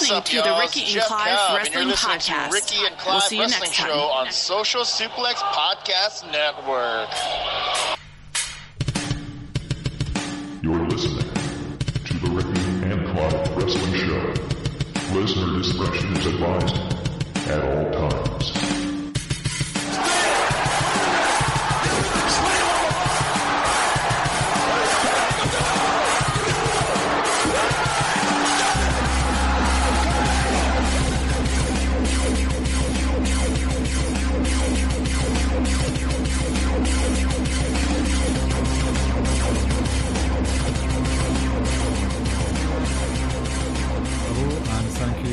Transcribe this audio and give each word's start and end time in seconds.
Thank 0.00 0.32
you 0.32 0.42
for 0.42 0.44
listening 0.44 0.44
up, 0.44 0.44
to 0.44 0.48
y'all? 0.48 0.56
the 0.56 0.62
Ricky 0.62 0.80
and 0.80 0.88
Jeff 0.88 1.06
Clive 1.06 1.38
Cobb, 1.38 1.56
Wrestling 1.56 1.88
you're 1.88 1.96
Podcast. 1.96 2.52
Ricky 2.52 2.86
and 2.86 2.96
Clive 2.98 3.12
we'll 3.12 3.20
see 3.20 3.36
you 3.36 3.42
Wrestling 3.42 3.60
next 3.60 3.76
time. 3.76 3.88
Show 3.88 4.00
on 4.00 4.30
Social 4.30 4.82
Suplex 4.82 5.34
Podcast 5.34 6.30
Network. 6.32 7.10
You're 10.62 10.88
listening 10.88 11.32
to 12.04 12.14
the 12.14 12.30
Ricky 12.30 12.60
and 12.90 13.06
Clive 13.08 13.56
Wrestling 13.56 13.94
Show. 13.94 14.34
Listener 15.18 15.58
discretion 15.58 16.16
is 16.16 16.26
advised 16.26 16.76
at 17.48 17.64
all 17.64 18.08
times. 18.10 18.59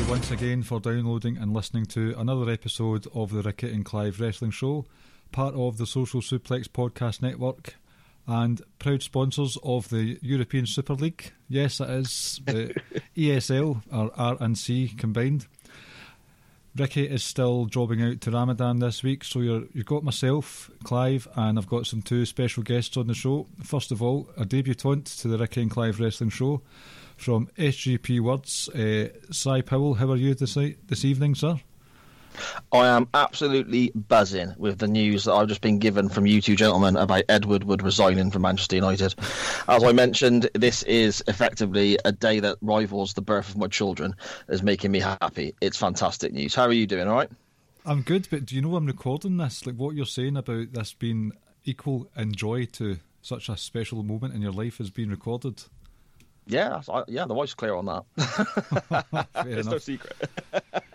Once 0.08 0.30
again 0.30 0.62
for 0.62 0.80
downloading 0.80 1.36
and 1.36 1.52
listening 1.52 1.84
to 1.84 2.14
another 2.18 2.50
episode 2.50 3.06
of 3.14 3.30
the 3.30 3.42
Ricky 3.42 3.70
and 3.70 3.84
Clive 3.84 4.18
Wrestling 4.18 4.50
Show, 4.50 4.86
part 5.32 5.54
of 5.54 5.76
the 5.76 5.86
Social 5.86 6.22
Suplex 6.22 6.66
Podcast 6.66 7.20
Network, 7.20 7.74
and 8.26 8.62
proud 8.78 9.02
sponsors 9.02 9.58
of 9.62 9.90
the 9.90 10.18
European 10.22 10.64
Super 10.64 10.94
League. 10.94 11.32
Yes, 11.46 11.78
it 11.78 11.90
is 11.90 12.40
the 12.46 12.74
ESL, 13.16 13.82
or 13.92 14.10
R 14.16 14.38
and 14.40 14.56
C 14.56 14.88
combined. 14.88 15.46
Ricky 16.78 17.04
is 17.08 17.24
still 17.24 17.64
dropping 17.64 18.02
out 18.02 18.20
to 18.20 18.30
Ramadan 18.30 18.78
this 18.78 19.02
week, 19.02 19.24
so 19.24 19.40
you're, 19.40 19.64
you've 19.72 19.86
got 19.86 20.04
myself, 20.04 20.70
Clive, 20.84 21.26
and 21.34 21.58
I've 21.58 21.68
got 21.68 21.86
some 21.86 22.02
two 22.02 22.24
special 22.24 22.62
guests 22.62 22.96
on 22.96 23.08
the 23.08 23.14
show. 23.14 23.46
First 23.64 23.90
of 23.90 24.00
all, 24.00 24.28
a 24.36 24.44
debutante 24.44 25.06
to 25.18 25.28
the 25.28 25.38
Ricky 25.38 25.62
and 25.62 25.70
Clive 25.70 25.98
Wrestling 25.98 26.30
Show 26.30 26.62
from 27.16 27.48
SGP 27.58 28.20
Words, 28.20 28.68
uh, 28.68 29.08
Cy 29.32 29.60
Powell. 29.62 29.94
How 29.94 30.10
are 30.10 30.16
you 30.16 30.34
this, 30.34 30.54
this 30.54 31.04
evening, 31.04 31.34
sir? 31.34 31.58
I 32.72 32.86
am 32.86 33.08
absolutely 33.14 33.90
buzzing 33.94 34.54
with 34.58 34.78
the 34.78 34.88
news 34.88 35.24
that 35.24 35.32
I've 35.32 35.48
just 35.48 35.60
been 35.60 35.78
given 35.78 36.08
from 36.08 36.26
you 36.26 36.40
two 36.40 36.56
gentlemen 36.56 36.96
about 36.96 37.24
Ed 37.28 37.44
Woodward 37.44 37.82
resigning 37.82 38.30
from 38.30 38.42
Manchester 38.42 38.76
United. 38.76 39.14
As 39.68 39.84
I 39.84 39.92
mentioned, 39.92 40.50
this 40.54 40.82
is 40.84 41.22
effectively 41.26 41.98
a 42.04 42.12
day 42.12 42.40
that 42.40 42.58
rivals 42.60 43.14
the 43.14 43.22
birth 43.22 43.50
of 43.50 43.56
my 43.56 43.68
children, 43.68 44.14
is 44.48 44.62
making 44.62 44.90
me 44.90 45.00
happy. 45.00 45.54
It's 45.60 45.76
fantastic 45.76 46.32
news. 46.32 46.54
How 46.54 46.64
are 46.64 46.72
you 46.72 46.86
doing? 46.86 47.08
All 47.08 47.14
right? 47.14 47.30
I'm 47.84 48.02
good, 48.02 48.28
but 48.30 48.44
do 48.44 48.54
you 48.54 48.62
know 48.62 48.76
I'm 48.76 48.86
recording 48.86 49.36
this? 49.38 49.66
Like 49.66 49.76
what 49.76 49.94
you're 49.94 50.06
saying 50.06 50.36
about 50.36 50.72
this 50.72 50.92
being 50.92 51.32
equal 51.64 52.10
in 52.16 52.32
joy 52.32 52.66
to 52.66 52.98
such 53.22 53.48
a 53.48 53.56
special 53.56 54.02
moment 54.02 54.34
in 54.34 54.42
your 54.42 54.52
life 54.52 54.80
is 54.80 54.90
being 54.90 55.10
recorded. 55.10 55.62
Yeah, 56.46 56.80
I, 56.88 57.04
yeah. 57.08 57.26
The 57.26 57.34
wife's 57.34 57.54
clear 57.54 57.74
on 57.74 57.86
that. 57.86 59.26
It's 59.46 59.68
no 59.68 59.78
secret. 59.78 60.16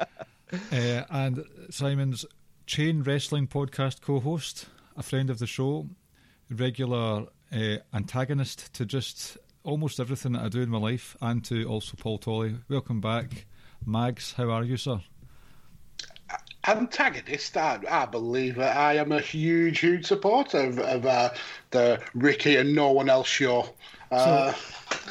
Uh, 0.71 1.03
and 1.09 1.45
Simon's 1.71 2.25
Chain 2.67 3.01
Wrestling 3.01 3.47
Podcast 3.47 4.01
co 4.01 4.19
host, 4.19 4.67
a 4.95 5.01
friend 5.01 5.29
of 5.31 5.39
the 5.39 5.47
show, 5.47 5.87
regular 6.49 7.25
uh, 7.51 7.77
antagonist 7.93 8.71
to 8.73 8.85
just 8.85 9.37
almost 9.63 9.99
everything 9.99 10.33
that 10.33 10.43
I 10.43 10.49
do 10.49 10.61
in 10.61 10.69
my 10.69 10.77
life, 10.77 11.17
and 11.21 11.43
to 11.45 11.65
also 11.65 11.95
Paul 11.97 12.19
Tolley. 12.19 12.55
Welcome 12.69 13.01
back, 13.01 13.45
Mags. 13.85 14.33
How 14.33 14.51
are 14.51 14.63
you, 14.63 14.77
sir? 14.77 15.01
Antagonist. 16.65 17.57
I, 17.57 17.79
I 17.89 18.05
believe 18.05 18.55
that 18.55 18.75
I 18.77 18.95
am 18.95 19.11
a 19.11 19.19
huge, 19.19 19.79
huge 19.79 20.05
supporter 20.05 20.59
of, 20.59 20.79
of 20.79 21.05
uh, 21.05 21.29
the 21.71 22.01
Ricky 22.13 22.55
and 22.57 22.73
no 22.75 22.91
one 22.91 23.09
else 23.09 23.27
show. 23.27 23.69
Uh, 24.11 24.53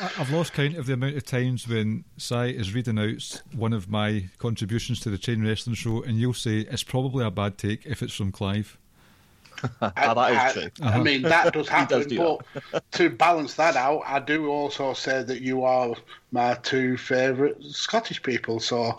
I- 0.00 0.10
I've 0.18 0.30
lost 0.30 0.52
count 0.52 0.76
of 0.76 0.86
the 0.86 0.92
amount 0.92 1.16
of 1.16 1.24
times 1.24 1.66
when 1.66 2.04
Sai 2.16 2.46
is 2.46 2.72
reading 2.72 2.98
out 2.98 3.42
one 3.52 3.72
of 3.72 3.90
my 3.90 4.26
contributions 4.38 5.00
to 5.00 5.10
the 5.10 5.18
Chain 5.18 5.44
Wrestling 5.44 5.74
Show, 5.74 6.02
and 6.02 6.16
you'll 6.16 6.34
say 6.34 6.60
it's 6.60 6.84
probably 6.84 7.24
a 7.24 7.30
bad 7.30 7.58
take 7.58 7.84
if 7.84 8.02
it's 8.02 8.14
from 8.14 8.32
Clive. 8.32 8.78
Ah, 9.80 10.14
that 10.14 10.32
is 10.32 10.38
I, 10.38 10.52
true. 10.52 10.70
I 10.82 11.00
mean, 11.00 11.22
that 11.22 11.52
does 11.52 11.68
happen. 11.68 11.98
does 11.98 12.06
do 12.08 12.38
but 12.72 12.90
to 12.92 13.10
balance 13.10 13.54
that 13.54 13.76
out, 13.76 14.02
I 14.06 14.18
do 14.18 14.48
also 14.50 14.92
say 14.92 15.22
that 15.22 15.40
you 15.40 15.62
are 15.62 15.94
my 16.32 16.54
two 16.62 16.96
favourite 16.96 17.62
Scottish 17.62 18.20
people. 18.24 18.58
So 18.58 18.96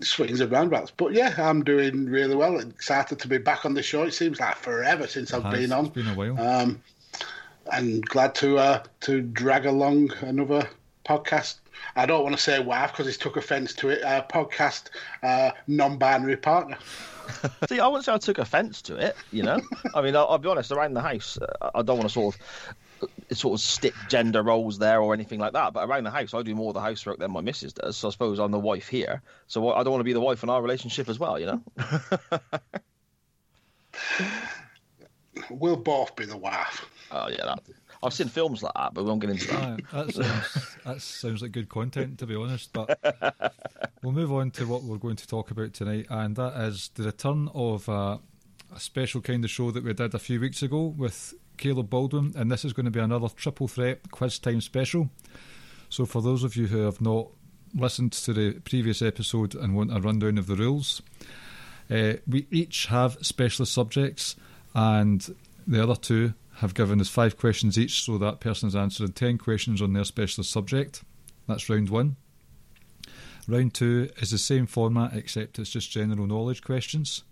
swings 0.00 0.40
and 0.40 0.50
roundabouts. 0.50 0.92
But 0.96 1.12
yeah, 1.12 1.34
I'm 1.38 1.64
doing 1.64 2.06
really 2.06 2.36
well. 2.36 2.58
Excited 2.58 3.18
to 3.20 3.28
be 3.28 3.38
back 3.38 3.64
on 3.64 3.74
the 3.74 3.82
show. 3.82 4.02
It 4.04 4.12
seems 4.12 4.40
like 4.40 4.56
forever 4.56 5.06
since 5.06 5.32
I've 5.32 5.44
Has. 5.44 5.54
been 5.54 5.72
on. 5.72 5.86
It's 5.86 5.94
been 5.94 6.08
a 6.08 6.14
while. 6.14 6.40
Um, 6.40 6.82
and 7.72 8.04
glad 8.06 8.34
to 8.36 8.58
uh, 8.58 8.82
to 9.00 9.20
drag 9.20 9.66
along 9.66 10.12
another 10.20 10.68
podcast. 11.04 11.56
I 11.96 12.06
don't 12.06 12.22
want 12.22 12.36
to 12.36 12.42
say 12.42 12.58
wife 12.60 12.92
because 12.92 13.06
he's 13.06 13.18
took 13.18 13.36
offence 13.36 13.72
to 13.74 13.90
it. 13.90 14.02
Uh, 14.02 14.24
podcast 14.28 14.88
uh, 15.22 15.52
non-binary 15.66 16.36
partner. 16.36 16.78
See, 17.68 17.78
I 17.78 17.86
wouldn't 17.86 18.04
say 18.04 18.12
I 18.12 18.18
took 18.18 18.38
offence 18.38 18.82
to 18.82 18.96
it. 18.96 19.16
You 19.32 19.42
know, 19.42 19.60
I 19.94 20.02
mean, 20.02 20.16
I'll, 20.16 20.28
I'll 20.28 20.38
be 20.38 20.48
honest. 20.48 20.72
Around 20.72 20.94
the 20.94 21.02
house, 21.02 21.38
uh, 21.38 21.70
I 21.74 21.82
don't 21.82 21.98
want 21.98 22.08
to 22.08 22.12
sort 22.12 22.34
of 22.34 22.40
sort 23.36 23.58
of 23.58 23.60
stick 23.60 23.94
gender 24.08 24.42
roles 24.42 24.78
there 24.78 25.00
or 25.00 25.14
anything 25.14 25.38
like 25.38 25.52
that. 25.52 25.72
But 25.72 25.88
around 25.88 26.04
the 26.04 26.10
house, 26.10 26.34
I 26.34 26.42
do 26.42 26.54
more 26.54 26.70
of 26.70 26.74
the 26.74 26.80
housework 26.80 27.18
than 27.18 27.32
my 27.32 27.40
missus 27.40 27.72
does. 27.72 27.96
So 27.96 28.08
I 28.08 28.10
suppose 28.10 28.38
I'm 28.38 28.50
the 28.50 28.58
wife 28.58 28.88
here. 28.88 29.22
So 29.46 29.72
I 29.72 29.82
don't 29.82 29.92
want 29.92 30.00
to 30.00 30.04
be 30.04 30.12
the 30.12 30.20
wife 30.20 30.42
in 30.42 30.50
our 30.50 30.62
relationship 30.62 31.08
as 31.08 31.18
well. 31.18 31.38
You 31.38 31.46
know. 31.46 31.62
We'll 35.50 35.76
both 35.76 36.16
be 36.16 36.24
the 36.24 36.36
wife. 36.36 36.86
Oh 37.10 37.28
yeah, 37.28 37.44
that, 37.44 37.60
I've 38.02 38.12
seen 38.12 38.28
films 38.28 38.62
like 38.62 38.74
that, 38.74 38.92
but 38.92 39.04
we 39.04 39.08
won't 39.08 39.20
get 39.20 39.30
into 39.30 39.46
that. 39.48 39.80
Ah, 39.92 40.04
that 40.04 40.14
sounds 40.14 40.76
that 40.84 41.02
sounds 41.02 41.42
like 41.42 41.52
good 41.52 41.68
content 41.68 42.18
to 42.18 42.26
be 42.26 42.34
honest. 42.34 42.72
But 42.72 42.98
we'll 44.02 44.12
move 44.12 44.32
on 44.32 44.50
to 44.52 44.66
what 44.66 44.82
we're 44.82 44.98
going 44.98 45.16
to 45.16 45.26
talk 45.26 45.50
about 45.50 45.72
tonight, 45.72 46.06
and 46.10 46.36
that 46.36 46.60
is 46.62 46.90
the 46.94 47.04
return 47.04 47.48
of 47.54 47.88
uh, 47.88 48.18
a 48.74 48.80
special 48.80 49.20
kind 49.20 49.44
of 49.44 49.50
show 49.50 49.70
that 49.70 49.84
we 49.84 49.92
did 49.92 50.14
a 50.14 50.18
few 50.18 50.40
weeks 50.40 50.62
ago 50.62 50.94
with 50.96 51.34
Caleb 51.58 51.90
Baldwin, 51.90 52.32
and 52.36 52.50
this 52.50 52.64
is 52.64 52.72
going 52.72 52.86
to 52.86 52.90
be 52.90 53.00
another 53.00 53.28
triple 53.28 53.68
threat 53.68 54.10
quiz 54.10 54.38
time 54.38 54.60
special. 54.60 55.10
So 55.90 56.06
for 56.06 56.22
those 56.22 56.44
of 56.44 56.56
you 56.56 56.66
who 56.68 56.82
have 56.82 57.00
not 57.00 57.28
listened 57.74 58.12
to 58.12 58.32
the 58.32 58.60
previous 58.60 59.02
episode 59.02 59.54
and 59.54 59.76
want 59.76 59.94
a 59.94 60.00
rundown 60.00 60.38
of 60.38 60.46
the 60.46 60.56
rules, 60.56 61.02
uh, 61.90 62.14
we 62.26 62.46
each 62.50 62.86
have 62.86 63.18
specialist 63.22 63.72
subjects, 63.72 64.36
and 64.74 65.34
the 65.66 65.82
other 65.82 65.96
two 65.96 66.34
have 66.56 66.74
given 66.74 67.00
us 67.00 67.08
five 67.08 67.36
questions 67.36 67.78
each, 67.78 68.04
so 68.04 68.18
that 68.18 68.40
person 68.40 68.68
is 68.68 68.76
answering 68.76 69.12
10 69.12 69.38
questions 69.38 69.80
on 69.80 69.92
their 69.92 70.04
specialist 70.04 70.50
subject. 70.50 71.02
That's 71.46 71.68
round 71.68 71.88
one. 71.88 72.16
Round 73.46 73.72
two 73.72 74.10
is 74.18 74.30
the 74.30 74.38
same 74.38 74.66
format, 74.66 75.14
except 75.14 75.58
it's 75.58 75.70
just 75.70 75.90
general 75.90 76.26
knowledge 76.26 76.62
questions. 76.62 77.22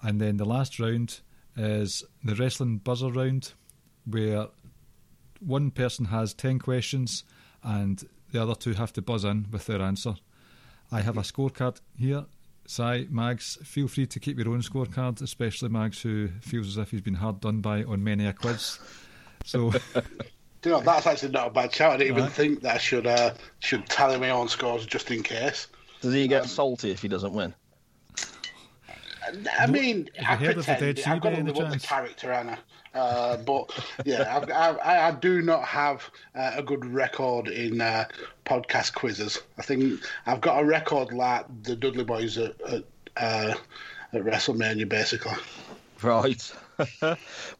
And 0.00 0.20
then 0.20 0.36
the 0.38 0.44
last 0.44 0.80
round 0.80 1.20
is 1.56 2.02
the 2.24 2.34
wrestling 2.34 2.78
buzzer 2.78 3.10
round, 3.10 3.52
where 4.06 4.48
one 5.40 5.70
person 5.70 6.06
has 6.06 6.34
10 6.34 6.58
questions 6.58 7.24
and 7.62 8.04
the 8.32 8.42
other 8.42 8.54
two 8.54 8.72
have 8.74 8.92
to 8.94 9.02
buzz 9.02 9.24
in 9.24 9.46
with 9.50 9.66
their 9.66 9.82
answer. 9.82 10.14
I 10.90 11.00
have 11.00 11.16
a 11.16 11.22
scorecard 11.22 11.80
here. 11.98 12.24
Si, 12.66 13.06
Mags, 13.10 13.58
feel 13.64 13.88
free 13.88 14.06
to 14.06 14.20
keep 14.20 14.38
your 14.38 14.48
own 14.50 14.60
scorecard, 14.62 15.20
especially 15.20 15.68
Mags, 15.68 16.00
who 16.02 16.28
feels 16.40 16.68
as 16.68 16.78
if 16.78 16.90
he's 16.90 17.00
been 17.00 17.14
hard 17.14 17.40
done 17.40 17.60
by 17.60 17.82
on 17.84 18.02
many 18.04 18.26
a 18.26 18.32
quiz. 18.32 18.78
So, 19.44 19.72
You 20.64 20.70
know, 20.70 20.80
that's 20.80 21.08
actually 21.08 21.32
not 21.32 21.48
a 21.48 21.50
bad 21.50 21.74
shout. 21.74 21.94
I 21.94 21.96
didn't 21.96 22.12
even 22.12 22.22
Right. 22.24 22.32
think 22.32 22.60
that 22.60 22.76
I 22.76 22.78
should 22.78 23.04
uh, 23.04 23.34
should 23.58 23.84
tally 23.86 24.16
my 24.18 24.30
own 24.30 24.46
scores 24.46 24.86
just 24.86 25.10
in 25.10 25.24
case. 25.24 25.66
Does 26.00 26.14
he 26.14 26.28
get 26.28 26.44
salty 26.48 26.92
if 26.92 27.02
he 27.02 27.08
doesn't 27.08 27.32
win? 27.32 27.52
I 29.58 29.66
mean, 29.66 30.08
I 30.26 30.32
you 30.32 30.46
heard 30.46 30.58
of 30.58 30.66
the 30.66 30.72
pretend 30.72 30.96
Dead 30.96 31.04
Sea 31.04 31.10
I've 31.10 31.20
got 31.20 31.32
by 31.32 31.36
to 31.36 31.44
live 31.44 31.58
up 31.58 31.72
the 31.72 31.78
character, 31.78 32.32
Anna. 32.32 32.58
Uh, 32.94 33.36
but 33.38 33.70
yeah, 34.04 34.36
I've, 34.36 34.50
I've, 34.50 34.78
I, 34.78 35.08
I 35.08 35.10
do 35.12 35.42
not 35.42 35.64
have 35.64 36.10
uh, 36.34 36.52
a 36.56 36.62
good 36.62 36.84
record 36.84 37.48
in 37.48 37.80
uh, 37.80 38.06
podcast 38.44 38.94
quizzes. 38.94 39.42
I 39.58 39.62
think 39.62 40.00
I've 40.26 40.40
got 40.40 40.62
a 40.62 40.64
record 40.64 41.12
like 41.12 41.46
the 41.62 41.76
Dudley 41.76 42.04
Boyz 42.04 42.42
at 42.42 42.60
at, 42.72 42.84
uh, 43.16 43.54
at 44.12 44.22
WrestleMania, 44.22 44.88
basically. 44.88 45.36
Right. 46.02 46.52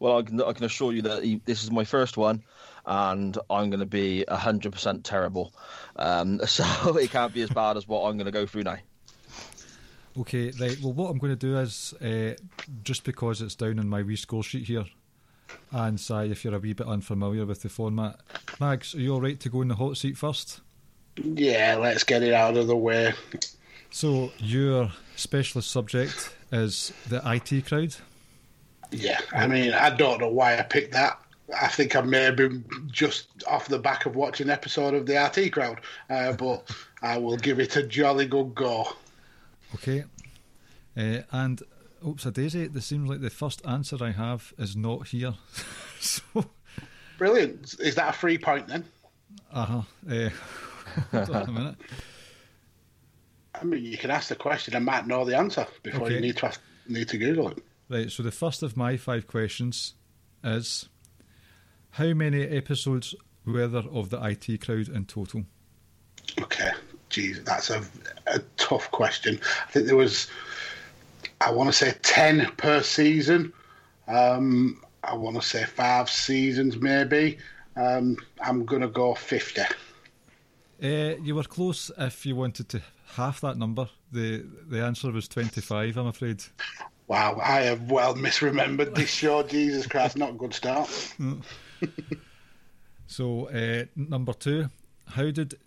well, 0.00 0.18
I 0.18 0.22
can, 0.22 0.42
I 0.42 0.52
can 0.52 0.64
assure 0.64 0.92
you 0.92 1.02
that 1.02 1.22
he, 1.22 1.40
this 1.44 1.62
is 1.62 1.70
my 1.70 1.84
first 1.84 2.16
one, 2.16 2.42
and 2.86 3.38
I'm 3.48 3.70
going 3.70 3.80
to 3.80 3.86
be 3.86 4.24
100% 4.28 5.00
terrible. 5.02 5.52
Um, 5.96 6.40
so 6.46 6.96
it 6.96 7.10
can't 7.10 7.32
be 7.32 7.42
as 7.42 7.50
bad 7.50 7.76
as 7.76 7.86
what 7.86 8.02
I'm 8.02 8.16
going 8.16 8.26
to 8.26 8.32
go 8.32 8.46
through 8.46 8.64
now. 8.64 8.78
Okay, 10.18 10.52
right. 10.60 10.78
Well, 10.82 10.92
what 10.92 11.10
I'm 11.10 11.18
going 11.18 11.32
to 11.32 11.36
do 11.36 11.58
is 11.58 11.94
uh, 11.94 12.34
just 12.82 13.04
because 13.04 13.40
it's 13.40 13.54
down 13.54 13.78
on 13.78 13.88
my 13.88 14.02
wee 14.02 14.16
score 14.16 14.42
sheet 14.42 14.66
here, 14.66 14.84
and 15.70 15.98
Si, 15.98 16.14
if 16.30 16.44
you're 16.44 16.54
a 16.54 16.58
wee 16.58 16.74
bit 16.74 16.86
unfamiliar 16.86 17.46
with 17.46 17.62
the 17.62 17.68
format, 17.68 18.20
Mags, 18.60 18.94
are 18.94 19.00
you 19.00 19.14
all 19.14 19.20
right 19.20 19.40
to 19.40 19.48
go 19.48 19.62
in 19.62 19.68
the 19.68 19.74
hot 19.74 19.96
seat 19.96 20.18
first? 20.18 20.60
Yeah, 21.16 21.76
let's 21.80 22.04
get 22.04 22.22
it 22.22 22.34
out 22.34 22.56
of 22.56 22.66
the 22.66 22.76
way. 22.76 23.14
So, 23.90 24.32
your 24.38 24.90
specialist 25.16 25.70
subject 25.70 26.34
is 26.50 26.92
the 27.08 27.22
IT 27.24 27.66
crowd. 27.66 27.94
Yeah, 28.90 29.20
I 29.32 29.46
mean, 29.46 29.72
I 29.72 29.90
don't 29.90 30.20
know 30.20 30.28
why 30.28 30.58
I 30.58 30.62
picked 30.62 30.92
that. 30.92 31.18
I 31.58 31.68
think 31.68 31.96
I 31.96 32.00
may 32.02 32.22
have 32.22 32.36
been 32.36 32.64
just 32.90 33.28
off 33.46 33.68
the 33.68 33.78
back 33.78 34.06
of 34.06 34.16
watching 34.16 34.46
an 34.46 34.50
episode 34.50 34.94
of 34.94 35.06
the 35.06 35.22
IT 35.24 35.50
crowd, 35.50 35.80
uh, 36.08 36.32
but 36.32 36.70
I 37.02 37.18
will 37.18 37.36
give 37.36 37.60
it 37.60 37.76
a 37.76 37.82
jolly 37.82 38.26
good 38.26 38.54
go. 38.54 38.88
Okay. 39.74 40.04
Uh, 40.96 41.22
and, 41.30 41.62
oops, 42.06 42.26
a 42.26 42.30
daisy, 42.30 42.62
it 42.64 42.82
seems 42.82 43.08
like 43.08 43.20
the 43.20 43.30
first 43.30 43.64
answer 43.66 43.96
I 44.00 44.10
have 44.12 44.52
is 44.58 44.76
not 44.76 45.08
here. 45.08 45.34
so, 46.00 46.22
Brilliant. 47.18 47.74
Is 47.80 47.94
that 47.94 48.10
a 48.10 48.12
free 48.18 48.38
point 48.38 48.68
then? 48.68 48.84
uh-huh. 49.52 49.82
Uh, 50.10 50.30
on 51.32 51.48
a 51.48 51.52
minute. 51.52 51.74
I 53.54 53.64
mean, 53.64 53.84
you 53.84 53.96
can 53.98 54.10
ask 54.10 54.28
the 54.28 54.34
question 54.36 54.74
and 54.74 54.84
might 54.84 55.06
know 55.06 55.24
the 55.24 55.36
answer 55.36 55.66
before 55.82 56.02
Okay. 56.06 56.14
you 56.14 56.20
need 56.20 56.36
to 56.38 56.46
ask, 56.46 56.60
need 56.88 57.08
to 57.08 57.18
Google 57.18 57.48
it. 57.50 57.58
Right, 57.88 58.10
so 58.10 58.22
the 58.22 58.30
first 58.30 58.62
of 58.62 58.76
my 58.76 58.96
five 58.96 59.26
questions 59.26 59.94
is 60.42 60.88
How 61.90 62.12
many 62.14 62.42
episodes 62.44 63.14
were 63.44 63.66
there 63.68 63.82
of 63.90 64.10
the 64.10 64.18
IT 64.24 64.62
crowd 64.64 64.88
in 64.88 65.04
total? 65.04 65.44
Okay, 66.40 66.70
geez, 67.10 67.42
that's 67.44 67.68
a, 67.70 67.84
a 68.26 68.38
tough 68.72 68.90
question. 68.90 69.40
I 69.66 69.70
think 69.70 69.86
there 69.86 69.96
was, 69.96 70.28
I 71.40 71.50
want 71.50 71.68
to 71.68 71.72
say 71.72 71.94
ten 72.02 72.50
per 72.56 72.82
season. 72.82 73.52
Um, 74.08 74.80
I 75.04 75.14
want 75.14 75.36
to 75.36 75.42
say 75.42 75.64
five 75.64 76.08
seasons, 76.08 76.76
maybe. 76.76 77.38
Um, 77.76 78.16
I'm 78.40 78.64
gonna 78.64 78.88
go 78.88 79.14
fifty. 79.14 79.62
Uh, 80.82 81.16
you 81.22 81.34
were 81.34 81.44
close 81.44 81.90
if 81.96 82.26
you 82.26 82.34
wanted 82.36 82.68
to 82.70 82.82
half 83.14 83.40
that 83.40 83.56
number. 83.56 83.88
The 84.10 84.44
the 84.68 84.82
answer 84.82 85.10
was 85.10 85.28
25, 85.28 85.96
I'm 85.96 86.06
afraid. 86.08 86.42
Wow, 87.06 87.40
I 87.42 87.60
have 87.62 87.90
well 87.90 88.14
misremembered 88.14 88.94
this 88.94 89.10
show. 89.10 89.42
Jesus 89.56 89.86
Christ, 89.86 90.16
not 90.16 90.30
a 90.30 90.34
good 90.34 90.54
start. 90.54 90.88
So, 93.06 93.50
uh, 93.50 93.84
number 93.94 94.32
two, 94.32 94.70
how 95.06 95.30
did 95.30 95.58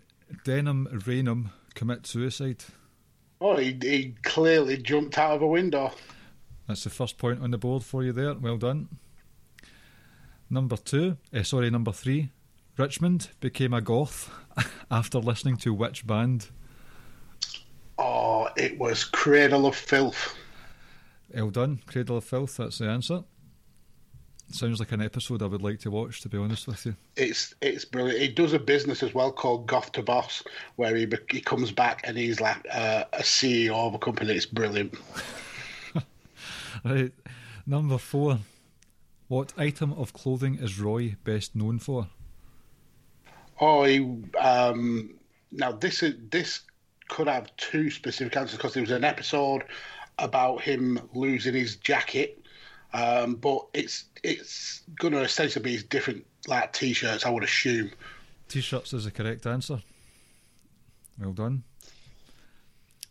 Denholm 0.44 0.88
Reynholm 1.04 1.50
commit 1.74 2.04
suicide? 2.04 2.64
Oh, 3.40 3.56
he, 3.56 3.76
he 3.82 4.14
clearly 4.22 4.78
jumped 4.78 5.18
out 5.18 5.36
of 5.36 5.42
a 5.42 5.46
window. 5.46 5.92
That's 6.66 6.84
the 6.84 6.90
first 6.90 7.18
point 7.18 7.42
on 7.42 7.50
the 7.50 7.58
board 7.58 7.84
for 7.84 8.02
you 8.02 8.12
there. 8.12 8.34
Well 8.34 8.56
done. 8.56 8.88
Number 10.48 10.76
two, 10.76 11.16
uh, 11.34 11.42
sorry, 11.42 11.70
number 11.70 11.92
three, 11.92 12.30
Richmond 12.76 13.30
became 13.40 13.74
a 13.74 13.80
goth 13.80 14.30
after 14.90 15.18
listening 15.18 15.56
to 15.58 15.74
which 15.74 16.06
band? 16.06 16.48
Oh, 17.98 18.48
it 18.56 18.78
was 18.78 19.04
Cradle 19.04 19.66
of 19.66 19.74
Filth. 19.74 20.36
Well 21.34 21.50
done, 21.50 21.80
Cradle 21.86 22.18
of 22.18 22.24
Filth. 22.24 22.56
That's 22.58 22.78
the 22.78 22.88
answer. 22.88 23.24
Sounds 24.50 24.78
like 24.78 24.92
an 24.92 25.02
episode 25.02 25.42
I 25.42 25.46
would 25.46 25.62
like 25.62 25.80
to 25.80 25.90
watch, 25.90 26.20
to 26.20 26.28
be 26.28 26.38
honest 26.38 26.68
with 26.68 26.86
you. 26.86 26.96
It's 27.16 27.54
it's 27.60 27.84
brilliant. 27.84 28.20
He 28.20 28.28
does 28.28 28.52
a 28.52 28.58
business 28.58 29.02
as 29.02 29.12
well 29.12 29.32
called 29.32 29.66
Goth 29.66 29.92
to 29.92 30.02
Boss, 30.02 30.42
where 30.76 30.94
he 30.94 31.08
he 31.30 31.40
comes 31.40 31.72
back 31.72 32.02
and 32.04 32.16
he's 32.16 32.40
like 32.40 32.64
uh, 32.72 33.04
a 33.12 33.22
CEO 33.22 33.74
of 33.74 33.94
a 33.94 33.98
company. 33.98 34.34
It's 34.34 34.46
brilliant. 34.46 34.94
Right, 36.84 37.12
number 37.66 37.98
four. 37.98 38.38
What 39.28 39.52
item 39.58 39.92
of 39.94 40.12
clothing 40.12 40.56
is 40.60 40.78
Roy 40.78 41.16
best 41.24 41.56
known 41.56 41.80
for? 41.80 42.08
Oh, 43.60 43.82
he 43.84 43.98
um, 44.38 45.14
now 45.50 45.72
this 45.72 46.02
is 46.02 46.14
this 46.30 46.60
could 47.08 47.26
have 47.26 47.54
two 47.56 47.90
specific 47.90 48.36
answers 48.36 48.56
because 48.56 48.74
there 48.74 48.82
was 48.82 48.90
an 48.90 49.04
episode 49.04 49.64
about 50.18 50.60
him 50.60 51.00
losing 51.14 51.54
his 51.54 51.76
jacket, 51.76 52.42
um, 52.96 53.34
but 53.34 53.66
it's 53.74 54.04
it's 54.22 54.82
going 54.98 55.12
to 55.12 55.20
essentially 55.20 55.62
be 55.62 55.82
different 55.82 56.24
like 56.46 56.72
t-shirts. 56.72 57.26
I 57.26 57.30
would 57.30 57.44
assume. 57.44 57.90
T-shirts 58.48 58.94
is 58.94 59.04
the 59.04 59.10
correct 59.10 59.46
answer. 59.46 59.82
Well 61.18 61.32
done. 61.32 61.64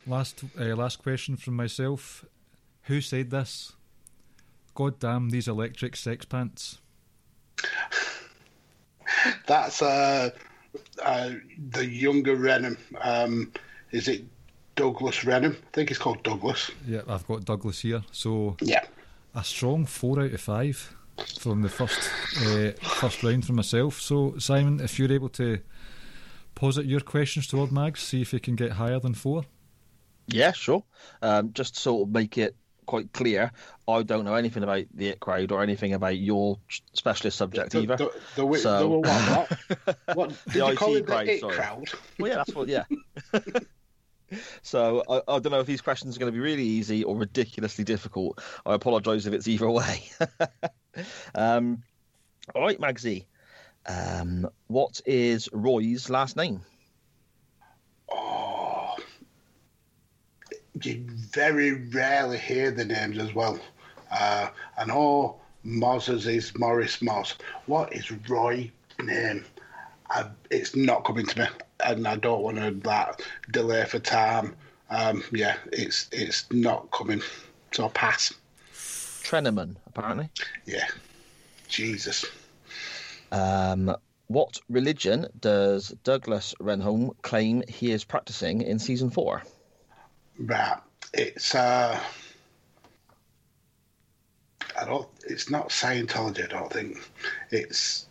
Last, 0.08 0.44
uh, 0.60 0.76
last 0.76 1.02
question 1.02 1.36
from 1.36 1.56
myself. 1.56 2.26
Who 2.84 3.02
said 3.02 3.30
this? 3.30 3.74
God 4.74 5.00
damn 5.00 5.30
these 5.30 5.48
electric 5.48 5.96
sex 5.96 6.26
pants. 6.26 6.80
That's 9.48 9.82
uh, 9.82 10.32
uh, 11.04 11.32
the 11.72 11.86
younger 11.86 12.36
Reynholm. 12.36 12.78
Um, 13.02 13.52
is 13.92 14.08
it 14.08 14.26
Douglas 14.76 15.20
Reynholm? 15.20 15.56
I 15.56 15.70
think 15.74 15.92
it's 15.92 16.00
called 16.00 16.24
Douglas. 16.24 16.72
Yeah, 16.88 17.02
I've 17.08 17.28
got 17.28 17.46
Douglas 17.46 17.82
here. 17.82 18.04
So 18.12 18.58
Yeah. 18.62 18.84
A 19.36 19.44
strong 19.44 19.86
four 19.86 20.22
out 20.22 20.32
of 20.34 20.42
five 20.42 20.96
from 21.40 21.62
the 21.62 21.70
first 21.70 22.10
uh, 22.46 22.72
first 23.00 23.24
round 23.24 23.46
for 23.46 23.54
myself. 23.54 24.00
So 24.02 24.38
Simon, 24.38 24.80
if 24.80 24.98
you're 25.00 25.12
able 25.12 25.30
to 25.30 25.60
posit 26.56 26.86
your 26.86 27.02
questions 27.02 27.48
toward 27.48 27.72
Mags, 27.72 28.00
see 28.02 28.22
if 28.22 28.34
you 28.34 28.40
can 28.40 28.56
get 28.56 28.74
higher 28.74 29.00
than 29.00 29.14
four. 29.14 29.44
Yeah, 30.28 30.52
sure. 30.54 30.84
Um, 31.22 31.54
just 31.54 31.76
to 31.76 31.82
sort 31.82 32.08
of 32.08 32.14
make 32.14 32.38
it 32.38 32.56
quite 32.86 33.12
clear, 33.14 33.52
I 33.88 34.04
don't 34.04 34.26
know 34.26 34.36
anything 34.36 34.64
about 34.64 34.86
the 34.94 35.08
It 35.10 35.20
Crowd 35.20 35.52
or 35.52 35.62
anything 35.62 35.94
about 35.94 36.18
your 36.18 36.58
specialist 36.94 37.38
subject 37.38 37.72
The, 37.72 37.82
either. 37.82 37.96
the, 37.98 38.06
the, 38.36 38.42
wi- 38.42 38.60
So- 38.60 38.80
the 38.80 38.88
what? 38.88 39.50
What, 39.90 39.98
what 40.18 40.30
did 40.30 40.54
The 40.54 40.68
you 40.68 40.76
call 40.76 40.96
IT 40.96 41.00
it? 41.00 41.06
The 41.06 41.12
crowd, 41.12 41.28
it 41.30 41.40
sorry. 41.42 41.56
crowd? 41.56 41.90
Well, 42.20 42.30
yeah, 42.32 42.36
that's 42.38 42.56
what. 42.56 42.68
Yeah. 42.68 42.84
so 44.62 45.04
I, 45.10 45.18
I 45.28 45.40
don't 45.40 45.52
know 45.52 45.60
if 45.60 45.68
these 45.68 45.82
questions 45.82 46.16
are 46.16 46.20
going 46.20 46.32
to 46.32 46.36
be 46.36 46.44
really 46.44 46.64
easy 46.64 47.04
or 47.04 47.16
ridiculously 47.16 47.84
difficult. 47.84 48.42
I 48.66 48.74
apologise 48.74 49.26
if 49.26 49.34
it's 49.34 49.48
either 49.48 49.70
way. 49.70 50.04
um, 51.36 51.84
all 52.54 52.62
right, 52.62 52.80
Magsy. 52.80 53.26
Um, 53.88 54.50
what 54.68 55.02
is 55.06 55.50
Roy's 55.52 56.10
last 56.10 56.36
name? 56.36 56.62
Oh, 58.10 58.96
you 60.82 61.06
very 61.08 61.88
rarely 61.90 62.38
hear 62.38 62.72
the 62.72 62.86
names 62.86 63.18
as 63.18 63.34
well. 63.34 63.60
Uh, 64.12 64.50
I 64.78 64.86
know 64.86 65.40
Moz's 65.64 66.28
is 66.28 66.58
Maurice 66.58 67.02
Moss. 67.02 67.36
What 67.66 67.94
is 67.94 68.12
Roy's 68.30 68.70
name? 69.02 69.46
I, 70.10 70.30
it's 70.50 70.76
not 70.76 71.04
coming 71.06 71.26
to 71.26 71.40
me. 71.40 71.48
And 71.84 72.08
I 72.08 72.16
don't 72.16 72.42
want 72.42 72.58
to 72.58 72.72
that 72.72 73.22
delay 73.52 73.86
for 73.86 74.00
time. 74.00 74.56
Um, 74.90 75.24
yeah, 75.32 75.58
it's 75.72 76.08
it's 76.12 76.52
not 76.52 76.92
coming. 76.92 77.22
So 77.72 77.90
pass. 77.90 78.34
Trenneman, 79.24 79.76
apparently. 79.88 80.30
Yeah, 80.66 80.88
Jesus. 81.68 82.26
Um, 83.32 83.96
what 84.28 84.60
religion 84.70 85.28
does 85.40 85.90
Douglas 86.04 86.54
Reynholm 86.62 87.12
claim 87.22 87.64
he 87.68 87.92
is 87.92 88.04
practicing 88.04 88.62
in 88.62 88.80
season 88.80 89.10
four? 89.10 89.44
Right, 90.40 90.78
it's 91.14 91.56
uh, 91.56 92.00
I 94.80 94.86
don't. 94.86 95.08
It's 95.28 95.50
not 95.50 95.70
Scientology. 95.70 96.46
I 96.46 96.48
don't 96.48 96.72
think 96.72 96.98
it's. 97.52 98.08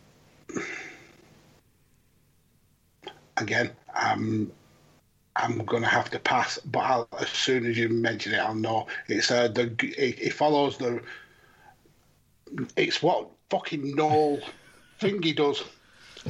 Again, 3.37 3.71
I'm 3.95 4.53
I'm 5.37 5.64
gonna 5.64 5.88
have 5.88 6.11
to 6.11 6.19
pass, 6.19 6.59
but 6.59 6.81
I'll, 6.81 7.09
as 7.21 7.29
soon 7.29 7.67
as 7.67 7.76
you 7.76 7.88
mention 7.88 8.35
it, 8.35 8.38
I'll 8.38 8.55
know. 8.55 8.87
It's 9.09 9.31
uh, 9.31 9.49
the 9.49 9.75
it, 9.99 10.21
it 10.21 10.33
follows 10.33 10.79
the. 10.79 11.03
It's 12.76 13.03
what 13.03 13.29
fucking 13.50 13.95
Noel 13.97 14.38
Thingy 15.00 15.35
does. 15.35 15.64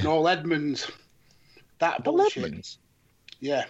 Noel 0.02 0.28
Edmonds. 0.28 0.90
That 1.78 2.02
bullshit. 2.04 2.44
Edmonds? 2.44 2.78
Yeah. 3.40 3.64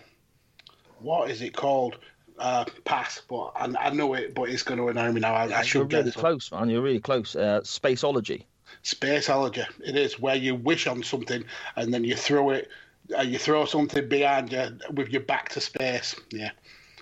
What 1.00 1.30
is 1.30 1.42
it 1.42 1.54
called? 1.54 1.98
Uh, 2.38 2.64
pass, 2.84 3.22
but 3.28 3.52
I, 3.54 3.72
I 3.78 3.90
know 3.90 4.14
it, 4.14 4.34
but 4.34 4.48
it's 4.48 4.64
going 4.64 4.78
to 4.80 4.88
annoy 4.88 5.12
me 5.12 5.20
now. 5.20 5.34
I, 5.34 5.44
I 5.44 5.46
You're 5.46 5.62
should 5.62 5.88
get 5.88 5.98
really 5.98 6.08
it. 6.08 6.14
close, 6.16 6.50
man. 6.50 6.68
You're 6.68 6.82
really 6.82 6.98
close. 7.00 7.36
Uh, 7.36 7.60
Spaceology. 7.62 8.44
Spaceology. 8.82 9.64
It 9.84 9.96
is 9.96 10.18
where 10.18 10.34
you 10.34 10.56
wish 10.56 10.88
on 10.88 11.04
something 11.04 11.44
and 11.76 11.94
then 11.94 12.02
you 12.02 12.16
throw 12.16 12.50
it. 12.50 12.68
Uh, 13.16 13.22
you 13.22 13.38
throw 13.38 13.64
something 13.66 14.08
behind 14.08 14.50
you 14.52 14.78
with 14.92 15.10
your 15.10 15.22
back 15.22 15.48
to 15.50 15.60
space. 15.60 16.14
Yeah, 16.30 16.50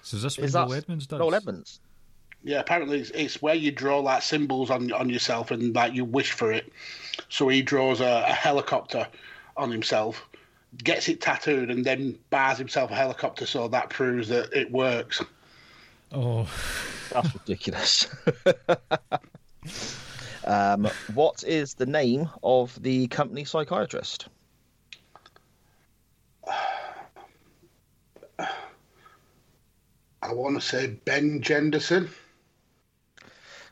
So 0.02 0.16
is 0.16 0.22
this 0.22 0.38
what 0.38 0.44
Is 0.46 0.54
Noel 0.54 0.74
Edmonds 0.74 1.06
does? 1.06 1.18
Noel 1.20 1.34
Edmonds? 1.34 1.80
yeah. 2.42 2.58
Apparently, 2.60 3.00
it's, 3.00 3.10
it's 3.10 3.40
where 3.42 3.54
you 3.54 3.70
draw 3.70 4.00
like 4.00 4.22
symbols 4.22 4.70
on 4.70 4.90
on 4.92 5.08
yourself 5.08 5.50
and 5.52 5.74
like 5.74 5.92
you 5.94 6.04
wish 6.04 6.32
for 6.32 6.50
it. 6.52 6.72
So 7.28 7.48
he 7.48 7.62
draws 7.62 8.00
a, 8.00 8.24
a 8.26 8.32
helicopter 8.32 9.06
on 9.56 9.70
himself, 9.70 10.28
gets 10.82 11.08
it 11.08 11.20
tattooed, 11.20 11.70
and 11.70 11.84
then 11.84 12.18
buys 12.30 12.58
himself 12.58 12.90
a 12.90 12.94
helicopter. 12.96 13.46
So 13.46 13.68
that 13.68 13.90
proves 13.90 14.28
that 14.28 14.52
it 14.52 14.72
works. 14.72 15.22
Oh, 16.10 16.48
That's 17.12 17.32
ridiculous. 17.34 18.06
um, 20.46 20.88
what 21.14 21.42
is 21.44 21.74
the 21.74 21.86
name 21.86 22.28
of 22.42 22.80
the 22.82 23.06
company 23.08 23.44
psychiatrist? 23.44 24.28
I 30.22 30.32
want 30.32 30.54
to 30.54 30.66
say 30.66 30.98
Ben 31.04 31.40
Jenderson. 31.40 32.08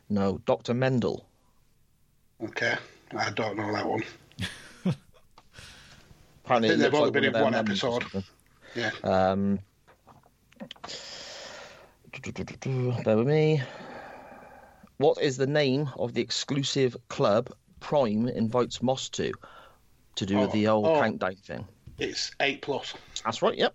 No, 0.08 0.40
Dr. 0.44 0.74
Mendel. 0.74 1.24
Okay, 2.42 2.74
I 3.16 3.30
don't 3.30 3.56
know 3.56 3.72
that 3.72 3.86
one. 3.86 4.02
Apparently, 6.44 6.68
I 6.68 6.72
think 6.72 6.82
they've 6.82 6.94
only 6.94 7.04
like 7.04 7.12
been 7.12 7.24
in 7.24 7.32
one 7.40 7.54
episode. 7.54 8.04
Yeah. 8.74 8.90
Um, 9.04 9.60
bear 13.04 13.16
with 13.16 13.26
me. 13.26 13.62
What 14.96 15.20
is 15.22 15.36
the 15.36 15.46
name 15.46 15.88
of 15.96 16.14
the 16.14 16.20
exclusive 16.20 16.96
club 17.08 17.50
Prime 17.78 18.28
invites 18.28 18.82
Moss 18.82 19.08
to? 19.10 19.32
To 20.16 20.26
do 20.26 20.38
with 20.38 20.50
Oh, 20.50 20.52
the 20.52 20.68
old 20.68 20.86
oh. 20.86 21.00
countdown 21.00 21.36
thing. 21.36 21.66
It's 21.98 22.32
eight 22.40 22.62
plus. 22.62 22.94
That's 23.24 23.42
right, 23.42 23.56
yep. 23.56 23.74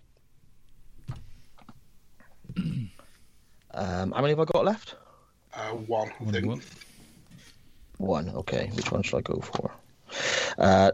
Um, 3.76 4.12
how 4.12 4.20
many 4.22 4.30
have 4.30 4.40
I 4.40 4.44
got 4.44 4.64
left? 4.64 4.96
Uh, 5.54 5.70
one, 5.70 6.10
I 6.20 6.30
think. 6.32 6.46
what? 6.46 6.58
One, 7.98 8.28
okay. 8.30 8.70
Which 8.74 8.90
one 8.90 9.02
should 9.02 9.18
I 9.18 9.20
go 9.20 9.40
for? 9.40 9.70
Uh, 10.58 10.92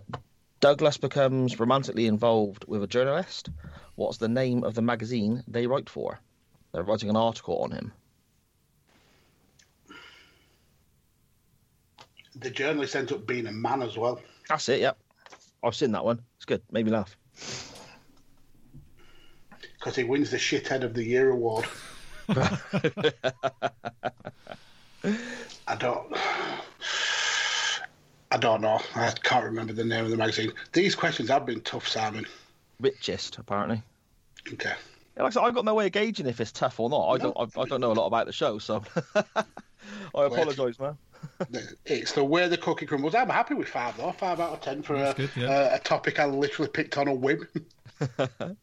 Douglas 0.61 0.99
becomes 0.99 1.59
romantically 1.59 2.07
involved 2.07 2.65
with 2.69 2.83
a 2.83 2.87
journalist. 2.87 3.51
What's 3.95 4.19
the 4.19 4.29
name 4.29 4.63
of 4.65 4.75
the 4.75 4.83
magazine 4.83 5.43
they 5.49 5.67
write 5.67 5.89
for? 5.89 6.21
They're 6.73 6.83
writing 6.83 7.11
an 7.11 7.17
article 7.17 7.59
on 7.59 7.73
him. 7.73 7.93
The 12.37 12.51
journalist 12.51 12.97
ends 12.97 13.13
up 13.13 13.27
being 13.27 13.47
a 13.47 13.53
man 13.53 13.83
as 13.83 13.97
well. 13.97 14.21
That's 14.49 14.69
it, 14.69 14.81
yep. 14.81 14.99
I've 15.63 15.75
seen 15.75 15.93
that 15.93 16.05
one. 16.05 16.21
It's 16.37 16.45
good. 16.45 16.63
Made 16.71 16.87
me 16.87 16.93
laugh. 16.93 17.17
because 19.79 19.97
he 19.97 20.05
wins 20.05 20.31
the 20.31 20.37
shithead 20.37 20.85
of 20.85 20.95
the 20.95 21.03
year 21.03 21.31
award. 21.31 21.65
I 25.69 25.77
don't. 25.79 26.17
I 28.31 28.37
don't 28.39 28.61
know. 28.63 28.81
I 28.95 29.11
can't 29.23 29.45
remember 29.45 29.73
the 29.73 29.85
name 29.85 30.05
of 30.05 30.11
the 30.11 30.17
magazine. 30.17 30.53
These 30.73 30.95
questions 30.95 31.29
have 31.29 31.45
been 31.45 31.61
tough, 31.61 31.87
Simon. 31.87 32.27
Richest, 32.81 33.39
apparently. 33.39 33.83
Okay. 34.53 34.73
Yeah, 35.17 35.23
like 35.25 35.33
I 35.33 35.35
said, 35.35 35.43
I've 35.43 35.55
got 35.55 35.65
no 35.65 35.75
way 35.75 35.87
of 35.87 35.93
gauging 35.93 36.27
if 36.27 36.41
it's 36.41 36.53
tough 36.53 36.81
or 36.81 36.89
not. 36.89 37.09
I 37.09 37.19
don't. 37.19 37.37
I, 37.37 37.61
I 37.61 37.65
don't 37.67 37.81
know 37.81 37.93
a 37.93 37.95
lot 37.95 38.07
about 38.07 38.27
the 38.27 38.33
show, 38.33 38.59
so 38.59 38.83
I 39.15 39.45
apologise, 40.15 40.79
man. 40.79 40.97
It's 41.85 42.13
the 42.13 42.25
way 42.25 42.49
the 42.49 42.57
cookie 42.57 42.87
crumbles. 42.87 43.15
I'm 43.15 43.29
happy 43.29 43.55
with 43.55 43.69
five 43.69 43.97
though. 43.97 44.13
Five 44.13 44.41
out 44.41 44.55
of 44.55 44.61
ten 44.61 44.83
for 44.83 44.97
a, 44.97 45.13
good, 45.15 45.31
yeah. 45.37 45.73
a, 45.73 45.77
a 45.77 45.79
topic 45.79 46.19
I 46.19 46.27
literally 46.27 46.71
picked 46.71 46.97
on 46.97 47.09
a 47.09 47.15
whim. 47.15 47.47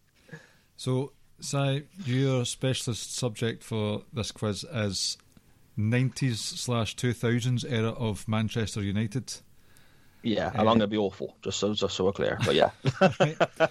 So, 0.79 1.11
Si, 1.41 1.83
your 2.05 2.45
specialist 2.45 3.15
subject 3.15 3.63
for 3.63 4.03
this 4.13 4.31
quiz 4.31 4.65
is 4.73 5.17
90s 5.77 6.35
slash 6.37 6.95
2000s 6.95 7.65
era 7.69 7.89
of 7.91 8.27
Manchester 8.27 8.81
United. 8.81 9.33
Yeah, 10.21 10.47
eh, 10.47 10.51
and 10.51 10.59
I'm 10.61 10.65
going 10.65 10.79
to 10.79 10.87
be 10.87 10.97
awful, 10.97 11.37
just 11.41 11.59
so 11.59 11.73
just 11.73 11.95
so 11.95 12.05
we're 12.05 12.11
clear. 12.11 12.37
But 12.45 12.55
yeah, 12.55 12.71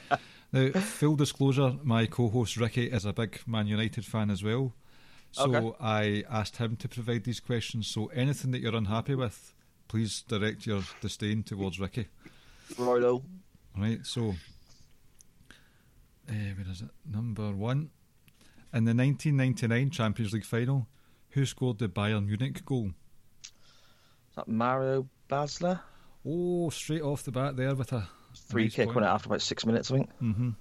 Now, 0.50 0.70
full 0.80 1.14
disclosure, 1.16 1.74
my 1.82 2.06
co-host 2.06 2.56
Ricky 2.56 2.86
is 2.86 3.04
a 3.04 3.12
big 3.12 3.40
Man 3.46 3.66
United 3.66 4.06
fan 4.06 4.30
as 4.30 4.42
well. 4.42 4.72
So 5.32 5.54
Okay. 5.54 5.76
I 5.78 6.24
asked 6.30 6.56
him 6.56 6.76
to 6.76 6.88
provide 6.88 7.24
these 7.24 7.38
questions. 7.40 7.86
So 7.86 8.06
anything 8.06 8.52
that 8.52 8.60
you're 8.60 8.74
unhappy 8.74 9.14
with, 9.14 9.52
please 9.88 10.22
direct 10.26 10.64
your 10.66 10.84
disdain 11.02 11.42
towards 11.42 11.78
Ricky. 11.78 12.06
righto. 12.78 13.22
Right, 13.76 14.04
so 14.06 14.34
uh, 16.28 16.32
where 16.32 16.70
is 16.70 16.82
it? 16.82 16.88
Number 17.10 17.52
one. 17.52 17.90
In 18.72 18.84
the 18.84 18.94
1999 18.94 19.90
Champions 19.90 20.32
League 20.32 20.44
final, 20.44 20.86
who 21.30 21.46
scored 21.46 21.78
the 21.78 21.88
Bayern 21.88 22.26
Munich 22.26 22.64
goal? 22.66 22.90
Is 23.42 24.36
that 24.36 24.48
Mario 24.48 25.08
Basler? 25.30 25.80
Oh, 26.26 26.68
straight 26.70 27.02
off 27.02 27.22
the 27.22 27.32
bat 27.32 27.56
there 27.56 27.74
with 27.74 27.92
a 27.92 28.08
Free 28.48 28.64
nice 28.64 28.74
kick 28.74 28.86
point. 28.86 28.96
went 28.96 29.06
out 29.06 29.14
after 29.14 29.28
about 29.28 29.40
six 29.42 29.64
minutes, 29.64 29.90
I 29.90 29.96
think. 29.96 30.10
I 30.20 30.54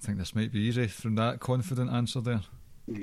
think 0.00 0.18
this 0.18 0.34
might 0.34 0.52
be 0.52 0.60
easy 0.60 0.86
from 0.86 1.14
that 1.16 1.40
confident 1.40 1.90
answer 1.92 2.20
there. 2.20 2.40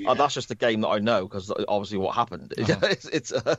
Oh, 0.08 0.14
that's 0.16 0.34
just 0.34 0.48
the 0.48 0.56
game 0.56 0.82
that 0.82 0.88
I 0.88 1.00
know 1.00 1.28
because 1.28 1.52
obviously 1.68 1.98
what 1.98 2.16
happened. 2.16 2.54
it's, 2.58 3.06
it's 3.06 3.32
uh, 3.34 3.56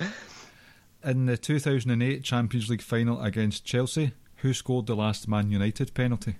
In 1.04 1.26
the 1.26 1.36
2008 1.36 2.24
Champions 2.24 2.68
League 2.70 2.82
final 2.82 3.22
against 3.22 3.64
Chelsea, 3.64 4.12
who 4.36 4.52
scored 4.52 4.86
the 4.86 4.96
last 4.96 5.28
Man 5.28 5.50
United 5.50 5.94
penalty? 5.94 6.36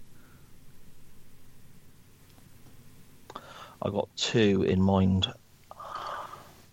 I 3.82 3.90
got 3.90 4.08
two 4.16 4.62
in 4.64 4.80
mind. 4.82 5.32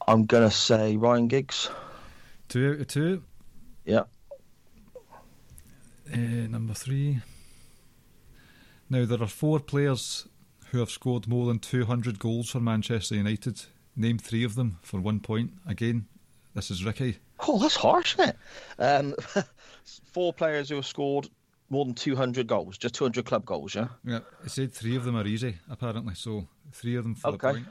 I'm 0.07 0.25
gonna 0.25 0.51
say 0.51 0.97
Ryan 0.97 1.27
Giggs. 1.27 1.69
Two 2.47 2.71
out 2.74 2.81
of 2.81 2.88
two. 2.88 3.24
Yeah, 3.85 4.03
Uh, 6.12 6.17
number 6.47 6.74
three. 6.74 7.21
Now, 8.89 9.05
there 9.05 9.21
are 9.21 9.27
four 9.27 9.59
players 9.59 10.27
who 10.67 10.79
have 10.79 10.89
scored 10.91 11.27
more 11.27 11.45
than 11.47 11.59
200 11.59 12.19
goals 12.19 12.50
for 12.50 12.59
Manchester 12.59 13.15
United. 13.15 13.62
Name 13.95 14.17
three 14.19 14.43
of 14.43 14.55
them 14.55 14.77
for 14.81 15.00
one 15.00 15.19
point. 15.19 15.51
Again, 15.67 16.07
this 16.53 16.69
is 16.69 16.83
Ricky. 16.85 17.17
Oh, 17.47 17.59
that's 17.59 17.75
harsh, 17.75 18.15
isn't 18.15 18.29
it? 18.29 18.38
Um, 18.81 19.15
four 20.12 20.33
players 20.33 20.69
who 20.69 20.75
have 20.75 20.85
scored 20.85 21.29
more 21.69 21.86
than 21.86 21.93
200 21.93 22.48
goals, 22.48 22.77
just 22.77 22.95
200 22.95 23.25
club 23.25 23.45
goals, 23.45 23.75
yeah? 23.75 23.88
Yeah, 24.03 24.19
I 24.43 24.48
said 24.48 24.74
three 24.74 24.95
of 24.95 25.03
them 25.05 25.15
are 25.15 25.25
easy, 25.25 25.57
apparently. 25.69 26.13
So, 26.15 26.48
three 26.72 26.95
of 26.95 27.03
them 27.03 27.15
for 27.15 27.29
Okay. 27.29 27.50
a 27.50 27.51
point. 27.53 27.67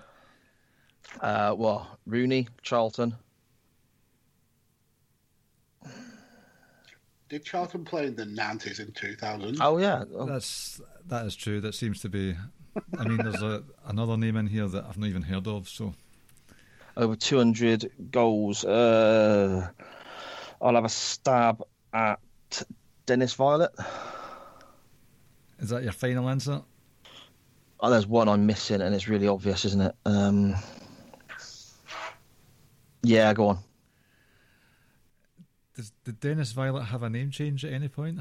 Uh, 1.21 1.55
well, 1.57 1.99
Rooney, 2.07 2.49
Charlton. 2.63 3.15
Did 7.29 7.45
Charlton 7.45 7.85
play 7.85 8.07
in 8.07 8.17
the 8.17 8.25
90s 8.25 8.81
in 8.81 8.93
2000? 8.93 9.59
Oh, 9.61 9.79
yeah. 9.79 10.05
Oh, 10.15 10.27
That's 10.27 10.81
that 11.07 11.27
is 11.27 11.35
true. 11.37 11.61
That 11.61 11.75
seems 11.75 12.01
to 12.03 12.09
be. 12.09 12.37
I 12.99 13.05
mean, 13.05 13.23
there's 13.23 13.43
a, 13.43 13.65
another 13.87 14.17
name 14.17 14.37
in 14.37 14.47
here 14.47 14.69
that 14.69 14.85
I've 14.85 14.99
not 14.99 15.09
even 15.09 15.23
heard 15.23 15.47
of. 15.47 15.69
So, 15.69 15.95
over 16.97 17.17
200 17.17 18.11
goals. 18.11 18.65
Uh, 18.65 19.69
I'll 20.61 20.75
have 20.75 20.85
a 20.85 20.89
stab 20.89 21.63
at 21.93 22.19
Dennis 23.07 23.35
Viollet. 23.35 23.71
Is 25.59 25.69
that 25.69 25.83
your 25.83 25.93
final 25.93 26.29
answer? 26.29 26.63
Oh, 27.81 27.91
there's 27.91 28.07
one 28.07 28.29
I'm 28.29 28.47
missing, 28.47 28.81
and 28.81 28.95
it's 28.95 29.09
really 29.09 29.29
obvious, 29.29 29.65
isn't 29.65 29.81
it? 29.81 29.95
Um, 30.07 30.55
yeah, 33.03 33.33
go 33.35 33.49
on. 33.49 33.59
Does, 35.77 35.93
did 36.05 36.21
Dennis 36.21 36.53
Viollet 36.53 36.85
have 36.85 37.03
a 37.03 37.11
name 37.11 37.31
change 37.31 37.65
at 37.65 37.73
any 37.73 37.89
point? 37.89 38.21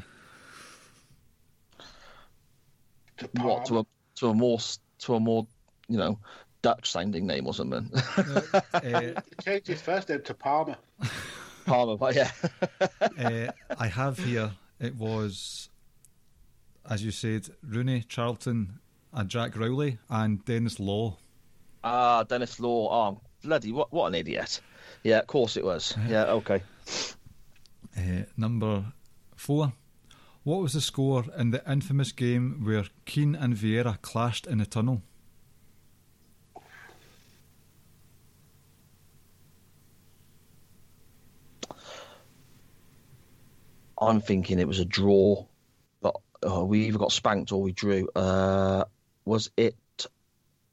To 3.18 3.30
What 3.42 3.66
to 3.66 3.80
a 3.80 3.86
to 4.16 4.30
a 4.30 4.34
more 4.34 4.60
to 5.00 5.13
a 5.16 5.20
more 5.20 5.48
you 5.88 5.98
know 5.98 6.20
Dutch 6.62 6.92
sounding 6.92 7.28
name 7.28 7.46
or 7.48 7.54
something? 7.54 7.90
Uh, 8.18 8.62
He 8.84 9.13
changed 9.44 9.68
his 9.68 9.82
first 9.82 10.10
name 10.10 10.22
to 10.24 10.34
Palmer. 10.34 10.78
Palmer, 11.66 11.96
but 11.96 12.16
yeah. 12.16 12.32
uh, 13.18 13.52
I 13.78 13.88
have 13.88 14.18
here. 14.18 14.52
It 14.80 14.96
was, 14.96 15.70
as 16.89 17.03
you 17.03 17.12
said, 17.12 17.50
Rooney, 17.63 18.03
Charlton, 18.08 18.80
and 19.13 19.30
Jack 19.30 19.56
Rowley, 19.56 20.00
and 20.10 20.44
Denis 20.46 20.80
Law. 20.80 21.18
Ah, 21.84 22.24
Denis 22.24 22.60
Law. 22.60 22.89
Oh, 22.92 23.22
bloody 23.44 23.72
what? 23.72 23.92
What 23.92 24.08
an 24.08 24.15
idiot! 24.15 24.62
Yeah, 25.03 25.20
of 25.20 25.27
course 25.27 25.58
it 25.58 25.63
was. 25.63 25.96
Yeah, 26.08 26.25
okay. 26.25 26.62
Uh, 27.98 28.24
number 28.38 28.86
four. 29.36 29.74
What 30.44 30.62
was 30.62 30.74
the 30.74 30.82
score 30.82 31.24
in 31.38 31.51
the 31.51 31.63
infamous 31.72 32.12
game 32.12 32.65
where 32.65 32.86
Keane 33.06 33.36
and 33.36 33.56
Vieira 33.56 34.01
clashed 34.01 34.46
in 34.46 34.60
a 34.60 34.65
tunnel? 34.65 35.01
I'm 44.10 44.22
thinking 44.22 44.60
it 44.60 44.67
was 44.67 44.79
a 44.79 44.86
draw, 44.86 45.45
but 46.01 46.15
uh, 46.48 46.63
we 46.63 46.86
either 46.86 46.98
got 46.98 47.12
spanked 47.12 47.51
or 47.51 47.62
we 47.62 47.72
drew. 47.72 48.07
Uh, 48.15 48.86
was 49.25 49.50
it? 49.57 49.75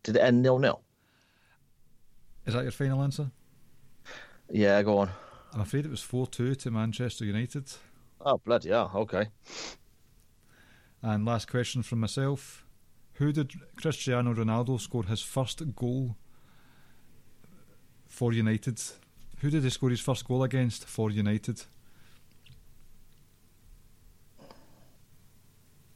Did 0.02 0.16
it 0.16 0.20
end 0.20 0.42
nil 0.42 0.58
nil? 0.58 0.82
Is 2.46 2.54
that 2.54 2.62
your 2.62 2.72
final 2.72 3.02
answer? 3.02 3.30
Yeah, 4.50 4.82
go 4.82 4.98
on. 4.98 5.10
I'm 5.52 5.60
afraid 5.60 5.84
it 5.84 5.90
was 5.90 6.02
4 6.02 6.26
2 6.26 6.54
to 6.54 6.70
Manchester 6.70 7.24
United. 7.24 7.64
Oh 8.20 8.38
bloody 8.38 8.70
hell! 8.70 8.90
Okay. 8.94 9.26
And 11.02 11.24
last 11.24 11.50
question 11.50 11.82
from 11.82 12.00
myself. 12.00 12.66
Who 13.14 13.32
did 13.32 13.52
Cristiano 13.76 14.32
Ronaldo 14.34 14.80
score 14.80 15.04
his 15.04 15.20
first 15.22 15.62
goal 15.76 16.16
for 18.08 18.32
United? 18.32 18.80
Who 19.40 19.50
did 19.50 19.62
he 19.62 19.70
score 19.70 19.90
his 19.90 20.00
first 20.00 20.26
goal 20.26 20.42
against 20.42 20.86
for 20.86 21.10
United? 21.10 21.62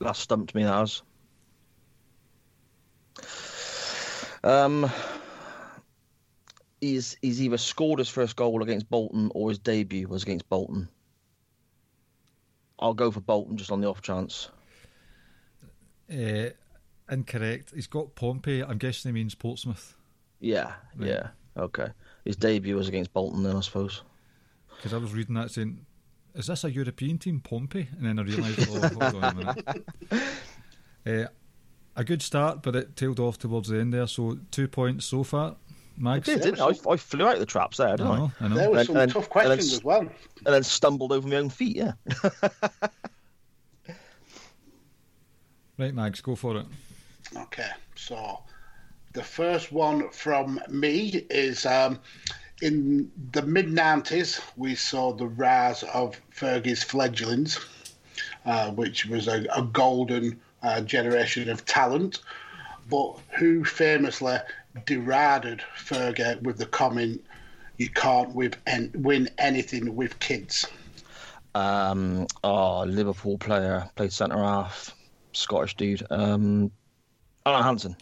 That 0.04 0.16
stumped 0.16 0.54
me. 0.54 0.64
That 0.64 0.80
was. 0.80 1.02
Um, 4.44 4.90
he's 6.82 7.16
he's 7.22 7.42
either 7.42 7.56
scored 7.56 7.98
his 8.00 8.10
first 8.10 8.36
goal 8.36 8.62
against 8.62 8.90
Bolton 8.90 9.30
or 9.34 9.48
his 9.48 9.58
debut 9.58 10.06
was 10.06 10.22
against 10.22 10.46
Bolton. 10.50 10.88
I'll 12.78 12.92
go 12.92 13.10
for 13.10 13.20
Bolton 13.20 13.56
just 13.56 13.72
on 13.72 13.80
the 13.80 13.88
off 13.88 14.02
chance. 14.02 14.50
Uh, 16.12 16.50
incorrect. 17.10 17.72
He's 17.74 17.86
got 17.86 18.14
Pompey. 18.14 18.62
I'm 18.62 18.76
guessing 18.76 19.08
he 19.08 19.14
means 19.14 19.34
Portsmouth. 19.34 19.96
Yeah, 20.38 20.72
Right. 20.96 21.08
yeah, 21.08 21.28
okay. 21.56 21.88
His 22.26 22.36
debut 22.36 22.76
was 22.76 22.88
against 22.88 23.14
Bolton, 23.14 23.42
then 23.42 23.56
I 23.56 23.60
suppose. 23.60 24.02
Because 24.76 24.92
I 24.92 24.98
was 24.98 25.14
reading 25.14 25.36
that 25.36 25.50
saying, 25.50 25.86
is 26.34 26.46
this 26.48 26.64
a 26.64 26.70
European 26.70 27.18
team, 27.18 27.40
Pompey? 27.40 27.88
And 27.96 28.04
then 28.06 28.18
I 28.18 28.22
realised, 28.22 28.68
oh, 28.70 28.80
hold 28.88 29.02
on 29.02 29.24
a 29.24 29.34
minute. 29.34 29.84
Uh, 31.06 31.28
a 31.96 32.04
good 32.04 32.22
start, 32.22 32.62
but 32.62 32.74
it 32.74 32.96
tailed 32.96 33.20
off 33.20 33.38
towards 33.38 33.68
the 33.68 33.78
end 33.78 33.94
there. 33.94 34.06
So 34.06 34.38
two 34.50 34.66
points 34.68 35.06
so 35.06 35.22
far. 35.22 35.56
Mags? 35.96 36.28
I 36.28 36.32
did, 36.34 36.42
didn't 36.42 36.60
I? 36.60 36.90
I 36.90 36.96
flew 36.96 37.24
out 37.26 37.34
of 37.34 37.40
the 37.40 37.46
traps 37.46 37.76
there, 37.76 37.96
didn't 37.96 38.08
I? 38.08 38.16
know, 38.18 38.32
I 38.40 38.48
know. 38.48 38.54
There 38.56 38.70
were 38.70 38.78
And- 38.78 38.86
some 38.86 38.96
and- 38.96 39.12
tough 39.12 39.22
and 39.24 39.30
questions 39.30 39.66
it's- 39.66 39.78
as 39.78 39.84
well. 39.84 40.00
And 40.00 40.54
then 40.54 40.62
stumbled 40.64 41.12
over 41.12 41.26
my 41.28 41.36
own 41.36 41.50
feet. 41.50 41.76
Yeah. 41.76 41.92
Right, 45.76 45.92
Mags, 45.92 46.20
go 46.20 46.36
for 46.36 46.56
it. 46.58 46.66
Okay, 47.36 47.70
so 47.96 48.44
the 49.12 49.22
first 49.24 49.72
one 49.72 50.08
from 50.10 50.60
me 50.68 51.26
is 51.30 51.66
um, 51.66 51.98
in 52.62 53.10
the 53.32 53.42
mid 53.42 53.66
90s, 53.66 54.40
we 54.56 54.74
saw 54.74 55.12
the 55.12 55.26
rise 55.26 55.82
of 55.82 56.20
Fergie's 56.34 56.82
fledglings, 56.82 57.58
uh, 58.46 58.70
which 58.70 59.06
was 59.06 59.28
a, 59.28 59.44
a 59.54 59.62
golden 59.62 60.40
uh, 60.62 60.80
generation 60.80 61.48
of 61.48 61.64
talent. 61.64 62.20
But 62.88 63.18
who 63.38 63.64
famously 63.64 64.38
derided 64.86 65.62
Fergie 65.76 66.40
with 66.42 66.58
the 66.58 66.66
comment, 66.66 67.24
you 67.78 67.88
can't 67.88 68.34
win 68.34 69.28
anything 69.38 69.96
with 69.96 70.18
kids? 70.20 70.66
Um, 71.54 72.26
oh, 72.42 72.84
Liverpool 72.84 73.38
player 73.38 73.88
played 73.94 74.12
centre 74.12 74.38
half, 74.38 74.94
Scottish 75.32 75.76
dude. 75.76 76.04
Um, 76.10 76.70
Alan 77.46 77.62
Hansen. 77.62 77.96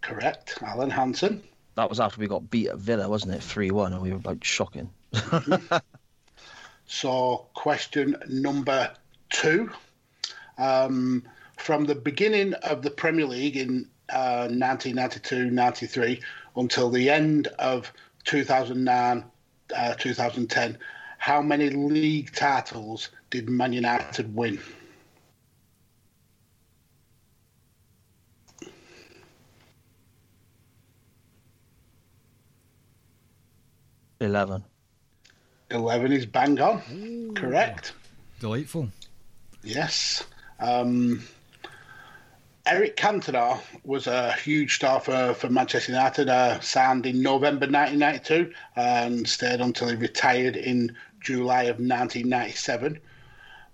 Correct, 0.00 0.58
Alan 0.62 0.90
Hansen. 0.90 1.42
That 1.74 1.88
was 1.88 2.00
after 2.00 2.20
we 2.20 2.26
got 2.26 2.50
beat 2.50 2.68
at 2.68 2.76
Villa, 2.76 3.08
wasn't 3.08 3.34
it? 3.34 3.42
Three 3.42 3.70
one, 3.70 3.92
and 3.92 4.02
we 4.02 4.12
were 4.12 4.20
like 4.24 4.44
shocking. 4.44 4.90
So, 6.92 7.46
question 7.54 8.16
number 8.28 8.92
two. 9.30 9.70
Um, 10.58 11.22
from 11.56 11.86
the 11.86 11.94
beginning 11.94 12.52
of 12.52 12.82
the 12.82 12.90
Premier 12.90 13.24
League 13.24 13.56
in 13.56 13.88
uh, 14.10 14.48
1992 14.50 15.50
93 15.50 16.20
until 16.54 16.90
the 16.90 17.08
end 17.08 17.46
of 17.58 17.90
2009 18.24 19.24
uh, 19.74 19.94
2010, 19.94 20.78
how 21.16 21.40
many 21.40 21.70
league 21.70 22.34
titles 22.34 23.08
did 23.30 23.48
Man 23.48 23.72
United 23.72 24.34
win? 24.34 24.60
Eleven. 34.22 34.64
11 35.70 36.12
is 36.12 36.26
bang 36.26 36.60
on. 36.60 37.34
Correct. 37.34 37.92
Delightful. 38.40 38.88
Yes. 39.62 40.24
Um, 40.60 41.22
Eric 42.66 42.96
Cantona 42.96 43.60
was 43.84 44.06
a 44.06 44.32
huge 44.32 44.76
star 44.76 45.00
for, 45.00 45.34
for 45.34 45.48
Manchester 45.48 45.92
United, 45.92 46.28
uh, 46.28 46.60
signed 46.60 47.06
in 47.06 47.22
November 47.22 47.66
1992 47.66 48.52
and 48.76 49.26
stayed 49.26 49.60
until 49.60 49.88
he 49.88 49.96
retired 49.96 50.56
in 50.56 50.94
July 51.20 51.64
of 51.64 51.76
1997. 51.76 53.00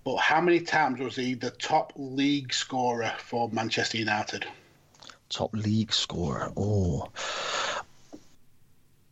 But 0.05 0.17
how 0.17 0.41
many 0.41 0.61
times 0.61 1.01
was 1.01 1.17
he 1.17 1.35
the 1.35 1.51
top 1.51 1.93
league 1.97 2.53
scorer 2.53 3.13
for 3.19 3.51
Manchester 3.51 3.99
United? 3.99 4.47
Top 5.29 5.51
league 5.53 5.93
scorer. 5.93 6.51
Oh. 6.57 7.09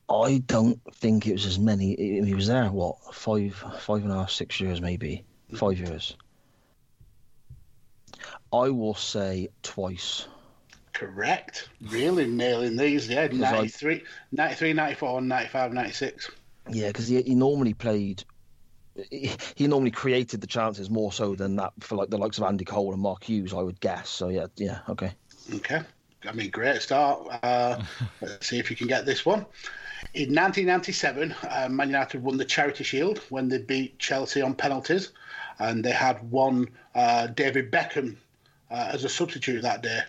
I 0.08 0.38
don't 0.46 0.80
think 0.94 1.26
it 1.26 1.32
was 1.32 1.46
as 1.46 1.58
many. 1.58 1.96
He 1.96 2.34
was 2.34 2.46
there, 2.46 2.70
what, 2.70 2.96
five, 3.14 3.54
five 3.80 4.02
and 4.02 4.12
a 4.12 4.16
half, 4.16 4.30
six 4.30 4.60
years 4.60 4.80
maybe? 4.80 5.24
Five 5.54 5.78
years. 5.78 6.16
I 8.52 8.70
will 8.70 8.94
say 8.94 9.48
twice. 9.62 10.26
Correct. 10.92 11.68
Really 11.82 12.26
nailing 12.26 12.76
these, 12.76 13.08
yeah. 13.08 13.28
'Cause 13.28 13.42
I- 13.42 13.52
93, 13.52 14.04
93 14.32 14.72
94, 14.72 15.20
95, 15.20 15.72
96. 15.72 16.30
Yeah, 16.70 16.86
because 16.88 17.08
he, 17.08 17.20
he 17.22 17.34
normally 17.34 17.74
played. 17.74 18.24
He, 19.10 19.30
he 19.56 19.66
normally 19.66 19.90
created 19.90 20.40
the 20.40 20.46
chances 20.46 20.88
more 20.88 21.12
so 21.12 21.34
than 21.34 21.56
that 21.56 21.72
for 21.80 21.96
like 21.96 22.08
the 22.08 22.16
likes 22.16 22.38
of 22.38 22.44
Andy 22.44 22.64
Cole 22.64 22.92
and 22.92 23.02
Mark 23.02 23.24
Hughes, 23.24 23.52
I 23.52 23.60
would 23.60 23.78
guess. 23.80 24.08
So 24.08 24.28
yeah, 24.28 24.46
yeah, 24.56 24.78
okay. 24.88 25.12
Okay. 25.56 25.82
I 26.24 26.32
mean, 26.32 26.50
great 26.50 26.80
start. 26.80 27.28
Uh, 27.42 27.82
let's 28.22 28.46
see 28.46 28.58
if 28.58 28.70
you 28.70 28.76
can 28.76 28.86
get 28.86 29.04
this 29.04 29.26
one. 29.26 29.44
In 30.14 30.34
1997, 30.34 31.32
uh, 31.48 31.68
Man 31.70 31.88
United 31.88 32.22
won 32.22 32.36
the 32.36 32.44
Charity 32.44 32.84
Shield 32.84 33.18
when 33.30 33.48
they 33.48 33.58
beat 33.58 33.98
Chelsea 33.98 34.42
on 34.42 34.54
penalties, 34.54 35.10
and 35.58 35.84
they 35.84 35.90
had 35.92 36.30
one 36.30 36.68
uh, 36.94 37.26
David 37.28 37.70
Beckham 37.70 38.16
uh, 38.70 38.90
as 38.92 39.04
a 39.04 39.08
substitute 39.08 39.62
that 39.62 39.82
day. 39.82 40.00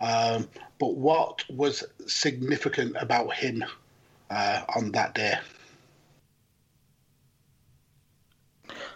Um, 0.00 0.48
but 0.78 0.94
what 0.96 1.44
was 1.50 1.84
significant 2.06 2.96
about 3.00 3.32
him 3.34 3.64
uh, 4.30 4.62
on 4.74 4.92
that 4.92 5.14
day? 5.14 5.34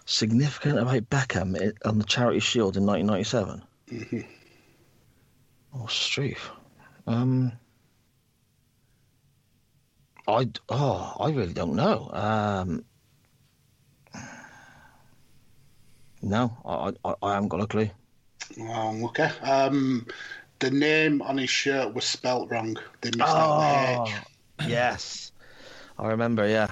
Significant 0.04 0.78
about 0.78 1.08
Beckham 1.10 1.56
i- 1.60 1.88
on 1.88 1.98
the 1.98 2.04
Charity 2.04 2.40
Shield 2.40 2.76
in 2.76 2.84
1997. 2.84 3.62
Mhm. 3.88 4.26
Oh, 5.74 5.86
Streif. 5.86 6.38
Um, 7.06 7.52
I 10.30 10.48
oh, 10.68 11.16
I 11.18 11.30
really 11.30 11.52
don't 11.52 11.74
know. 11.74 12.10
Um, 12.12 12.84
no, 16.22 16.56
I, 16.64 16.92
I 17.04 17.14
I 17.22 17.34
haven't 17.34 17.48
got 17.48 17.60
a 17.60 17.66
clue. 17.66 17.90
Oh, 18.60 19.04
okay. 19.06 19.30
Um, 19.42 20.06
the 20.58 20.70
name 20.70 21.22
on 21.22 21.38
his 21.38 21.50
shirt 21.50 21.94
was 21.94 22.04
spelt 22.04 22.50
wrong. 22.50 22.76
They 23.00 23.10
missed 23.16 23.28
out 23.28 24.06
the 24.08 24.12
H. 24.12 24.68
yes, 24.68 25.32
I 25.98 26.08
remember. 26.08 26.46
Yeah. 26.46 26.70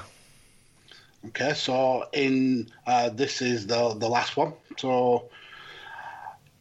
Okay, 1.27 1.53
so 1.55 2.07
in 2.13 2.69
uh, 2.87 3.09
this 3.11 3.43
is 3.43 3.67
the 3.67 3.95
the 3.95 4.09
last 4.09 4.37
one. 4.37 4.53
So 4.77 5.31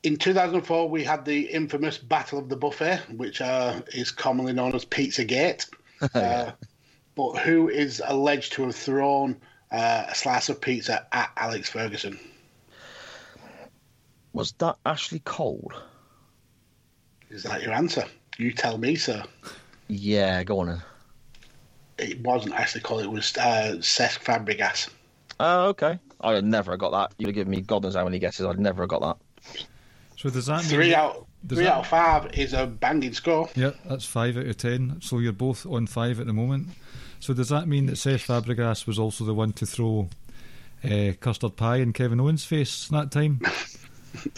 in 0.04 0.18
2004, 0.18 0.90
we 0.90 1.04
had 1.04 1.26
the 1.26 1.42
infamous 1.42 1.98
Battle 1.98 2.40
of 2.40 2.50
the 2.50 2.56
Buffet, 2.56 3.02
which 3.16 3.42
uh, 3.42 3.82
is 3.94 4.12
commonly 4.12 4.54
known 4.54 4.74
as 4.74 4.86
Pizzagate. 4.86 5.68
uh, 6.14 6.52
but 7.18 7.34
who 7.40 7.68
is 7.68 8.02
alleged 8.06 8.54
to 8.54 8.64
have 8.64 8.76
thrown 8.76 9.36
uh, 9.72 10.06
a 10.08 10.16
slice 10.16 10.48
of 10.50 10.62
pizza 10.62 11.06
at 11.12 11.32
Alex 11.36 11.70
Ferguson? 11.70 12.18
Was 14.34 14.52
that 14.54 14.78
Ashley 14.86 15.20
Cole? 15.26 15.72
Is 17.30 17.44
that 17.44 17.62
your 17.64 17.74
answer? 17.74 18.06
You 18.38 18.52
tell 18.54 18.78
me, 18.78 18.96
sir. 18.96 19.24
Yeah, 19.88 20.44
go 20.44 20.60
on 20.60 20.68
then. 20.68 20.82
It 21.98 22.22
wasn't 22.22 22.54
Ashley 22.54 22.82
Cole. 22.82 23.00
It 23.00 23.10
was 23.10 23.36
uh, 23.38 23.78
Cesc 23.80 24.20
Fabregas. 24.24 24.90
Oh, 25.40 25.70
okay. 25.70 25.98
I'd 26.22 26.44
never 26.46 26.72
have 26.72 26.80
got 26.80 26.92
that. 26.92 27.14
You'd 27.18 27.28
have 27.28 27.36
given 27.36 27.52
me 27.52 27.62
God 27.62 27.84
knows 27.84 27.96
how 27.96 28.04
many 28.04 28.20
guesses. 28.20 28.46
I'd 28.46 28.60
never 28.60 28.84
have 28.84 28.90
got 28.90 29.02
that. 29.02 29.18
So 30.18 30.30
does 30.30 30.46
that 30.48 30.62
mean 30.62 30.70
Three 30.70 30.96
out. 30.96 31.26
does 31.46 31.58
Three 31.58 31.66
that- 31.66 31.74
out 31.74 31.80
of 31.82 31.88
five 31.88 32.32
is 32.38 32.54
a 32.54 32.68
banging 32.68 33.14
score. 33.14 33.50
Yeah, 33.56 33.72
that's 33.86 34.06
five 34.06 34.38
out 34.38 34.46
of 34.46 34.58
ten. 34.58 35.00
So 35.02 35.20
you're 35.20 35.32
both 35.34 35.66
on 35.66 35.88
five 35.88 36.20
at 36.20 36.28
the 36.28 36.34
moment. 36.34 36.68
So 37.20 37.34
does 37.34 37.50
that 37.50 37.68
mean 37.68 37.88
that 37.88 37.98
Seth 37.98 38.28
Fabregas 38.28 38.86
was 38.88 39.00
also 39.00 39.26
the 39.26 39.34
one 39.34 39.54
to 39.54 39.66
throw 39.66 40.10
uh, 40.84 41.14
custard 41.20 41.56
pie 41.56 41.78
in 41.78 41.94
Kevin 41.94 42.20
Owens' 42.20 42.46
face 42.46 42.88
that 42.90 43.12
time? 43.12 43.42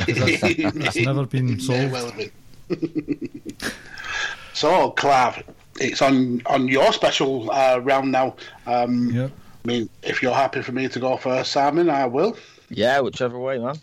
It's 0.08 0.96
never 0.98 1.26
been 1.26 1.52
May 1.56 1.60
solved. 1.60 1.92
well 1.94 2.12
been. 2.12 2.32
so, 4.54 4.92
Clav, 4.92 5.44
it's 5.80 6.02
on 6.02 6.42
on 6.48 6.68
your 6.68 6.92
special 6.92 7.50
uh, 7.52 7.80
round 7.80 8.12
now. 8.12 8.36
Um, 8.66 9.10
Yep. 9.12 9.32
I 9.64 9.68
mean, 9.68 9.90
if 10.04 10.22
you're 10.22 10.34
happy 10.34 10.62
for 10.62 10.72
me 10.72 10.88
to 10.88 11.00
go 11.00 11.18
first, 11.18 11.52
Simon, 11.52 11.90
I 11.90 12.06
will. 12.06 12.36
Yeah, 12.70 13.00
whichever 13.02 13.38
way, 13.38 13.58
man. 13.58 13.76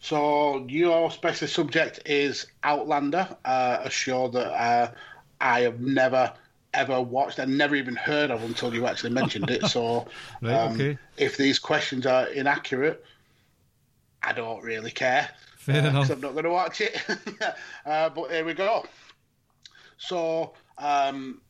So, 0.00 0.66
your 0.66 1.10
special 1.10 1.46
subject 1.46 2.00
is 2.06 2.46
Outlander, 2.64 3.28
uh, 3.44 3.78
a 3.82 3.90
show 3.90 4.28
that 4.28 4.46
uh, 4.52 4.90
I 5.40 5.60
have 5.60 5.80
never 5.80 6.32
ever 6.72 7.00
watched 7.00 7.38
and 7.38 7.56
never 7.58 7.74
even 7.74 7.96
heard 7.96 8.30
of 8.30 8.42
until 8.42 8.72
you 8.74 8.86
actually 8.86 9.10
mentioned 9.10 9.50
it. 9.50 9.66
So, 9.66 10.06
Right, 10.42 10.54
um, 10.54 10.74
okay. 10.74 10.98
if 11.16 11.36
these 11.36 11.58
questions 11.58 12.06
are 12.06 12.26
inaccurate, 12.28 13.04
I 14.22 14.32
don't 14.32 14.62
really 14.62 14.90
care. 14.90 15.28
Fair 15.56 15.82
uh, 15.82 15.88
enough. 15.88 16.10
I'm 16.10 16.20
not 16.20 16.32
going 16.32 16.44
to 16.44 16.50
watch 16.50 16.80
it. 16.80 16.96
uh, 17.86 18.08
but 18.10 18.30
here 18.30 18.44
we 18.44 18.54
go. 18.54 18.84
So, 19.98 20.54
um, 20.78 21.40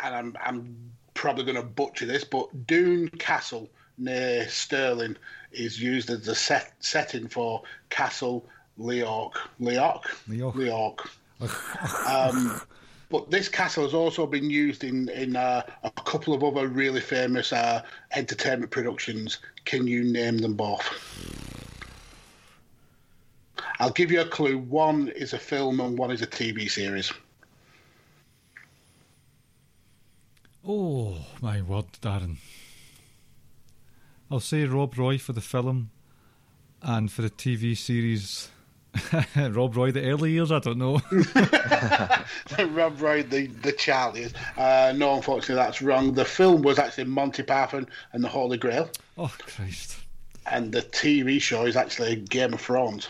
and 0.00 0.14
I'm, 0.14 0.36
I'm 0.42 0.76
probably 1.14 1.44
going 1.44 1.56
to 1.56 1.62
butcher 1.62 2.06
this, 2.06 2.24
but 2.24 2.66
Doune 2.66 3.08
Castle 3.08 3.68
near 3.98 4.48
Stirling 4.48 5.16
is 5.52 5.80
used 5.80 6.10
as 6.10 6.24
the 6.24 6.34
set, 6.34 6.72
setting 6.80 7.28
for 7.28 7.62
Castle 7.90 8.46
Leorc. 8.78 9.32
Leorc? 9.60 10.04
Leorc. 10.28 11.00
Leorc. 11.40 12.08
um, 12.08 12.60
but 13.12 13.30
this 13.30 13.46
castle 13.46 13.84
has 13.84 13.92
also 13.92 14.26
been 14.26 14.48
used 14.48 14.82
in 14.82 15.10
in 15.10 15.36
uh, 15.36 15.62
a 15.84 15.90
couple 15.90 16.32
of 16.32 16.42
other 16.42 16.66
really 16.66 17.00
famous 17.00 17.52
uh, 17.52 17.82
entertainment 18.16 18.70
productions. 18.72 19.38
Can 19.66 19.86
you 19.86 20.02
name 20.02 20.38
them 20.38 20.54
both? 20.54 20.82
I'll 23.78 23.90
give 23.90 24.10
you 24.10 24.22
a 24.22 24.24
clue. 24.24 24.56
One 24.58 25.08
is 25.08 25.34
a 25.34 25.38
film 25.38 25.78
and 25.80 25.98
one 25.98 26.10
is 26.10 26.22
a 26.22 26.26
TV 26.26 26.70
series. 26.70 27.12
Oh 30.66 31.18
my 31.42 31.60
word, 31.60 31.92
Darren. 32.00 32.36
I'll 34.30 34.40
say 34.40 34.64
Rob 34.64 34.96
Roy 34.96 35.18
for 35.18 35.34
the 35.34 35.42
film, 35.42 35.90
and 36.80 37.12
for 37.12 37.20
the 37.20 37.30
TV 37.30 37.76
series, 37.76 38.48
Rob 39.36 39.76
Roy 39.76 39.90
the 39.90 40.04
early 40.10 40.32
years. 40.32 40.52
I 40.52 40.58
don't 40.58 40.78
know. 40.78 41.00
Rob 42.66 43.00
Roy, 43.00 43.22
the 43.22 43.46
the 43.46 43.72
Charlies. 43.72 44.32
Uh, 44.56 44.92
no, 44.96 45.14
unfortunately, 45.14 45.54
that's 45.54 45.80
wrong. 45.80 46.12
The 46.12 46.24
film 46.24 46.62
was 46.62 46.78
actually 46.78 47.04
Monty 47.04 47.42
Python 47.42 47.88
and 48.12 48.22
the 48.22 48.28
Holy 48.28 48.58
Grail, 48.58 48.90
oh 49.16 49.34
Christ! 49.38 49.96
and 50.46 50.72
the 50.72 50.82
TV 50.82 51.40
show 51.40 51.64
is 51.64 51.76
actually 51.76 52.16
Game 52.16 52.52
of 52.52 52.60
Thrones. 52.60 53.08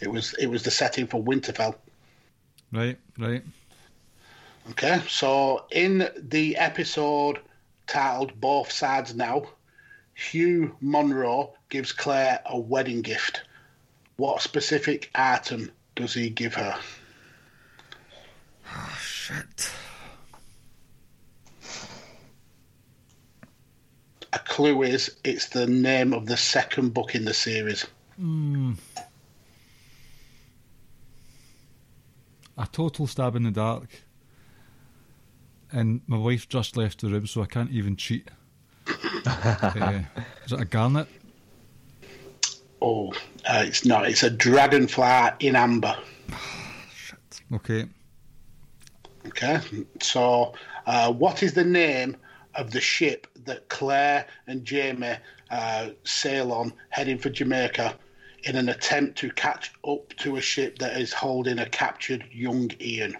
It 0.00 0.08
was 0.08 0.34
it 0.34 0.46
was 0.46 0.62
the 0.62 0.70
setting 0.70 1.06
for 1.06 1.22
Winterfell. 1.22 1.74
Right, 2.72 2.98
right. 3.18 3.42
Okay, 4.70 5.00
so 5.08 5.64
in 5.70 6.08
the 6.18 6.56
episode 6.56 7.38
titled 7.86 8.38
Both 8.40 8.72
Sides 8.72 9.14
Now, 9.14 9.44
Hugh 10.14 10.76
Munro 10.80 11.54
gives 11.68 11.92
Claire 11.92 12.40
a 12.46 12.58
wedding 12.58 13.00
gift. 13.02 13.42
What 14.16 14.40
specific 14.40 15.10
item 15.14 15.70
does 15.94 16.14
he 16.14 16.30
give 16.30 16.54
her? 16.54 16.78
Shit. 18.98 19.70
A 24.32 24.38
clue 24.38 24.82
is 24.82 25.16
it's 25.24 25.48
the 25.48 25.66
name 25.66 26.12
of 26.12 26.26
the 26.26 26.36
second 26.36 26.94
book 26.94 27.14
in 27.14 27.24
the 27.24 27.34
series. 27.34 27.86
A 32.58 32.66
total 32.72 33.06
stab 33.06 33.36
in 33.36 33.42
the 33.42 33.50
dark. 33.50 33.88
And 35.72 36.00
my 36.06 36.16
wife 36.16 36.48
just 36.48 36.76
left 36.76 37.00
the 37.00 37.08
room, 37.08 37.26
so 37.26 37.42
I 37.42 37.46
can't 37.46 37.70
even 37.70 37.96
cheat. 37.96 38.30
uh, 39.26 40.00
is 40.44 40.52
it 40.52 40.60
a 40.60 40.64
garnet? 40.64 41.08
Oh, 42.82 43.12
uh, 43.48 43.64
it's 43.66 43.84
not. 43.84 44.08
It's 44.08 44.22
a 44.22 44.30
dragonfly 44.30 45.30
in 45.40 45.56
amber. 45.56 45.96
Okay. 47.52 47.86
Okay, 49.28 49.60
so 50.00 50.54
uh, 50.86 51.12
what 51.12 51.42
is 51.42 51.52
the 51.52 51.64
name 51.64 52.16
of 52.54 52.70
the 52.70 52.80
ship 52.80 53.26
that 53.44 53.68
Claire 53.68 54.26
and 54.46 54.64
Jamie 54.64 55.16
uh, 55.50 55.90
sail 56.04 56.52
on 56.52 56.72
heading 56.90 57.18
for 57.18 57.28
Jamaica 57.28 57.98
in 58.44 58.56
an 58.56 58.68
attempt 58.68 59.18
to 59.18 59.30
catch 59.30 59.72
up 59.86 60.08
to 60.18 60.36
a 60.36 60.40
ship 60.40 60.78
that 60.78 61.00
is 61.00 61.12
holding 61.12 61.58
a 61.58 61.68
captured 61.68 62.24
young 62.30 62.70
Ian? 62.80 63.16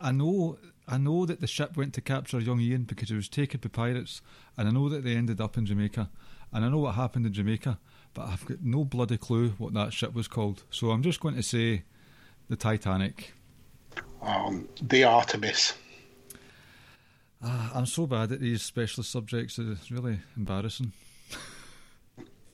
I 0.00 0.12
know 0.12 0.58
I 0.88 0.98
know 0.98 1.26
that 1.26 1.40
the 1.40 1.46
ship 1.46 1.76
went 1.76 1.94
to 1.94 2.00
capture 2.00 2.38
young 2.38 2.60
Ian 2.60 2.84
because 2.84 3.10
it 3.10 3.16
was 3.16 3.28
taken 3.28 3.60
by 3.60 3.68
pirates, 3.68 4.22
and 4.56 4.68
I 4.68 4.70
know 4.70 4.88
that 4.88 5.02
they 5.02 5.16
ended 5.16 5.40
up 5.40 5.56
in 5.58 5.66
Jamaica, 5.66 6.10
and 6.52 6.64
I 6.64 6.68
know 6.68 6.78
what 6.78 6.94
happened 6.94 7.26
in 7.26 7.32
Jamaica, 7.32 7.78
but 8.14 8.28
I've 8.28 8.46
got 8.46 8.62
no 8.62 8.84
bloody 8.84 9.18
clue 9.18 9.50
what 9.58 9.74
that 9.74 9.92
ship 9.92 10.14
was 10.14 10.28
called. 10.28 10.62
So 10.70 10.90
I'm 10.90 11.02
just 11.02 11.20
going 11.20 11.34
to 11.34 11.42
say 11.42 11.82
the 12.48 12.56
Titanic. 12.56 13.32
Um, 14.22 14.68
the 14.80 15.04
Artemis. 15.04 15.74
Ah, 17.42 17.72
I'm 17.74 17.86
so 17.86 18.06
bad 18.06 18.32
at 18.32 18.40
these 18.40 18.62
specialist 18.62 19.10
subjects; 19.10 19.58
it's 19.58 19.90
really 19.90 20.20
embarrassing. 20.36 20.92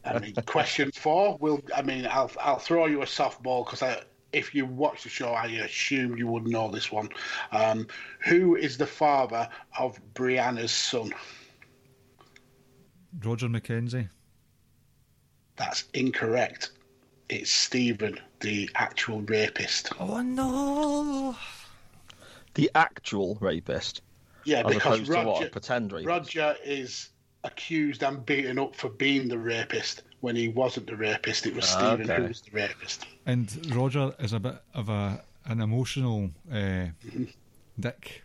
I 0.04 0.18
mean, 0.18 0.34
question 0.46 0.90
four. 0.90 1.36
Will 1.38 1.62
I 1.74 1.82
mean? 1.82 2.06
I'll 2.10 2.30
I'll 2.40 2.58
throw 2.58 2.86
you 2.86 3.02
a 3.02 3.06
softball 3.06 3.64
because 3.64 3.82
I. 3.82 4.02
If 4.32 4.54
you 4.54 4.64
watch 4.66 5.02
the 5.02 5.08
show, 5.08 5.32
I 5.32 5.46
assume 5.46 6.16
you 6.16 6.26
would 6.26 6.46
know 6.46 6.70
this 6.70 6.90
one. 6.90 7.10
Um, 7.50 7.86
who 8.20 8.56
is 8.56 8.78
the 8.78 8.86
father 8.86 9.48
of 9.78 9.98
Brianna's 10.14 10.72
son? 10.72 11.12
Roger 13.22 13.48
MacKenzie. 13.48 14.08
That's 15.56 15.84
incorrect. 15.92 16.70
It's 17.28 17.50
Stephen, 17.50 18.18
the 18.40 18.68
actual 18.74 19.20
rapist. 19.22 19.92
Oh 20.00 20.20
no! 20.22 21.36
The 22.54 22.70
actual 22.74 23.36
rapist. 23.40 24.02
Yeah, 24.44 24.60
As 24.66 24.74
because 24.74 24.84
opposed 25.00 25.06
to 25.12 25.16
what, 25.18 25.26
Roger, 25.26 25.48
pretend 25.50 25.92
rapist? 25.92 26.06
Roger 26.06 26.56
is 26.64 27.10
accused 27.44 28.02
and 28.02 28.24
beaten 28.26 28.58
up 28.58 28.74
for 28.74 28.88
being 28.88 29.28
the 29.28 29.38
rapist 29.38 30.02
when 30.20 30.36
he 30.36 30.48
wasn't 30.48 30.86
the 30.86 30.96
rapist. 30.96 31.46
It 31.46 31.54
was 31.54 31.64
Ah, 31.74 31.78
Stephen 31.94 32.10
okay. 32.10 32.22
who 32.22 32.28
was 32.28 32.40
the 32.40 32.50
rapist. 32.52 33.06
And 33.26 33.74
Roger 33.74 34.14
is 34.18 34.32
a 34.32 34.40
bit 34.40 34.56
of 34.74 34.88
a 34.88 35.22
an 35.44 35.61
emotional 35.61 36.30
uh, 36.52 36.87
dick. 37.78 38.22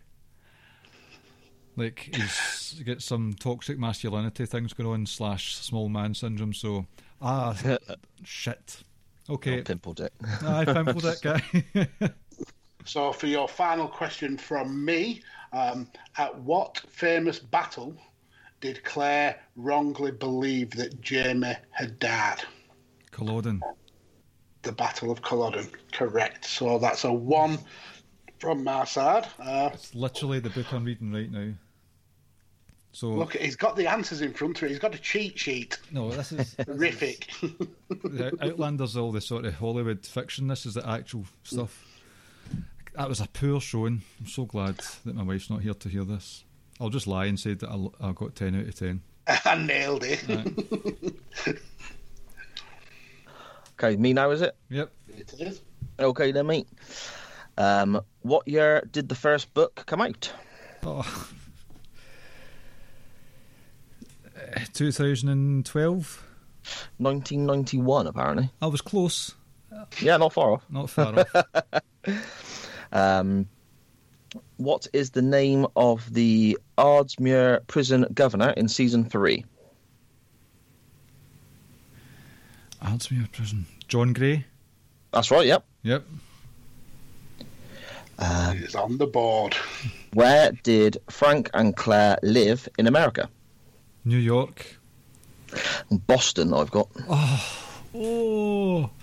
Like 1.76 2.10
he's 2.14 2.82
got 2.86 3.02
some 3.02 3.34
toxic 3.34 3.78
masculinity 3.78 4.46
things 4.46 4.74
going 4.74 4.90
on 4.90 5.06
slash 5.06 5.56
small 5.56 5.90
man 5.90 6.14
syndrome. 6.14 6.54
So 6.54 6.86
ah 7.22 7.56
shit. 8.24 8.84
Okay, 9.30 9.62
Pimple 9.62 9.94
dick. 9.94 10.14
I 10.46 10.64
pimpled 10.64 11.04
it, 11.06 11.22
guy. 11.22 12.10
So, 12.88 13.12
for 13.12 13.28
your 13.28 13.50
final 13.50 13.86
question 13.86 14.38
from 14.38 14.86
me, 14.86 15.22
um, 15.52 15.90
at 16.18 16.34
what 16.40 16.82
famous 16.88 17.38
battle 17.38 17.94
did 18.62 18.82
Claire 18.86 19.38
wrongly 19.58 20.12
believe 20.12 20.72
that 20.72 21.02
Jamie 21.02 21.58
had 21.72 22.00
died? 22.00 22.44
Culloden. 23.12 23.62
The 24.68 24.74
Battle 24.74 25.10
of 25.12 25.22
Culloden. 25.22 25.68
Correct. 25.94 26.46
So 26.46 26.78
that's 26.78 27.04
a 27.06 27.12
one 27.12 27.58
from 28.40 28.64
my 28.64 28.84
side. 28.86 29.26
Uh, 29.40 29.70
It's 29.74 29.96
literally 29.96 30.40
the 30.40 30.50
book 30.52 30.72
I'm 30.74 30.84
reading 30.84 31.12
right 31.12 31.32
now. 31.32 31.54
So 32.92 33.10
look, 33.10 33.34
he's 33.36 33.56
got 33.56 33.76
the 33.76 33.88
answers 33.88 34.22
in 34.22 34.34
front 34.34 34.58
of 34.58 34.64
him. 34.64 34.70
He's 34.70 34.80
got 34.80 34.94
a 34.96 34.98
cheat 34.98 35.38
sheet. 35.40 35.78
no, 35.92 36.10
this 36.12 36.32
is 36.32 36.56
Horrific. 36.66 37.28
the 37.90 38.36
Outlander's 38.42 38.98
all 38.98 39.12
the 39.12 39.22
sort 39.22 39.46
of 39.46 39.54
Hollywood 39.56 40.06
fiction. 40.06 40.48
This 40.48 40.66
is 40.66 40.74
the 40.74 40.88
actual 40.88 41.26
stuff. 41.44 41.86
That 42.96 43.08
was 43.08 43.22
a 43.22 43.28
poor 43.28 43.62
showing. 43.62 44.02
I'm 44.20 44.28
so 44.28 44.46
glad 44.46 44.80
that 45.06 45.16
my 45.16 45.24
wife's 45.24 45.50
not 45.50 45.62
here 45.62 45.76
to 45.76 45.90
hear 45.90 46.04
this. 46.04 46.44
I'll 46.82 46.90
just 46.90 47.08
lie 47.08 47.26
and 47.28 47.40
say 47.40 47.54
that 47.54 47.70
I, 47.70 48.10
I 48.10 48.12
got 48.14 48.36
ten 48.36 48.56
out 48.60 48.68
of 48.68 48.76
ten. 48.76 49.02
I 49.28 49.56
nailed 49.56 50.04
it. 50.04 50.24
Okay, 53.80 53.96
me 53.96 54.14
now, 54.14 54.32
is 54.32 54.42
it? 54.42 54.56
Yep. 54.70 54.92
It 55.10 55.34
is. 55.40 55.62
Okay, 56.00 56.32
then, 56.32 56.48
mate. 56.48 56.68
Um, 57.58 58.02
what 58.22 58.48
year 58.48 58.88
did 58.92 59.10
the 59.10 59.16
first 59.16 59.54
book 59.54 59.84
come 59.86 60.02
out? 60.02 60.32
Oh. 60.84 61.30
Uh, 64.36 64.60
2012. 64.74 66.24
1991, 66.98 68.08
apparently. 68.08 68.50
I 68.62 68.68
was 68.68 68.82
close, 68.82 69.34
Yeah, 70.02 70.18
not 70.18 70.34
far 70.34 70.52
off. 70.54 70.64
not 70.70 70.90
far 70.90 71.20
off. 71.20 71.82
Um, 72.94 73.50
what 74.56 74.88
is 74.94 75.10
the 75.10 75.22
name 75.22 75.68
of 75.76 76.14
the 76.14 76.58
Ardsmuir 76.78 77.68
prison 77.68 78.06
governor 78.14 78.52
in 78.52 78.70
season 78.70 79.04
three? 79.10 79.44
Ardsmuir 82.82 83.32
Prison. 83.32 83.66
John 83.88 84.14
Grey. 84.14 84.46
That's 85.12 85.32
right. 85.32 85.46
Yep. 85.48 85.66
Yep. 85.84 86.06
It's 88.20 88.76
on 88.76 88.98
the 88.98 89.08
board. 89.08 89.56
Where 90.14 90.52
did 90.64 90.98
Frank 91.10 91.50
and 91.54 91.76
Claire 91.76 92.18
live 92.24 92.68
in 92.78 92.88
America? 92.88 93.30
New 94.06 94.18
York. 94.18 94.78
Boston. 95.92 96.54
I've 96.54 96.72
got. 96.72 96.90
Oh. 97.94 98.90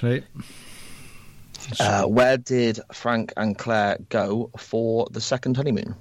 Right. 0.00 0.22
Uh, 1.80 2.04
where 2.04 2.36
did 2.36 2.78
Frank 2.92 3.32
and 3.36 3.58
Claire 3.58 3.98
go 4.10 4.48
for 4.56 5.08
the 5.10 5.20
second 5.20 5.56
honeymoon? 5.56 5.96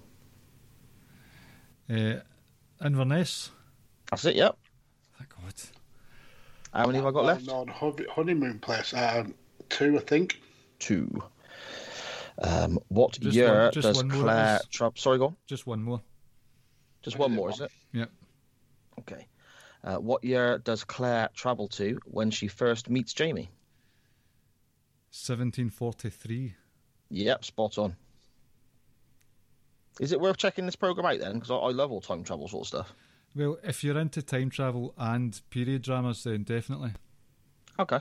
Uh, 1.89 2.17
Inverness. 2.83 3.49
That's 4.11 4.25
it. 4.25 4.35
Yep. 4.35 4.55
Thank 6.77 6.85
God. 6.85 6.85
How 6.85 6.87
many 6.87 6.97
have 6.97 7.07
I 7.07 7.11
got 7.11 7.25
left? 7.25 7.47
Well-known 7.47 7.67
hon- 7.69 8.05
honeymoon 8.13 8.59
place. 8.59 8.93
Um, 8.93 9.33
two, 9.69 9.97
I 9.97 10.01
think. 10.01 10.39
Two. 10.79 11.23
Um, 12.39 12.77
what 12.89 13.13
Just 13.19 13.35
year 13.35 13.63
one- 13.63 13.71
does 13.71 14.01
Claire? 14.21 14.59
please. 14.59 14.67
Tra- 14.69 14.91
Sorry, 14.95 15.17
go 15.17 15.25
on. 15.27 15.35
Just 15.47 15.65
one 15.65 15.81
more. 15.81 16.01
Just 17.01 17.17
one 17.17 17.31
more, 17.33 17.45
one. 17.45 17.53
is 17.53 17.61
it? 17.61 17.71
Yep. 17.93 18.11
Okay. 18.99 19.27
Uh, 19.83 19.97
what 19.97 20.23
year 20.23 20.59
does 20.59 20.83
Claire 20.83 21.29
travel 21.33 21.67
to 21.69 21.97
when 22.05 22.29
she 22.29 22.47
first 22.47 22.89
meets 22.89 23.13
Jamie? 23.13 23.49
1743. 25.11 26.53
Yep, 27.09 27.45
spot 27.45 27.77
on. 27.77 27.95
Is 29.99 30.11
it 30.11 30.19
worth 30.19 30.37
checking 30.37 30.65
this 30.65 30.75
program 30.75 31.07
out 31.07 31.19
then? 31.19 31.35
Because 31.35 31.49
I, 31.49 31.55
I 31.55 31.71
love 31.71 31.91
all 31.91 32.01
time 32.01 32.23
travel 32.23 32.47
sort 32.47 32.63
of 32.63 32.67
stuff. 32.67 32.93
Well, 33.37 33.59
if 33.63 33.83
you're 33.83 33.97
into 33.99 34.21
time 34.23 34.49
travel 34.49 34.93
and 34.97 35.39
period 35.51 35.83
dramas, 35.83 36.23
then 36.23 36.43
definitely. 36.43 36.93
Okay. 37.79 37.99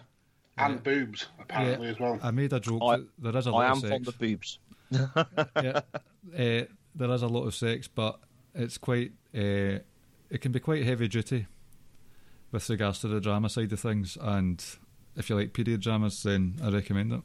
And 0.57 0.83
boobs, 0.83 1.27
apparently, 1.39 1.89
Yeah, 1.89 1.93
as 1.93 2.01
well. 2.01 2.19
I 2.23 2.31
made 2.31 2.55
a 2.55 2.61
joke 2.61 2.81
I- 2.83 2.97
that 2.97 3.07
there 3.19 3.37
is 3.37 3.47
a 3.47 3.51
lot 3.51 3.61
I 3.61 3.67
am 3.67 3.73
of 3.73 3.79
sex. 3.81 3.91
fond 3.91 4.09
of 4.09 4.19
boobs. 4.19 4.59
yeah, 4.91 5.11
uh, 5.15 5.83
there 6.95 7.11
is 7.11 7.23
a 7.23 7.27
lot 7.27 7.45
of 7.47 7.55
sex, 7.55 7.87
but 7.89 8.19
it's 8.55 8.79
quite. 8.79 9.13
Uh, 9.37 9.81
it 10.31 10.41
can 10.41 10.53
be 10.53 10.61
quite 10.61 10.85
heavy 10.85 11.07
duty 11.09 11.47
with 12.51 12.69
regards 12.71 13.01
to 13.01 13.09
the 13.09 13.21
drama 13.21 13.51
side 13.51 13.71
of 13.73 13.79
things. 13.81 14.17
And 14.21 14.65
if 15.17 15.29
you 15.29 15.37
like 15.37 15.53
period 15.53 15.83
dramas, 15.83 16.23
then 16.23 16.57
I 16.63 16.71
recommend 16.71 17.13
it. 17.13 17.21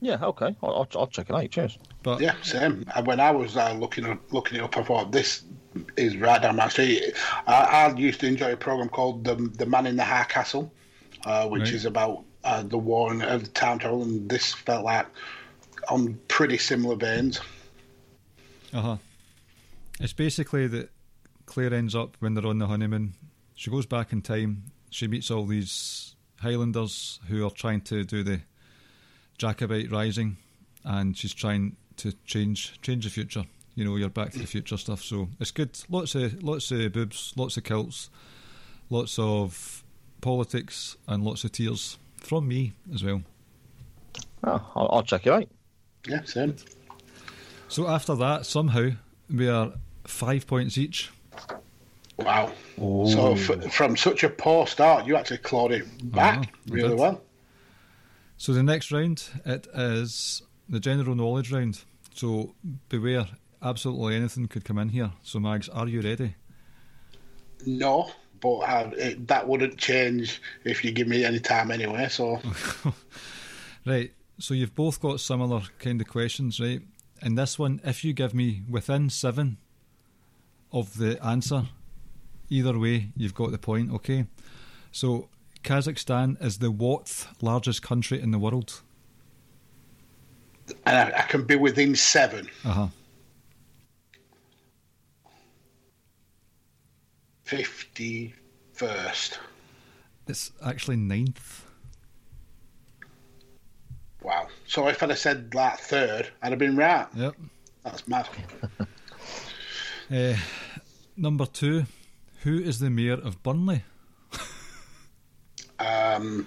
Yeah, 0.00 0.24
okay. 0.24 0.56
I'll, 0.62 0.70
I'll, 0.76 0.88
I'll 0.96 1.06
check 1.08 1.28
it 1.28 1.36
out. 1.36 1.50
Cheers. 1.50 1.78
But 2.02 2.20
Yeah, 2.22 2.34
same. 2.42 2.84
And 2.96 3.06
When 3.06 3.20
I 3.20 3.30
was 3.32 3.56
uh, 3.58 3.74
looking 3.74 4.06
up, 4.06 4.32
looking 4.32 4.56
it 4.58 4.62
up, 4.62 4.76
I 4.78 4.82
thought 4.82 5.12
this 5.12 5.44
is 5.96 6.16
right 6.16 6.40
down 6.42 6.56
my 6.56 6.68
street. 6.68 7.12
I, 7.46 7.54
I 7.92 7.94
used 7.96 8.20
to 8.20 8.26
enjoy 8.26 8.52
a 8.52 8.56
program 8.56 8.88
called 8.88 9.24
the 9.24 9.34
the 9.34 9.66
Man 9.66 9.86
in 9.86 9.96
the 9.96 10.04
High 10.04 10.24
Castle, 10.24 10.72
uh, 11.24 11.48
which 11.48 11.62
Right. 11.62 11.72
is 11.74 11.84
about 11.84 12.24
uh, 12.44 12.62
the 12.62 12.78
war 12.78 13.12
and 13.12 13.22
uh, 13.22 13.38
time 13.54 13.78
travel, 13.78 14.02
and 14.02 14.28
this 14.28 14.52
felt 14.54 14.84
like 14.84 15.06
on 15.88 16.18
pretty 16.28 16.58
similar 16.58 16.96
veins. 16.96 17.40
uh 18.72 18.80
huh. 18.80 18.96
It's 20.00 20.12
basically 20.14 20.66
that 20.68 20.90
Claire 21.46 21.74
ends 21.74 21.94
up 21.94 22.16
when 22.20 22.34
they're 22.34 22.46
on 22.46 22.58
the 22.58 22.66
honeymoon. 22.66 23.14
She 23.54 23.70
goes 23.70 23.84
back 23.86 24.12
in 24.12 24.22
time. 24.22 24.64
She 24.90 25.06
meets 25.08 25.30
all 25.30 25.44
these 25.46 26.14
Highlanders 26.40 27.20
who 27.28 27.44
are 27.46 27.50
trying 27.50 27.82
to 27.82 28.02
do 28.04 28.22
the 28.22 28.40
Jacobite 29.38 29.90
Rising, 29.90 30.36
and 30.84 31.16
she's 31.16 31.34
trying 31.34 31.76
to 31.98 32.12
change 32.24 32.80
change 32.80 33.04
the 33.04 33.10
future. 33.10 33.44
You 33.74 33.84
know, 33.84 33.96
your 33.96 34.08
Back 34.10 34.32
to 34.32 34.38
the 34.38 34.46
Future 34.46 34.76
stuff. 34.76 35.02
So 35.02 35.28
it's 35.38 35.50
good. 35.50 35.70
Lots 35.88 36.14
of 36.14 36.42
lots 36.42 36.70
of 36.70 36.92
boobs, 36.92 37.32
lots 37.36 37.56
of 37.56 37.64
kilts, 37.64 38.10
lots 38.90 39.18
of 39.18 39.82
politics, 40.20 40.96
and 41.08 41.24
lots 41.24 41.44
of 41.44 41.52
tears 41.52 41.98
from 42.18 42.48
me 42.48 42.72
as 42.94 43.02
well. 43.04 43.22
Oh, 44.44 44.62
I'll, 44.74 44.88
I'll 44.92 45.02
check 45.02 45.26
it 45.26 45.32
out. 45.32 45.48
Yeah, 46.06 46.22
same. 46.24 46.56
So 47.68 47.86
after 47.88 48.14
that, 48.16 48.46
somehow 48.46 48.90
we 49.32 49.48
are 49.48 49.72
five 50.04 50.46
points 50.46 50.76
each. 50.76 51.10
Wow. 52.18 52.52
So 52.76 53.32
f- 53.32 53.72
from 53.72 53.96
such 53.96 54.24
a 54.24 54.28
poor 54.28 54.66
start, 54.66 55.06
you 55.06 55.16
actually 55.16 55.38
clawed 55.38 55.72
it 55.72 55.86
back 56.12 56.38
Uh-huh, 56.38 56.50
really 56.68 56.88
did. 56.90 56.98
well. 56.98 57.22
So 58.36 58.52
the 58.52 58.62
next 58.62 58.90
round, 58.92 59.24
it 59.46 59.66
is 59.74 60.42
the 60.68 60.80
general 60.80 61.14
knowledge 61.14 61.52
round. 61.52 61.82
So 62.14 62.54
beware, 62.88 63.26
absolutely 63.62 64.16
anything 64.16 64.48
could 64.48 64.64
come 64.64 64.78
in 64.78 64.88
here. 64.90 65.12
So 65.22 65.38
Mags, 65.40 65.68
are 65.68 65.88
you 65.88 66.00
ready? 66.00 66.34
No, 67.66 68.10
but 68.40 68.58
uh, 68.58 68.90
it, 68.96 69.28
that 69.28 69.46
wouldn't 69.46 69.76
change 69.76 70.40
if 70.64 70.84
you 70.84 70.92
give 70.92 71.08
me 71.08 71.24
any 71.24 71.40
time 71.40 71.70
anyway. 71.70 72.08
So 72.08 72.40
Right. 73.86 74.12
So 74.38 74.54
you've 74.54 74.74
both 74.74 75.00
got 75.00 75.20
similar 75.20 75.62
kind 75.78 76.00
of 76.00 76.08
questions, 76.08 76.60
right? 76.60 76.80
And 77.22 77.36
this 77.36 77.58
one, 77.58 77.80
if 77.84 78.04
you 78.04 78.12
give 78.12 78.34
me 78.34 78.62
within 78.68 79.10
seven 79.10 79.58
of 80.72 80.96
the 80.96 81.22
answer, 81.24 81.64
either 82.48 82.78
way, 82.78 83.10
you've 83.16 83.34
got 83.34 83.50
the 83.50 83.58
point. 83.58 83.92
Okay. 83.92 84.26
So 84.92 85.28
Kazakhstan 85.62 86.42
is 86.42 86.58
the 86.58 86.70
what 86.70 87.26
largest 87.42 87.82
country 87.82 88.20
in 88.20 88.30
the 88.30 88.38
world? 88.38 88.80
and 90.86 90.96
I, 90.96 91.18
I 91.18 91.22
can 91.22 91.44
be 91.44 91.56
within 91.56 91.94
seven. 91.94 92.48
Uh 92.64 92.72
huh. 92.72 92.86
Fifty 97.50 98.32
first. 98.74 99.40
It's 100.28 100.52
actually 100.64 100.94
ninth. 100.94 101.66
Wow. 104.22 104.46
So 104.68 104.86
if 104.86 105.02
I'd 105.02 105.10
have 105.10 105.18
said 105.18 105.52
like 105.52 105.80
third, 105.80 106.30
I'd 106.42 106.50
have 106.50 106.60
been 106.60 106.76
right. 106.76 107.08
Yep. 107.12 107.34
That's 107.82 108.06
mad. 108.06 108.28
Uh, 110.08 110.36
number 111.16 111.44
two, 111.44 111.86
who 112.42 112.60
is 112.60 112.78
the 112.78 112.88
mayor 112.88 113.14
of 113.14 113.42
Burnley? 113.42 113.82
Um, 115.80 116.46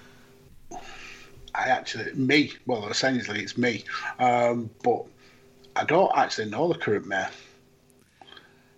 I 1.53 1.67
actually 1.67 2.13
me. 2.13 2.53
Well, 2.65 2.87
essentially 2.87 3.41
it's 3.41 3.57
me. 3.57 3.83
Um, 4.19 4.69
but 4.83 5.03
I 5.75 5.83
don't 5.83 6.11
actually 6.15 6.49
know 6.49 6.71
the 6.71 6.77
current 6.77 7.07
mayor. 7.07 7.29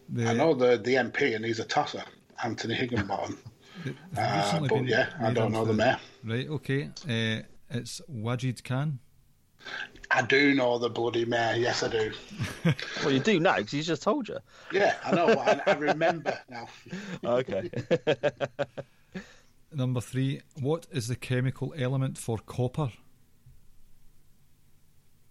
The, 0.10 0.30
I 0.30 0.34
know 0.34 0.54
the 0.54 0.78
the 0.78 0.96
MP, 0.96 1.36
and 1.36 1.44
he's 1.44 1.60
a 1.60 1.66
tosser, 1.66 2.04
Antony 2.46 2.76
Higginbotham. 2.76 3.38
they've 3.84 3.96
Uh, 4.18 4.68
but 4.68 4.86
yeah, 4.86 5.10
I 5.20 5.34
don't 5.34 5.52
know 5.52 5.66
the 5.66 5.74
mayor. 5.74 6.00
Right. 6.24 6.48
Okay. 6.48 6.90
Uh, 7.10 7.42
it's 7.70 8.02
Wajid 8.10 8.64
Khan. 8.64 9.00
I 10.12 10.22
do 10.22 10.54
know 10.54 10.78
the 10.78 10.90
bloody 10.90 11.26
mayor. 11.26 11.56
Yes, 11.58 11.82
I 11.84 11.88
do. 11.90 12.12
Well, 13.04 13.12
you 13.12 13.20
do 13.20 13.40
now 13.40 13.58
because 13.58 13.72
he's 13.72 13.88
just 13.88 14.04
told 14.04 14.28
you. 14.28 14.38
Yeah, 14.72 14.96
I 15.04 15.12
know. 15.12 15.28
I, 15.28 15.62
I 15.66 15.74
remember 15.74 16.40
now. 16.50 16.68
Okay. 17.24 17.70
Number 19.74 20.02
three, 20.02 20.42
what 20.62 20.88
is 20.92 21.08
the 21.08 21.16
chemical 21.16 21.74
element 21.78 22.18
for 22.18 22.38
copper? 22.38 22.92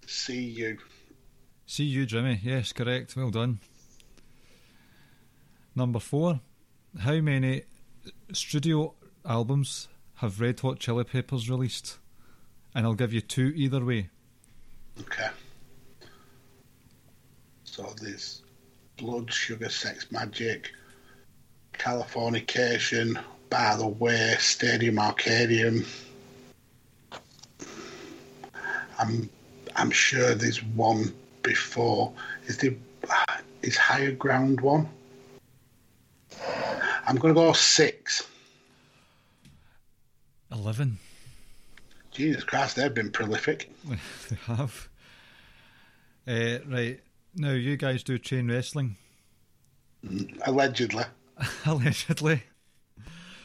See 0.07 0.43
you. 0.43 0.79
See 1.67 1.85
you, 1.85 2.05
Jimmy. 2.07 2.41
Yes, 2.43 2.73
correct. 2.73 3.17
Well 3.17 3.31
done. 3.31 3.61
Number 5.75 5.99
four, 5.99 6.41
how 7.01 7.15
many 7.21 7.63
studio 8.33 8.95
albums 9.25 9.89
have 10.17 10.41
Red 10.41 10.61
Hot 10.61 10.79
Chili 10.79 11.05
Peppers 11.05 11.51
released? 11.51 11.99
And 12.75 12.87
I'll 12.87 12.95
give 12.95 13.13
you 13.13 13.21
two 13.21 13.53
either 13.55 13.85
way. 13.85 14.11
Okay. 15.01 15.29
So 17.65 17.93
there's 18.01 18.43
Blood, 18.97 19.33
Sugar, 19.33 19.69
Sex, 19.69 20.07
Magik, 20.13 20.67
Californication, 21.73 23.21
By 23.51 23.77
the 23.77 23.87
Way, 23.87 24.37
Stadium 24.39 24.97
Arcadium. 24.97 25.87
I'm 28.99 29.29
I'm 29.77 29.91
sure 29.91 30.35
there's 30.35 30.63
one 30.63 31.13
before. 31.43 32.13
Is 32.47 32.59
the 32.59 32.77
is 33.63 33.77
Higher 33.77 34.13
Ground 34.13 34.61
one? 34.61 34.89
I'm 37.07 37.17
going 37.17 37.35
to 37.35 37.41
go 37.41 37.53
six. 37.53 38.29
Eleven. 40.51 40.99
Jesus 42.11 42.45
Christ, 42.45 42.77
they've 42.77 42.95
been 42.95 43.11
prolific. 43.11 43.71
they 43.89 44.37
have. 44.47 44.89
Uh, 46.27 46.59
right 46.69 47.01
now, 47.35 47.51
you 47.51 47.77
guys 47.77 48.03
do 48.03 48.19
chain 48.19 48.49
wrestling. 48.49 48.97
Allegedly. 50.47 51.05
Allegedly. 51.67 52.45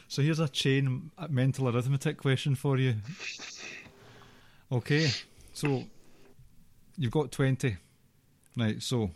So 0.08 0.22
here's 0.22 0.40
a 0.40 0.48
chain 0.48 1.10
mental 1.28 1.68
arithmetic 1.68 2.16
question 2.16 2.54
for 2.54 2.78
you. 2.78 2.94
Okay, 4.72 5.10
so 5.52 5.84
you've 6.96 7.12
got 7.12 7.32
20. 7.32 7.76
Right, 8.56 8.82
so 8.82 9.10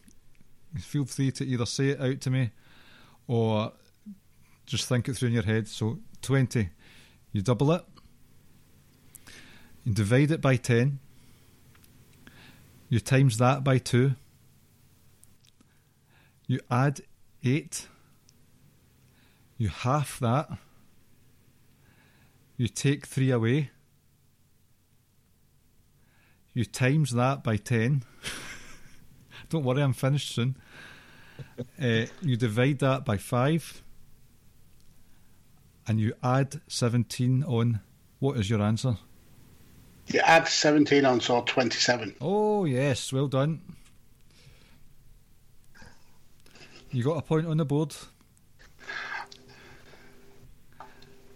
feel 0.81 1.05
free 1.05 1.31
to 1.33 1.45
either 1.45 1.67
say 1.67 1.91
it 1.91 2.01
out 2.01 2.21
to 2.23 2.31
me 2.31 2.51
or 3.29 3.73
just 4.67 4.89
think 4.89 5.09
it 5.09 5.15
through 5.15 5.29
in 5.29 5.35
your 5.35 5.43
head. 5.43 5.69
So 5.69 5.99
20, 6.23 6.71
you 7.33 7.43
double 7.43 7.73
it, 7.73 7.85
you 9.85 9.93
divide 9.93 10.31
it 10.31 10.41
by 10.41 10.57
10, 10.57 10.99
you 12.89 13.01
times 13.01 13.39
that 13.39 13.63
by 13.63 13.79
2, 13.79 14.15
you 16.47 16.61
add 16.71 17.01
8, 17.43 17.89
you 19.59 19.69
half 19.69 20.19
that, 20.21 20.49
you 22.57 22.69
take 22.69 23.07
3 23.07 23.31
away, 23.31 23.71
you 26.53 26.65
times 26.65 27.13
that 27.13 27.43
by 27.43 27.57
10. 27.57 28.05
Don't 29.51 29.65
worry, 29.65 29.83
I'm 29.83 29.93
finished 29.93 30.35
soon. 30.35 30.57
uh, 31.83 32.07
you 32.23 32.37
divide 32.37 32.79
that 32.79 33.05
by 33.05 33.17
5 33.17 33.84
and 35.87 36.01
you 36.01 36.15
add 36.23 36.61
17 36.69 37.45
on. 37.45 37.81
What 38.19 38.37
is 38.39 38.49
your 38.49 38.63
answer? 38.63 38.97
You 40.07 40.21
add 40.21 40.49
17 40.49 41.05
on, 41.05 41.21
so 41.21 41.43
27. 41.43 42.17
Oh, 42.21 42.65
yes, 42.65 43.13
well 43.13 43.29
done. 43.29 43.61
You 46.91 47.03
got 47.03 47.19
a 47.19 47.23
point 47.23 47.47
on 47.47 47.57
the 47.57 47.65
board. 47.65 47.95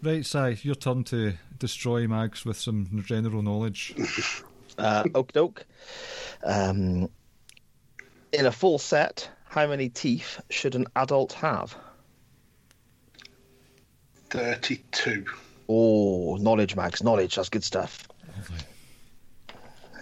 Right, 0.01 0.25
Si, 0.25 0.59
your 0.61 0.75
turn 0.75 1.03
to 1.05 1.33
destroy 1.57 2.07
Mags 2.07 2.45
with 2.45 2.57
some 2.57 3.03
general 3.05 3.41
knowledge. 3.41 3.93
Uh, 4.77 5.03
oak 5.13 5.33
doke. 5.33 5.65
Um, 6.41 7.09
in 8.31 8.45
a 8.45 8.51
full 8.51 8.79
set, 8.79 9.29
how 9.43 9.67
many 9.67 9.89
teeth 9.89 10.39
should 10.49 10.73
an 10.73 10.85
adult 10.95 11.33
have? 11.33 11.75
32. 14.29 15.25
Oh, 15.67 16.35
knowledge, 16.39 16.75
Max. 16.75 17.03
Knowledge. 17.03 17.35
That's 17.35 17.49
good 17.49 17.63
stuff. 17.63 18.07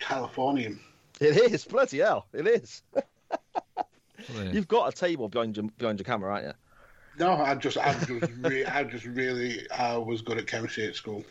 Californium. 0.00 0.78
It 1.20 1.36
is 1.52 1.64
bloody 1.64 1.98
hell. 1.98 2.26
It 2.32 2.46
is. 2.46 2.82
You've 4.52 4.68
got 4.68 4.92
a 4.92 4.96
table 4.96 5.28
behind 5.28 5.56
your 5.56 5.66
behind 5.78 5.98
your 5.98 6.04
camera, 6.04 6.32
aren't 6.32 6.46
you? 6.46 6.52
No, 7.18 7.32
I 7.32 7.54
just, 7.54 7.76
I 7.76 7.92
just, 7.94 8.30
re- 8.38 8.64
I 8.64 8.84
just 8.84 9.04
really, 9.04 9.68
I 9.70 9.96
was 9.98 10.22
good 10.22 10.38
at 10.38 10.46
chemistry 10.46 10.86
at 10.86 10.94
school. 10.94 11.24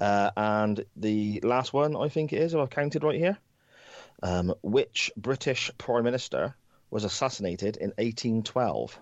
Uh, 0.00 0.30
and 0.36 0.84
the 0.96 1.40
last 1.44 1.72
one, 1.72 1.94
I 1.96 2.08
think 2.08 2.32
it 2.32 2.40
is, 2.42 2.54
if 2.54 2.60
I've 2.60 2.70
counted 2.70 3.04
right 3.04 3.18
here. 3.18 3.38
Um, 4.22 4.54
which 4.62 5.10
British 5.16 5.70
Prime 5.78 6.04
Minister 6.04 6.56
was 6.90 7.04
assassinated 7.04 7.76
in 7.76 7.88
1812? 7.98 8.98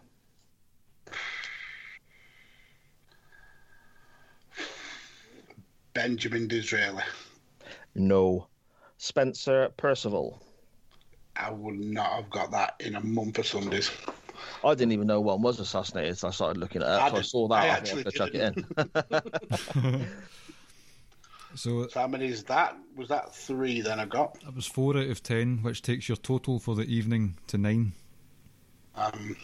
Benjamin 5.94 6.48
Disraeli. 6.48 7.03
No. 7.94 8.48
Spencer 8.96 9.70
Perceval. 9.77 10.40
I 11.37 11.51
would 11.51 11.79
not 11.79 12.12
have 12.12 12.31
got 12.31 12.51
that 12.53 12.75
in 12.81 12.94
a 12.94 13.01
month 13.01 13.38
of 13.38 13.46
Sundays. 13.46 13.90
I 14.64 14.75
didn't 14.75 14.92
even 14.92 15.07
know 15.07 15.20
one 15.20 15.42
was 15.42 15.61
assassinated, 15.61 16.18
so 16.18 16.29
I 16.29 16.31
started 16.31 16.59
looking 16.59 16.83
at 16.83 16.88
it 16.88 16.90
I 16.90 17.07
up. 17.07 17.11
So 17.11 17.16
I 17.18 17.22
saw 17.22 17.48
that. 17.48 17.62
I 17.62 17.66
I, 17.66 17.68
actually 17.68 18.03
thought 18.05 18.20
I'd 18.22 18.33
chuck 18.33 18.35
it 18.35 18.57
in. 19.92 20.09
So 21.55 21.87
So 21.88 22.01
how 22.01 22.09
many 22.09 22.27
is 22.27 22.45
that? 22.45 22.77
Was 22.97 23.09
that 23.09 23.35
three? 23.35 23.81
Then 23.81 24.01
I 24.01 24.07
got. 24.07 24.41
that 24.41 24.55
was 24.55 24.67
four 24.67 24.97
out 24.97 25.09
of 25.09 25.23
ten, 25.23 25.59
which 25.62 25.83
takes 25.83 26.09
your 26.09 26.17
total 26.17 26.59
for 26.59 26.75
the 26.75 26.85
evening 26.85 27.37
to 27.49 27.59
nine. 27.59 27.93
Um, 28.95 29.37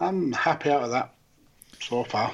I'm 0.00 0.32
happy 0.32 0.70
out 0.70 0.84
of 0.84 0.90
that 0.90 1.14
so 1.80 2.04
far. 2.04 2.32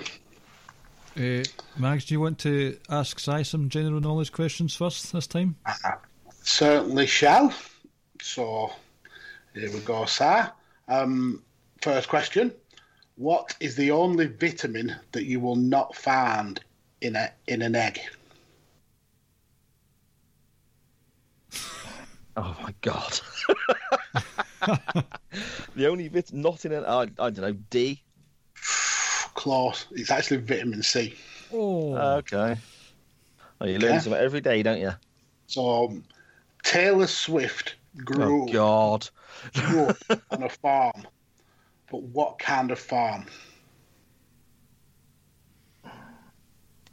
Uh, 1.17 1.45
Mags, 1.77 2.07
do 2.07 2.15
you 2.15 2.21
want 2.21 2.39
to 2.39 2.79
ask 2.89 3.19
Si 3.19 3.45
some 3.45 3.69
general 3.69 4.01
knowledge 4.01 4.33
questions 4.33 4.75
first 4.75 5.13
this 5.13 5.27
time? 5.27 5.57
Certainly 6.43 7.07
shall. 7.07 7.53
So 8.21 8.73
here 9.55 9.71
we 9.71 9.81
go, 9.81 10.05
sir. 10.07 10.51
Um, 10.89 11.43
first 11.81 12.09
question: 12.09 12.53
What 13.17 13.55
is 13.61 13.77
the 13.77 13.91
only 13.91 14.27
vitamin 14.27 14.97
that 15.13 15.25
you 15.25 15.41
will 15.41 15.57
not 15.57 15.95
find 15.95 16.61
in 17.01 17.17
a 17.17 17.31
in 17.47 17.63
an 17.63 17.75
egg? 17.75 18.01
Oh 22.37 22.57
my 22.63 22.75
god. 22.81 23.21
the 25.77 25.87
only 25.89 26.09
bit 26.09 26.33
not 26.33 26.65
in 26.65 26.73
it, 26.73 26.85
I, 26.87 27.03
I 27.03 27.07
don't 27.07 27.39
know, 27.41 27.53
D. 27.71 28.03
Close. 29.35 29.87
It's 29.93 30.11
actually 30.11 30.39
vitamin 30.39 30.83
C. 30.83 31.15
Oh, 31.53 31.95
Okay. 32.19 32.57
Oh, 33.61 33.67
you 33.67 33.79
learn 33.79 33.93
Okay. 33.93 33.99
something 34.01 34.23
every 34.23 34.41
day, 34.41 34.63
don't 34.63 34.81
you? 34.81 34.93
So 35.47 35.87
um, 35.87 36.05
Taylor 36.65 37.07
Swift 37.07 37.77
grew, 38.05 38.49
Oh 38.49 38.53
god. 38.53 39.09
grew 39.55 39.87
up 39.87 39.97
on 40.31 40.43
a 40.45 40.49
farm, 40.49 41.07
but 41.91 42.03
what 42.03 42.39
kind 42.39 42.71
of 42.71 42.79
farm? 42.79 43.27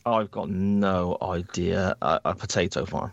I've 0.05 0.31
got 0.31 0.49
no 0.49 1.17
idea. 1.21 1.95
A, 2.01 2.21
a 2.25 2.35
potato 2.35 2.85
farm. 2.85 3.11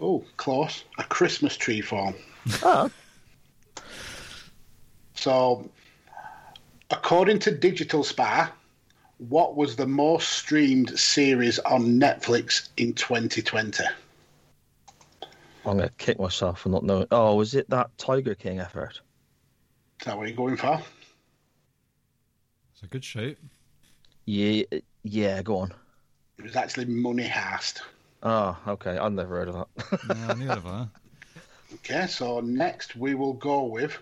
Oh, 0.00 0.24
close. 0.36 0.84
A 0.98 1.04
Christmas 1.04 1.56
tree 1.56 1.80
farm. 1.80 2.14
Oh, 2.62 2.90
So, 5.14 5.68
according 6.90 7.40
to 7.40 7.50
Digital 7.50 8.04
Spy, 8.04 8.48
what 9.18 9.56
was 9.56 9.74
the 9.74 9.86
most 9.86 10.28
streamed 10.28 10.96
series 10.98 11.58
on 11.60 11.98
Netflix 11.98 12.68
in 12.76 12.94
2020? 12.94 13.82
I'm 15.66 15.76
going 15.76 15.88
to 15.88 15.94
kick 15.96 16.18
myself 16.20 16.60
for 16.60 16.68
not 16.68 16.84
knowing. 16.84 17.06
Oh, 17.10 17.34
was 17.34 17.54
it 17.54 17.68
that 17.70 17.90
Tiger 17.98 18.34
King 18.34 18.60
effort? 18.60 19.00
Is 20.00 20.06
that 20.06 20.16
what 20.16 20.28
you're 20.28 20.36
going 20.36 20.56
for? 20.56 20.80
It's 22.72 22.82
a 22.84 22.86
good 22.86 23.04
shape. 23.04 23.38
Yeah, 24.24 24.62
yeah, 25.02 25.42
go 25.42 25.58
on. 25.58 25.72
It 26.38 26.44
was 26.44 26.54
actually 26.54 26.84
Money 26.84 27.26
Heist. 27.26 27.80
Oh, 28.22 28.56
okay. 28.66 28.98
I've 28.98 29.12
never 29.12 29.36
heard 29.36 29.48
of 29.48 29.54
that. 29.54 30.04
No, 30.04 30.34
neither 30.34 30.54
have 30.54 30.66
I. 30.66 30.86
Okay, 31.74 32.06
so 32.06 32.40
next 32.40 32.96
we 32.96 33.14
will 33.14 33.34
go 33.34 33.64
with 33.64 33.96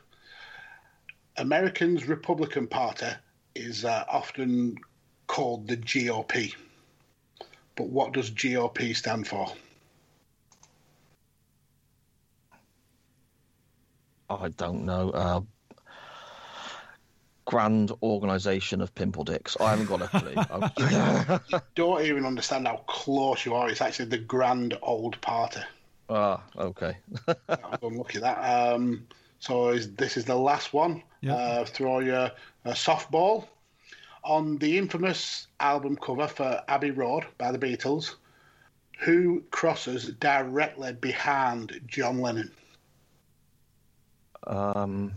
Americans' 1.36 2.08
Republican 2.08 2.66
Party 2.66 3.10
is 3.54 3.84
uh, 3.84 4.04
often 4.08 4.76
called 5.26 5.66
the 5.66 5.76
GOP. 5.76 6.54
But 7.74 7.88
what 7.88 8.12
does 8.12 8.30
GOP 8.30 8.96
stand 8.96 9.26
for? 9.26 9.52
I 14.30 14.48
don't 14.48 14.84
know. 14.84 15.10
Uh, 15.10 15.40
Grand 17.46 17.92
Organisation 18.02 18.80
of 18.80 18.94
Pimple 18.94 19.24
Dicks. 19.24 19.56
I 19.60 19.70
haven't 19.70 19.86
got 19.86 20.02
a 20.02 20.08
clue. 20.08 20.34
I'm- 21.46 21.60
Don't 21.74 22.02
even 22.04 22.26
understand 22.26 22.66
how 22.66 22.78
close 22.86 23.46
you 23.46 23.54
are. 23.54 23.68
It's 23.70 23.80
actually 23.80 24.06
the 24.06 24.18
Grand 24.18 24.76
Old 24.82 25.20
Party. 25.20 25.60
ah, 26.10 26.42
okay. 26.58 26.96
I'm 27.48 27.78
unlucky 27.82 28.18
that. 28.18 28.38
Um, 28.38 29.06
so 29.38 29.68
is, 29.68 29.94
this 29.94 30.16
is 30.16 30.24
the 30.24 30.34
last 30.36 30.72
one. 30.72 31.02
Yeah. 31.20 31.34
Uh, 31.34 31.64
throw 31.64 32.00
your 32.00 32.30
a 32.64 32.70
softball 32.72 33.46
on 34.24 34.58
the 34.58 34.76
infamous 34.76 35.46
album 35.60 35.96
cover 35.96 36.26
for 36.26 36.62
Abbey 36.68 36.90
Road 36.90 37.26
by 37.38 37.52
the 37.52 37.58
Beatles. 37.58 38.14
Who 39.00 39.42
crosses 39.50 40.08
directly 40.20 40.92
behind 40.94 41.80
John 41.86 42.20
Lennon? 42.20 42.50
Um, 44.46 45.12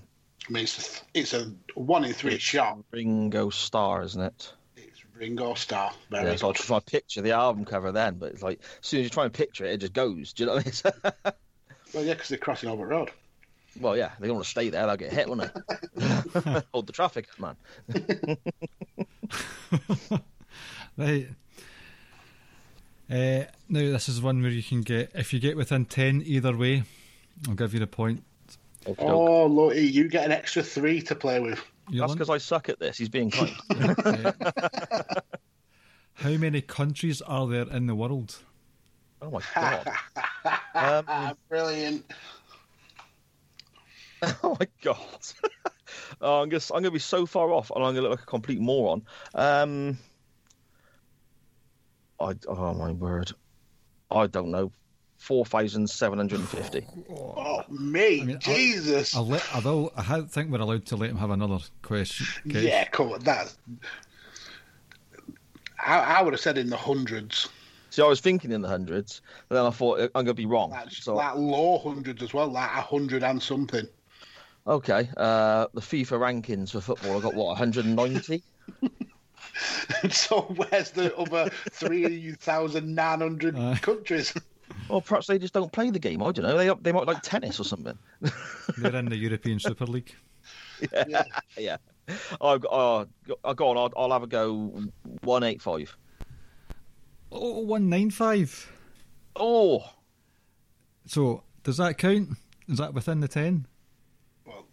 I 0.49 0.51
mean, 0.51 0.63
it's 0.63 0.99
a, 0.99 1.01
it's 1.13 1.33
a 1.35 1.51
one 1.75 2.03
in 2.03 2.13
three 2.13 2.39
shot. 2.39 2.79
Ringo 2.91 3.51
Starr, 3.51 4.01
isn't 4.03 4.21
it? 4.21 4.53
It's 4.75 5.03
Ringo 5.15 5.53
Starr. 5.53 5.91
Very 6.09 6.31
Yeah, 6.31 6.35
so 6.37 6.49
I 6.49 6.53
good. 6.53 6.61
try 6.63 6.79
to 6.79 6.85
picture 6.85 7.21
the 7.21 7.31
album 7.33 7.65
cover 7.65 7.91
then, 7.91 8.15
but 8.15 8.31
it's 8.31 8.41
like 8.41 8.59
as 8.81 8.87
soon 8.87 9.01
as 9.01 9.03
you 9.05 9.09
try 9.11 9.25
and 9.25 9.33
picture 9.33 9.65
it, 9.65 9.73
it 9.73 9.77
just 9.77 9.93
goes. 9.93 10.33
Do 10.33 10.43
you 10.43 10.47
know 10.47 10.55
what 10.55 10.81
I 10.85 10.91
mean? 11.29 11.33
Well, 11.91 12.03
yeah, 12.03 12.13
because 12.13 12.29
they're 12.29 12.37
crossing 12.37 12.69
over 12.69 12.85
road. 12.85 13.09
well, 13.81 13.97
yeah, 13.97 14.11
they 14.19 14.27
don't 14.27 14.35
want 14.35 14.45
to 14.45 14.51
stay 14.51 14.69
there; 14.69 14.85
they'll 14.85 14.95
get 14.95 15.11
hit, 15.11 15.27
won't 15.27 15.41
they? 15.95 16.61
Hold 16.71 16.85
the 16.85 16.93
traffic, 16.93 17.25
man. 17.39 17.55
Right. 20.97 21.29
Uh, 23.09 23.45
now, 23.69 23.79
this 23.91 24.09
is 24.09 24.21
one 24.21 24.41
where 24.41 24.51
you 24.51 24.61
can 24.61 24.81
get, 24.81 25.11
if 25.15 25.33
you 25.33 25.39
get 25.39 25.55
within 25.57 25.85
10 25.85 26.21
either 26.25 26.55
way, 26.55 26.83
I'll 27.47 27.55
give 27.55 27.73
you 27.73 27.79
the 27.79 27.87
point. 27.87 28.23
Okay, 28.87 29.05
Oh, 29.05 29.45
look, 29.45 29.75
you 29.75 30.07
get 30.07 30.25
an 30.25 30.31
extra 30.31 30.63
three 30.63 31.01
to 31.03 31.15
play 31.15 31.39
with. 31.39 31.63
You 31.91 32.01
That's 32.01 32.13
because 32.13 32.29
I 32.29 32.37
suck 32.37 32.69
at 32.69 32.79
this. 32.79 32.97
He's 32.97 33.09
being 33.09 33.29
kind. 33.31 33.51
How 36.13 36.31
many 36.31 36.61
countries 36.61 37.21
are 37.21 37.47
there 37.47 37.67
in 37.69 37.87
the 37.87 37.95
world? 37.95 38.37
oh 39.21 39.31
my 39.31 39.41
god. 39.55 39.87
Um, 40.75 41.05
Ah, 41.07 41.33
brilliant. 41.49 42.05
oh 44.43 44.55
my 44.59 44.67
god. 44.81 44.97
oh, 46.21 46.41
I'm 46.41 46.49
gonna 46.49 46.63
I'm 46.73 46.81
gonna 46.83 46.91
be 46.91 46.99
so 46.99 47.25
far 47.25 47.51
off, 47.51 47.71
and 47.75 47.83
I'm 47.83 47.93
gonna 47.93 48.07
look 48.07 48.19
like 48.19 48.23
a 48.23 48.31
complete 48.31 48.61
moron. 48.61 49.03
Um, 49.35 49.97
I 52.19 52.33
oh 52.47 52.73
my 52.73 52.91
word, 52.91 53.31
I 54.11 54.27
don't 54.27 54.51
know. 54.51 54.71
Four 55.19 55.45
thousand 55.45 55.87
seven 55.89 56.17
hundred 56.17 56.39
and 56.39 56.49
fifty. 56.49 56.87
Oh, 57.09 57.63
me, 57.69 58.21
I 58.21 58.25
mean, 58.25 58.35
I- 58.37 58.39
Jesus. 58.39 59.15
I'll 59.15 59.27
let, 59.27 59.45
I, 59.53 59.59
will, 59.59 59.91
I 59.95 60.21
think 60.21 60.49
we're 60.49 60.59
allowed 60.59 60.85
to 60.87 60.95
let 60.95 61.09
him 61.11 61.17
have 61.17 61.29
another 61.29 61.59
question. 61.83 62.25
Okay. 62.47 62.67
Yeah, 62.67 62.85
come 62.85 63.11
on. 63.11 63.19
That. 63.19 63.53
I, 65.85 65.99
I 65.99 66.21
would 66.21 66.33
have 66.33 66.39
said 66.39 66.57
in 66.57 66.69
the 66.69 66.77
hundreds. 66.77 67.49
See, 67.89 68.01
I 68.01 68.05
was 68.07 68.21
thinking 68.21 68.51
in 68.51 68.61
the 68.61 68.67
hundreds, 68.69 69.21
but 69.49 69.55
then 69.55 69.65
I 69.65 69.69
thought 69.71 69.99
I'm 70.15 70.23
gonna 70.25 70.33
be 70.33 70.45
wrong. 70.45 70.71
That's 70.71 71.03
So 71.03 71.15
like 71.15 71.35
low 71.35 71.79
hundreds 71.79 72.21
as 72.23 72.33
well, 72.33 72.47
like 72.47 72.69
a 72.69 72.81
hundred 72.81 73.23
and 73.23 73.41
something. 73.41 73.85
okay, 74.67 75.09
uh, 75.17 75.67
the 75.73 75.81
FIFA 75.81 76.19
rankings 76.43 76.71
for 76.71 76.81
football, 76.81 77.17
I 77.17 77.21
got 77.21 77.33
what 77.35 77.47
190. 77.47 78.41
so 80.11 80.41
where's 80.55 80.91
the 80.91 81.15
other 81.17 81.49
three 81.71 82.31
thousand 82.33 82.93
nine 82.95 83.19
hundred 83.19 83.57
Aye. 83.57 83.79
countries? 83.81 84.33
Well, 84.89 85.01
perhaps 85.01 85.27
they 85.27 85.37
just 85.39 85.53
don't 85.53 85.71
play 85.71 85.89
the 85.91 85.99
game. 85.99 86.21
I 86.23 86.31
don't 86.31 86.43
know. 86.43 86.57
They 86.57 86.73
they 86.81 86.91
might 86.91 87.05
like 87.07 87.21
tennis 87.21 87.59
or 87.59 87.63
something. 87.63 87.97
They're 88.77 88.95
in 88.95 89.05
the 89.05 89.15
European 89.17 89.59
Super 89.59 89.85
League. 89.85 90.15
yeah. 91.07 91.23
yeah. 91.57 91.77
I've 92.41 92.61
got, 92.61 92.69
uh, 92.71 93.05
go- 93.27 93.53
go 93.53 93.67
on. 93.69 93.77
I'll, 93.77 93.93
I'll 93.95 94.11
have 94.11 94.23
a 94.23 94.27
go. 94.27 94.83
One 95.21 95.43
eight 95.43 95.61
five. 95.61 95.95
Oh, 97.31 97.59
195. 97.59 98.71
Oh, 99.35 99.83
So, 101.05 101.43
does 101.63 101.77
that 101.77 101.99
count? 101.99 102.29
Is 102.67 102.79
that 102.79 102.95
within 102.95 103.19
the 103.19 103.27
10? 103.27 103.67
Well, 104.45 104.65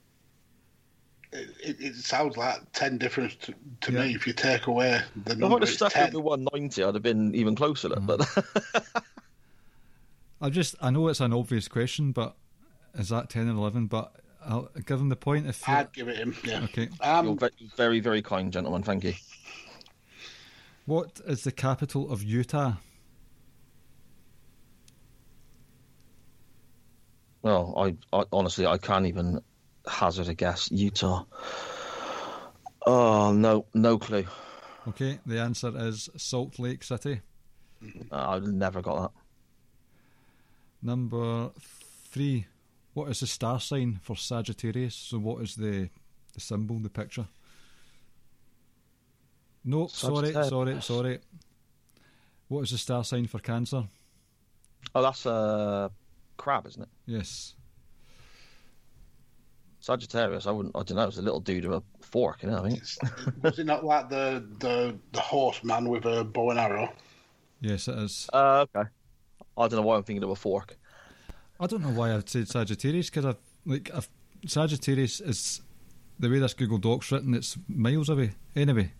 it, 1.32 1.50
it, 1.62 1.76
it 1.80 1.94
sounds 1.96 2.38
like 2.38 2.60
ten 2.72 2.96
difference 2.96 3.36
to, 3.36 3.54
to 3.82 3.92
Yeah. 3.92 4.00
me 4.04 4.14
if 4.14 4.26
you 4.26 4.32
take 4.32 4.66
away 4.68 5.02
the 5.24 5.32
if 5.32 5.36
I'd 5.36 5.38
number. 5.40 5.58
have 5.60 5.68
stuck 5.68 5.92
ten. 5.92 6.04
at 6.06 6.12
the 6.12 6.20
one 6.20 6.46
ninety, 6.54 6.82
I'd 6.82 6.94
have 6.94 7.02
been 7.02 7.34
even 7.34 7.54
closer. 7.54 7.90
Mm. 7.90 8.06
But 8.06 9.04
I 10.40 10.50
just, 10.50 10.74
I 10.80 10.90
know 10.90 11.08
it's 11.08 11.20
an 11.20 11.32
obvious 11.32 11.68
question, 11.68 12.12
but 12.12 12.36
is 12.94 13.08
that 13.08 13.30
10 13.30 13.48
and 13.48 13.58
11? 13.58 13.86
But 13.86 14.14
I'll 14.44 14.68
give 14.84 15.00
him 15.00 15.08
the 15.08 15.16
point 15.16 15.46
if 15.46 15.66
you 15.66 15.74
I'd 15.74 15.92
give 15.92 16.08
it 16.08 16.16
him. 16.16 16.36
Yeah. 16.44 16.64
Okay. 16.64 16.88
you're 17.02 17.10
Um, 17.16 17.38
very, 17.76 18.00
very 18.00 18.22
kind, 18.22 18.52
gentlemen. 18.52 18.82
Thank 18.82 19.04
you. 19.04 19.14
What 20.84 21.20
is 21.26 21.42
the 21.42 21.52
capital 21.52 22.10
of 22.12 22.22
Utah? 22.22 22.74
Well, 27.42 27.74
I, 27.76 27.96
I 28.16 28.24
honestly, 28.32 28.66
I 28.66 28.78
can't 28.78 29.06
even 29.06 29.40
hazard 29.86 30.28
a 30.28 30.34
guess. 30.34 30.70
Utah. 30.70 31.24
Oh 32.86 33.32
no, 33.32 33.66
no 33.74 33.98
clue. 33.98 34.24
Okay, 34.88 35.18
the 35.26 35.40
answer 35.40 35.72
is 35.74 36.08
Salt 36.16 36.58
Lake 36.58 36.84
City. 36.84 37.20
Uh, 38.10 38.30
I've 38.30 38.46
never 38.46 38.80
got 38.80 39.02
that. 39.02 39.20
Number 40.82 41.50
three. 42.10 42.46
What 42.94 43.10
is 43.10 43.20
the 43.20 43.26
star 43.26 43.60
sign 43.60 43.98
for 44.02 44.16
Sagittarius? 44.16 44.94
So, 44.94 45.18
what 45.18 45.42
is 45.42 45.54
the, 45.54 45.90
the 46.32 46.40
symbol, 46.40 46.78
the 46.78 46.88
picture? 46.88 47.26
No, 49.64 49.88
sorry, 49.88 50.32
sorry, 50.32 50.80
sorry. 50.80 51.18
What 52.48 52.60
is 52.62 52.70
the 52.70 52.78
star 52.78 53.04
sign 53.04 53.26
for 53.26 53.40
Cancer? 53.40 53.84
Oh, 54.94 55.02
that's 55.02 55.26
a 55.26 55.90
crab, 56.36 56.66
isn't 56.66 56.82
it? 56.82 56.88
Yes. 57.06 57.54
Sagittarius. 59.80 60.46
I 60.46 60.52
wouldn't. 60.52 60.74
I 60.74 60.82
don't 60.82 60.96
know. 60.96 61.06
It's 61.06 61.18
a 61.18 61.22
little 61.22 61.40
dude 61.40 61.64
with 61.64 61.78
a 61.78 62.04
fork. 62.04 62.42
You 62.42 62.50
know 62.50 62.62
what 62.62 62.66
I 62.66 62.68
mean? 62.70 62.82
was 63.42 63.58
it 63.58 63.66
not 63.66 63.84
like 63.84 64.08
the 64.08 64.46
the 64.58 64.98
the 65.12 65.20
horseman 65.20 65.88
with 65.88 66.04
a 66.06 66.24
bow 66.24 66.50
and 66.50 66.58
arrow? 66.58 66.92
Yes, 67.60 67.88
it 67.88 67.98
is. 67.98 68.28
Uh, 68.32 68.64
okay. 68.74 68.88
I 69.58 69.68
don't 69.68 69.80
know 69.80 69.86
why 69.86 69.96
I'm 69.96 70.02
thinking 70.02 70.22
of 70.22 70.30
a 70.30 70.36
fork. 70.36 70.76
I 71.58 71.66
don't 71.66 71.82
know 71.82 71.90
why 71.90 72.14
I'd 72.14 72.28
said 72.28 72.48
Sagittarius 72.48 73.08
because 73.08 73.24
I've 73.24 73.38
like 73.64 73.90
I've, 73.94 74.08
Sagittarius 74.46 75.20
is 75.20 75.62
the 76.18 76.28
way 76.28 76.38
this 76.38 76.54
Google 76.54 76.78
Doc's 76.78 77.10
written. 77.10 77.34
It's 77.34 77.56
miles 77.68 78.08
away. 78.08 78.32
Anyway, 78.54 78.92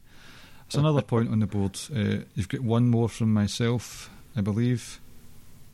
it's 0.67 0.75
another 0.75 1.03
point 1.13 1.31
on 1.31 1.41
the 1.41 1.47
board. 1.47 1.79
Uh, 1.95 2.25
you've 2.35 2.49
got 2.49 2.61
one 2.61 2.89
more 2.89 3.09
from 3.09 3.33
myself, 3.33 4.11
I 4.35 4.41
believe. 4.41 5.01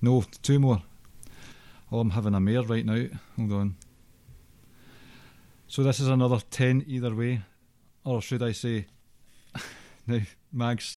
No, 0.01 0.25
two 0.43 0.59
more. 0.59 0.83
Oh, 1.91 2.01
I'm 2.01 2.11
having 2.11 2.35
a 2.35 2.41
mare 2.41 2.63
right 2.63 2.85
now. 2.85 3.07
Hold 3.37 3.53
on. 3.53 3.77
So 5.69 5.83
this 5.83 6.01
is 6.01 6.09
another 6.09 6.41
ten 6.51 6.85
either 6.87 7.15
way, 7.15 7.43
or 8.05 8.21
should 8.21 8.43
I 8.43 8.53
say? 8.53 8.87
now, 10.07 10.21
Mags. 10.53 10.97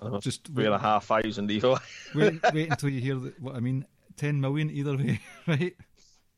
Uh-huh. 0.00 0.18
Just 0.20 0.46
three 0.46 0.66
and 0.66 0.74
a 0.74 0.78
half 0.78 1.06
thousand 1.06 1.50
either 1.50 1.70
way. 1.70 1.78
wait, 2.14 2.40
wait 2.52 2.70
until 2.70 2.88
you 2.88 3.00
hear 3.00 3.16
the, 3.16 3.34
what 3.40 3.56
I 3.56 3.60
mean. 3.60 3.86
Ten 4.16 4.40
million 4.40 4.70
either 4.70 4.96
way, 4.96 5.20
right? 5.46 5.76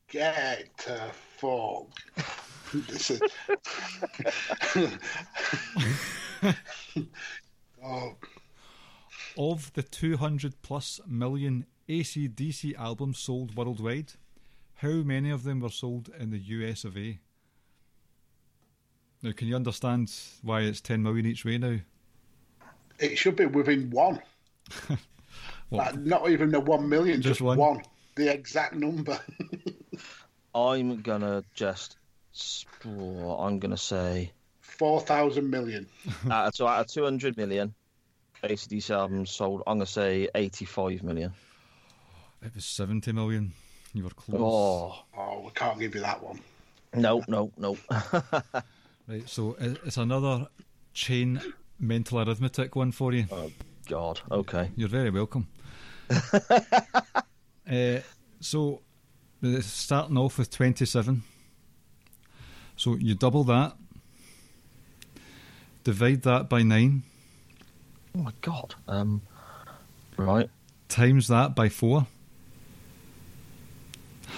Get 0.09 0.77
to 0.79 1.11
fuck. 1.37 1.87
This 2.73 3.11
is. 3.11 3.21
oh, 7.83 8.15
Of 9.37 9.73
the 9.73 9.83
200 9.83 10.61
plus 10.61 10.99
million 11.07 11.65
ACDC 11.89 12.75
albums 12.77 13.19
sold 13.19 13.55
worldwide, 13.55 14.13
how 14.75 14.89
many 15.03 15.29
of 15.29 15.43
them 15.43 15.59
were 15.59 15.69
sold 15.69 16.09
in 16.17 16.29
the 16.31 16.39
US 16.39 16.83
of 16.83 16.97
A? 16.97 17.19
Now, 19.21 19.31
can 19.33 19.47
you 19.47 19.55
understand 19.55 20.11
why 20.41 20.61
it's 20.61 20.81
10 20.81 21.03
million 21.03 21.25
each 21.25 21.45
way 21.45 21.57
now? 21.57 21.77
It 23.01 23.17
should 23.17 23.35
be 23.35 23.45
within 23.45 23.89
one. 23.89 24.21
Like, 25.73 25.97
not 25.99 26.29
even 26.29 26.51
the 26.51 26.59
one 26.59 26.89
million, 26.89 27.21
Just 27.21 27.35
just, 27.39 27.41
one? 27.41 27.57
one. 27.57 27.81
The 28.15 28.29
exact 28.33 28.75
number. 28.75 29.17
I'm 30.55 31.01
gonna 31.01 31.45
just. 31.53 31.95
oh, 32.85 33.37
I'm 33.39 33.57
gonna 33.59 33.77
say. 33.77 34.33
Four 34.59 34.99
thousand 34.99 35.49
million. 35.49 35.87
out 36.29 36.47
of, 36.47 36.55
so 36.55 36.67
out 36.67 36.81
of 36.81 36.87
200 36.87 37.37
million 37.37 37.73
ACDC 38.43 38.89
albums 38.89 39.31
sold, 39.31 39.63
I'm 39.65 39.77
gonna 39.77 39.85
say 39.85 40.27
85 40.35 41.03
million. 41.03 41.31
It 42.43 42.53
was 42.53 42.65
70 42.65 43.13
million. 43.13 43.53
You 43.93 44.03
were 44.03 44.09
close. 44.09 44.41
Oh 44.41 45.03
Oh, 45.17 45.41
we 45.45 45.51
can't 45.51 45.79
give 45.79 45.95
you 45.95 46.01
that 46.01 46.21
one. 46.21 46.41
no, 46.93 47.23
no, 47.29 47.49
no. 47.57 47.77
Right, 49.07 49.27
so 49.27 49.55
uh, 49.61 49.75
it's 49.85 49.95
another 49.97 50.47
chain 50.93 51.41
mental 51.81 52.19
arithmetic 52.19 52.75
one 52.75 52.91
for 52.91 53.11
you. 53.13 53.25
oh 53.31 53.51
God. 53.87 54.21
Okay. 54.31 54.69
You're 54.75 54.87
very 54.87 55.09
welcome. 55.09 55.47
uh, 56.09 57.99
so, 58.39 58.81
uh, 59.43 59.61
starting 59.61 60.17
off 60.17 60.37
with 60.37 60.49
27. 60.51 61.23
So, 62.75 62.95
you 62.95 63.15
double 63.15 63.43
that, 63.45 63.75
divide 65.83 66.21
that 66.23 66.49
by 66.49 66.63
9, 66.63 67.03
Oh 68.13 68.19
my 68.19 68.33
God. 68.41 68.75
Um. 68.87 69.21
Right. 70.17 70.49
times 70.89 71.27
that 71.29 71.55
by 71.55 71.69
4, 71.69 72.05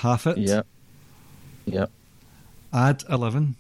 half 0.02 0.28
it, 0.28 0.38
Yeah. 0.38 0.62
Yeah. 1.66 1.88
add 2.72 3.04
11, 3.10 3.56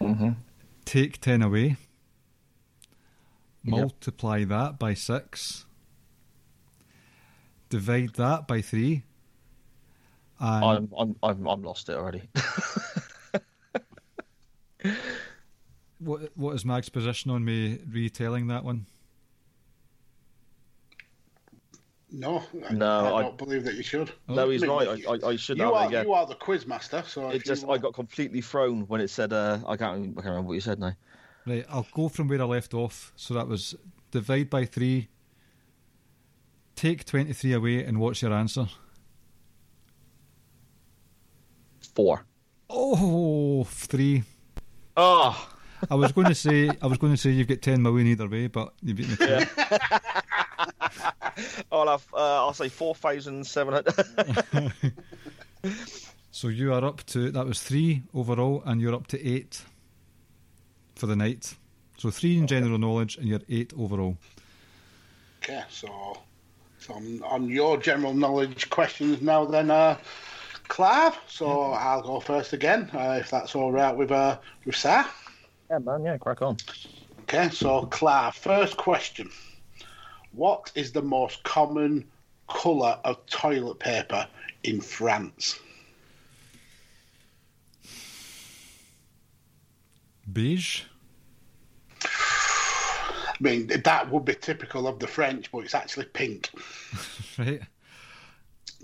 hmm 0.00 0.30
take 0.84 1.20
10 1.20 1.42
away, 1.42 1.76
Yep. 3.66 3.78
multiply 3.80 4.44
that 4.44 4.78
by 4.78 4.94
6, 4.94 5.64
divide 7.68 8.14
that 8.14 8.46
by 8.46 8.60
3, 8.62 9.02
and 10.38 10.64
I'm, 10.64 10.92
I'm, 10.98 11.16
I'm, 11.22 11.46
I'm 11.46 11.62
lost 11.62 11.88
it 11.88 11.96
already. 11.96 12.22
what, 15.98 16.30
what 16.36 16.54
is 16.54 16.64
Mag's 16.64 16.88
position 16.88 17.30
on 17.30 17.44
me 17.44 17.78
retelling 17.90 18.46
that 18.48 18.64
one? 18.64 18.86
No, 22.10 22.44
I- 22.68 22.72
No, 22.72 23.16
I, 23.16 23.18
I- 23.18 23.22
don't 23.22 23.38
believe 23.38 23.64
that 23.64 23.74
you 23.74 23.82
should. 23.82 24.12
no, 24.28 24.48
he's 24.48 24.62
I 24.62 24.66
mean, 24.66 24.76
right. 24.76 25.04
I, 25.08 25.26
I, 25.26 25.30
I 25.32 25.36
should 25.36 25.58
You 25.58 25.64
have 25.64 25.72
are 25.74 25.86
again. 25.88 26.06
you 26.06 26.12
are 26.12 26.26
the 26.26 26.34
quiz 26.36 26.66
master, 26.66 27.02
so 27.06 27.28
It 27.30 27.36
if 27.36 27.46
you 27.46 27.54
just 27.54 27.66
I 27.68 27.78
got 27.78 27.94
completely 27.94 28.40
thrown 28.40 28.82
when 28.86 29.00
it 29.00 29.08
said 29.10 29.32
uh, 29.32 29.58
I 29.66 29.76
can't 29.76 30.12
I 30.12 30.22
can't 30.22 30.26
remember 30.26 30.48
what 30.48 30.54
you 30.54 30.60
said 30.60 30.78
now. 30.78 30.92
Right, 31.46 31.64
I'll 31.70 31.86
go 31.92 32.08
from 32.08 32.28
where 32.28 32.40
I 32.40 32.44
left 32.44 32.74
off. 32.74 33.12
So 33.16 33.34
that 33.34 33.46
was 33.46 33.74
divide 34.10 34.50
by 34.50 34.64
three, 34.64 35.08
take 36.74 37.04
23 37.04 37.52
away, 37.52 37.84
and 37.84 37.98
what's 38.00 38.20
your 38.22 38.32
answer? 38.32 38.66
Four. 41.94 42.24
Oh, 42.68 43.64
three. 43.64 44.24
Oh, 44.96 45.50
I 45.90 45.94
was 45.94 46.10
going 46.12 46.26
to 46.28 46.34
say 46.34 46.70
I 46.82 46.86
was 46.86 46.98
going 46.98 47.12
to 47.12 47.16
say 47.18 47.30
you've 47.30 47.48
got 47.48 47.62
10 47.62 47.80
million 47.80 48.06
either 48.08 48.28
way, 48.28 48.48
but 48.48 48.72
you 48.82 48.94
beat 48.94 49.08
me. 49.08 49.16
to 49.16 49.38
it. 49.42 49.48
I'll 51.70 51.86
have 51.88 52.06
uh, 52.12 52.16
I'll 52.46 52.54
say 52.54 52.68
four 52.68 52.94
thousand 52.94 53.46
seven 53.46 53.74
hundred. 53.74 54.72
So 56.30 56.48
you 56.48 56.74
are 56.74 56.84
up 56.84 57.04
to 57.06 57.30
that 57.30 57.46
was 57.46 57.62
three 57.62 58.02
overall, 58.12 58.62
and 58.66 58.78
you're 58.78 58.94
up 58.94 59.06
to 59.08 59.26
eight 59.26 59.62
for 60.96 61.06
the 61.06 61.14
night. 61.14 61.54
So 61.98 62.10
three 62.10 62.36
in 62.36 62.46
general 62.46 62.78
knowledge, 62.78 63.16
and 63.16 63.26
you're 63.26 63.40
eight 63.48 63.72
overall. 63.78 64.16
Okay, 65.42 65.62
so, 65.70 66.18
so 66.78 66.94
on, 66.94 67.22
on 67.22 67.48
your 67.48 67.76
general 67.76 68.12
knowledge 68.12 68.68
questions 68.68 69.22
now, 69.22 69.44
then, 69.44 69.70
uh, 69.70 69.96
Clive. 70.68 71.16
So 71.28 71.72
I'll 71.72 72.02
go 72.02 72.18
first 72.18 72.52
again, 72.52 72.90
uh, 72.92 73.18
if 73.20 73.30
that's 73.30 73.54
all 73.54 73.70
right 73.70 73.96
with 73.96 74.10
uh, 74.10 74.38
with 74.64 74.74
Sar. 74.74 75.06
yeah, 75.70 75.78
man. 75.78 76.04
Yeah, 76.04 76.18
crack 76.18 76.42
on. 76.42 76.56
Okay, 77.22 77.50
so 77.50 77.86
Clive, 77.86 78.34
first 78.34 78.76
question: 78.76 79.30
What 80.32 80.72
is 80.74 80.90
the 80.90 81.02
most 81.02 81.44
common 81.44 82.04
colour 82.48 82.98
of 83.04 83.24
toilet 83.26 83.78
paper 83.78 84.26
in 84.64 84.80
France? 84.80 85.60
Beige. 90.32 90.82
I 92.02 93.36
mean, 93.40 93.66
that 93.84 94.10
would 94.10 94.24
be 94.24 94.34
typical 94.34 94.88
of 94.88 94.98
the 94.98 95.06
French, 95.06 95.52
but 95.52 95.58
it's 95.58 95.74
actually 95.74 96.06
pink. 96.06 96.50
Right. 97.38 97.60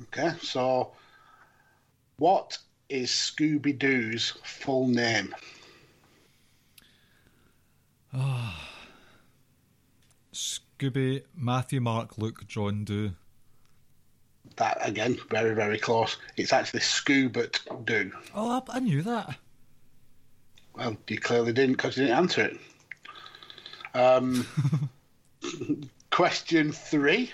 Okay, 0.03 0.33
so 0.43 0.93
what 2.19 2.59
is 2.91 3.09
Scooby 3.11 3.79
Doo's 3.79 4.35
full 4.45 4.89
name? 4.89 5.35
Scooby, 10.35 11.23
Matthew, 11.35 11.81
Mark, 11.81 12.19
Luke, 12.19 12.47
John, 12.47 12.85
Do. 12.85 13.13
That 14.57 14.77
again, 14.87 15.19
very 15.31 15.55
very 15.55 15.79
close. 15.79 16.19
It's 16.37 16.53
actually 16.53 16.81
Scoobert 16.81 17.87
Doo. 17.87 18.13
Oh, 18.35 18.63
I, 18.69 18.77
I 18.77 18.81
knew 18.81 19.01
that. 19.01 19.37
Well, 20.77 20.97
you 21.09 21.19
clearly 21.19 21.53
didn't 21.53 21.73
because 21.77 21.97
you 21.97 22.05
didn't 22.05 22.19
answer 22.19 22.43
it. 22.43 22.59
Um, 23.95 24.47
Question 26.11 26.73
three. 26.73 27.31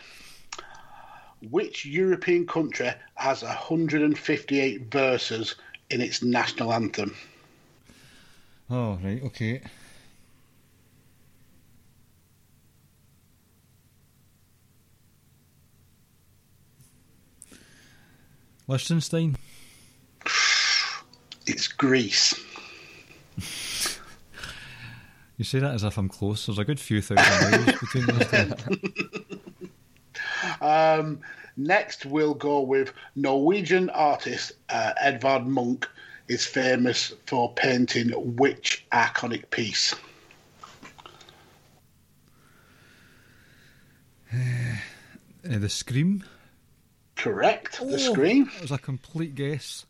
Which 1.50 1.86
European 1.86 2.46
country 2.46 2.90
has 3.14 3.42
158 3.42 4.90
verses 4.90 5.54
in 5.90 6.00
its 6.00 6.22
national 6.22 6.72
anthem? 6.72 7.14
Oh, 8.70 8.98
right, 9.02 9.22
okay. 9.22 9.62
Liechtenstein. 18.66 19.36
It's 21.46 21.68
Greece. 21.68 22.34
You 25.36 25.44
say 25.44 25.60
that 25.60 25.74
as 25.74 25.84
if 25.84 25.96
I'm 25.96 26.08
close. 26.08 26.46
There's 26.46 26.58
a 26.58 26.64
good 26.64 26.80
few 26.80 27.00
thousand 27.00 27.50
miles 27.50 27.78
between 27.78 28.06
those 28.06 28.28
two. 28.28 29.40
Um, 30.60 31.20
next, 31.56 32.04
we'll 32.06 32.34
go 32.34 32.60
with 32.60 32.92
Norwegian 33.14 33.90
artist 33.90 34.52
uh, 34.68 34.92
Edvard 35.00 35.46
Munch 35.46 35.84
is 36.26 36.44
famous 36.44 37.14
for 37.26 37.52
painting 37.54 38.10
which 38.36 38.84
iconic 38.90 39.48
piece? 39.50 39.94
Uh, 44.32 44.38
the 45.42 45.68
Scream. 45.68 46.24
Correct. 47.16 47.78
The 47.78 47.94
Oh, 47.94 47.96
Scream. 47.96 48.44
That 48.54 48.62
was 48.62 48.70
a 48.72 48.78
complete 48.78 49.34
guess. 49.34 49.86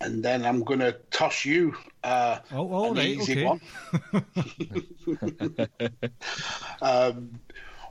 And 0.00 0.22
then 0.22 0.46
I'm 0.46 0.62
going 0.64 0.80
to 0.80 0.92
toss 1.10 1.44
you 1.44 1.76
uh, 2.04 2.38
Oh, 2.52 2.72
all 2.72 2.90
an 2.92 2.96
right, 2.96 3.08
easy 3.08 3.32
okay. 3.32 3.44
one. 3.44 3.60
um, 6.82 7.40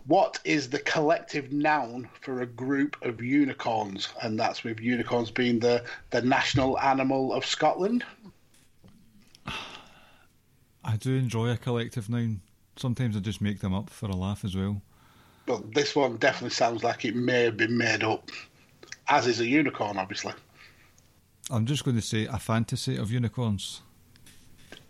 what 0.06 0.40
is 0.44 0.70
the 0.70 0.80
collective 0.80 1.52
noun 1.52 2.10
for 2.22 2.42
a 2.42 2.46
group 2.48 2.98
of 3.04 3.22
unicorns? 3.22 4.10
And 4.24 4.40
that's 4.40 4.64
with 4.64 4.80
unicorns 4.80 5.30
being 5.30 5.60
the, 5.60 5.84
the 6.10 6.22
national 6.22 6.80
animal 6.80 7.34
of 7.34 7.46
Scotland. 7.46 8.04
I 10.84 10.98
do 10.98 11.16
enjoy 11.16 11.52
a 11.52 11.58
collective 11.58 12.10
noun. 12.10 12.42
Sometimes 12.76 13.16
I 13.16 13.20
just 13.20 13.42
make 13.42 13.60
them 13.60 13.74
up 13.74 13.90
for 13.90 14.08
a 14.08 14.16
laugh 14.16 14.44
as 14.44 14.56
well. 14.56 14.82
But 15.46 15.74
this 15.74 15.96
one 15.96 16.18
definitely 16.18 16.52
sounds 16.52 16.84
like 16.84 17.06
it 17.06 17.16
may 17.16 17.44
have 17.44 17.58
been 17.58 17.78
made 17.78 18.04
up, 18.04 18.30
as 19.08 19.28
is 19.28 19.40
a 19.40 19.48
unicorn, 19.48 19.98
obviously. 19.98 20.34
I'm 21.50 21.66
just 21.66 21.84
going 21.84 21.96
to 21.96 22.02
say 22.02 22.26
a 22.26 22.38
fantasy 22.38 22.96
of 22.96 23.12
unicorns. 23.12 23.82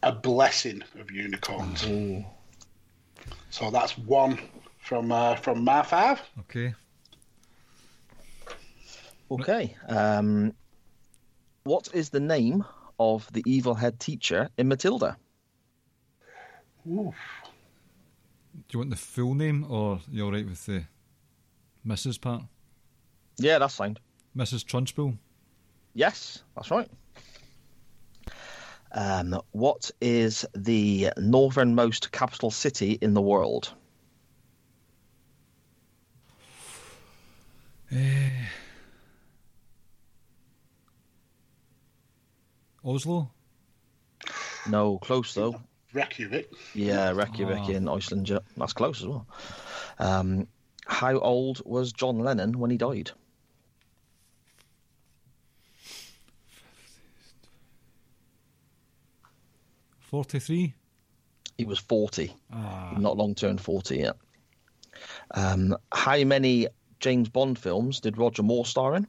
A 0.03 0.11
blessing 0.11 0.83
of 0.99 1.09
unicorns. 1.11 1.83
So 3.49 3.71
that's 3.71 3.97
one 3.97 4.37
from 4.79 5.11
uh, 5.11 5.35
from 5.35 5.63
my 5.63 5.83
five. 5.83 6.21
Okay. 6.41 6.73
Okay. 9.31 9.75
Um, 9.87 10.53
what 11.63 11.89
is 11.93 12.09
the 12.09 12.19
name 12.19 12.65
of 12.99 13.31
the 13.31 13.43
evil 13.45 13.75
head 13.75 13.99
teacher 13.99 14.49
in 14.57 14.67
Matilda? 14.67 15.17
Oof. 16.89 17.15
Do 18.53 18.61
you 18.73 18.79
want 18.79 18.89
the 18.89 18.95
full 18.95 19.35
name 19.35 19.65
or 19.69 19.99
you're 20.11 20.25
all 20.25 20.31
right 20.31 20.45
with 20.45 20.65
the 20.65 20.83
Mrs. 21.85 22.19
part? 22.19 22.43
Yeah, 23.37 23.59
that's 23.59 23.75
fine. 23.75 23.97
Mrs. 24.35 24.65
Trunchbull. 24.65 25.17
Yes, 25.99 26.43
that's 26.55 26.71
right. 26.71 26.89
Um, 28.93 29.41
what 29.51 29.91
is 29.99 30.45
the 30.55 31.09
northernmost 31.17 32.13
capital 32.13 32.51
city 32.51 32.97
in 33.01 33.13
the 33.13 33.21
world? 33.21 33.73
Oslo? 42.85 43.29
No, 44.69 44.99
close 44.99 45.33
though. 45.33 45.61
Reykjavik. 45.91 46.49
Yeah, 46.73 47.11
Reykjavik 47.11 47.63
Ah. 47.63 47.69
in 47.71 47.89
Iceland. 47.89 48.31
That's 48.55 48.73
close 48.73 49.01
as 49.01 49.07
well. 49.07 49.27
Um, 49.97 50.47
how 50.85 51.19
old 51.19 51.61
was 51.65 51.91
John 51.91 52.19
Lennon 52.19 52.57
when 52.57 52.71
he 52.71 52.77
died? 52.77 53.11
Forty-three. 60.09 60.73
He 61.57 61.65
was 61.65 61.77
40. 61.79 62.33
Ah, 62.53 62.95
Not 62.97 63.17
long 63.17 63.35
turned 63.35 63.59
40 63.61 63.97
yet. 63.97 64.15
Um, 65.31 65.75
how 65.91 66.23
many 66.23 66.67
James 66.99 67.27
Bond 67.29 67.59
films 67.59 67.99
did 67.99 68.17
Roger 68.17 68.43
Moore 68.43 68.65
star 68.65 68.95
in? 68.95 69.07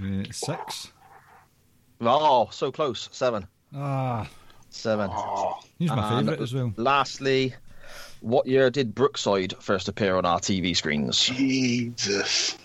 uh, 0.00 0.24
six. 0.30 0.92
Oh, 2.02 2.48
so 2.52 2.70
close. 2.70 3.08
Seven. 3.12 3.46
Ah, 3.74 4.28
Seven. 4.68 5.10
he's 5.78 5.90
my 5.90 6.18
And 6.18 6.26
favourite 6.26 6.42
as 6.42 6.54
well. 6.54 6.72
Lastly, 6.76 7.54
what 8.20 8.46
year 8.46 8.70
did 8.70 8.94
Brookside 8.94 9.54
first 9.60 9.88
appear 9.88 10.16
on 10.16 10.24
our 10.26 10.38
TV 10.38 10.76
screens? 10.76 11.18
Jesus. 11.26 12.56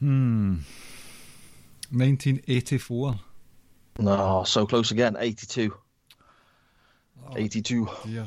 Hmm. 0.00 0.56
1984. 1.90 3.14
No, 3.98 4.44
so 4.44 4.66
close 4.66 4.90
again. 4.90 5.16
82. 5.18 5.74
82. 7.34 7.88
Dear, 8.04 8.26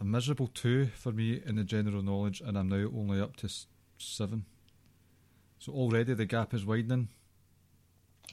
a 0.00 0.04
miserable 0.04 0.48
two 0.48 0.86
for 0.96 1.12
me 1.12 1.40
in 1.44 1.56
the 1.56 1.64
general 1.64 2.02
knowledge, 2.02 2.40
and 2.40 2.56
I'm 2.58 2.68
now 2.68 2.88
only 2.96 3.20
up 3.20 3.36
to 3.36 3.48
seven. 3.98 4.44
So 5.58 5.72
already 5.72 6.14
the 6.14 6.26
gap 6.26 6.54
is 6.54 6.64
widening. 6.64 7.08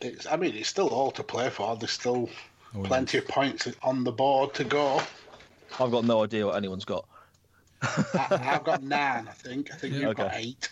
It's, 0.01 0.25
I 0.27 0.37
mean, 0.37 0.55
it's 0.55 0.69
still 0.69 0.87
all 0.87 1.11
to 1.11 1.23
play 1.23 1.49
for. 1.49 1.75
There's 1.75 1.91
still 1.91 2.29
Oh, 2.75 2.83
plenty 2.83 3.17
of 3.17 3.27
points 3.27 3.65
on 3.81 4.03
the 4.03 4.11
board 4.11 4.53
to 4.55 4.65
go. 4.65 5.01
I've 5.79 5.89
got 5.91 6.03
no 6.03 6.23
idea 6.23 6.45
what 6.45 6.55
anyone's 6.57 6.83
got. 6.85 7.07
I, 7.81 8.27
I've 8.55 8.63
got 8.65 8.83
nine, 8.83 9.25
I 9.27 9.31
think. 9.31 9.71
I 9.73 9.77
think 9.77 9.93
Yeah. 9.93 10.07
you've 10.07 10.17
got 10.17 10.31
eight. 10.35 10.69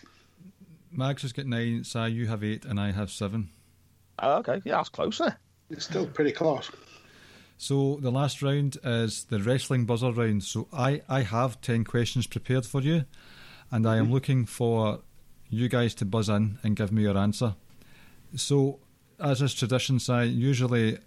Max 0.92 1.22
has 1.22 1.32
got 1.32 1.46
nine, 1.46 1.84
Si, 1.84 2.06
you 2.08 2.26
have 2.26 2.44
eight, 2.44 2.64
and 2.66 2.78
I 2.78 2.92
have 2.92 3.10
seven. 3.10 3.48
Oh, 4.18 4.38
okay, 4.38 4.60
yeah, 4.64 4.76
that's 4.76 4.88
closer. 4.88 5.36
It's 5.70 5.84
still 5.84 6.06
pretty 6.06 6.32
close. 6.32 6.70
So 7.58 7.98
the 8.00 8.10
last 8.10 8.42
round 8.42 8.76
is 8.84 9.24
the 9.24 9.40
wrestling 9.40 9.86
buzzer 9.86 10.12
round. 10.12 10.44
So 10.44 10.68
I, 10.72 11.02
I 11.08 11.22
have 11.22 11.60
10 11.60 11.84
questions 11.84 12.26
prepared 12.26 12.66
for 12.66 12.80
you, 12.80 13.04
and 13.70 13.86
I 13.86 13.96
am 13.96 14.04
mm-hmm. 14.04 14.14
looking 14.14 14.46
for 14.46 15.00
you 15.48 15.68
guys 15.68 15.94
to 15.96 16.04
buzz 16.04 16.28
in 16.28 16.58
and 16.62 16.76
give 16.76 16.92
me 16.92 17.02
your 17.02 17.16
answer. 17.16 17.54
So, 18.34 18.80
as 19.18 19.40
is 19.40 19.54
tradition, 19.54 19.98
Si, 19.98 20.24
usually 20.24 20.98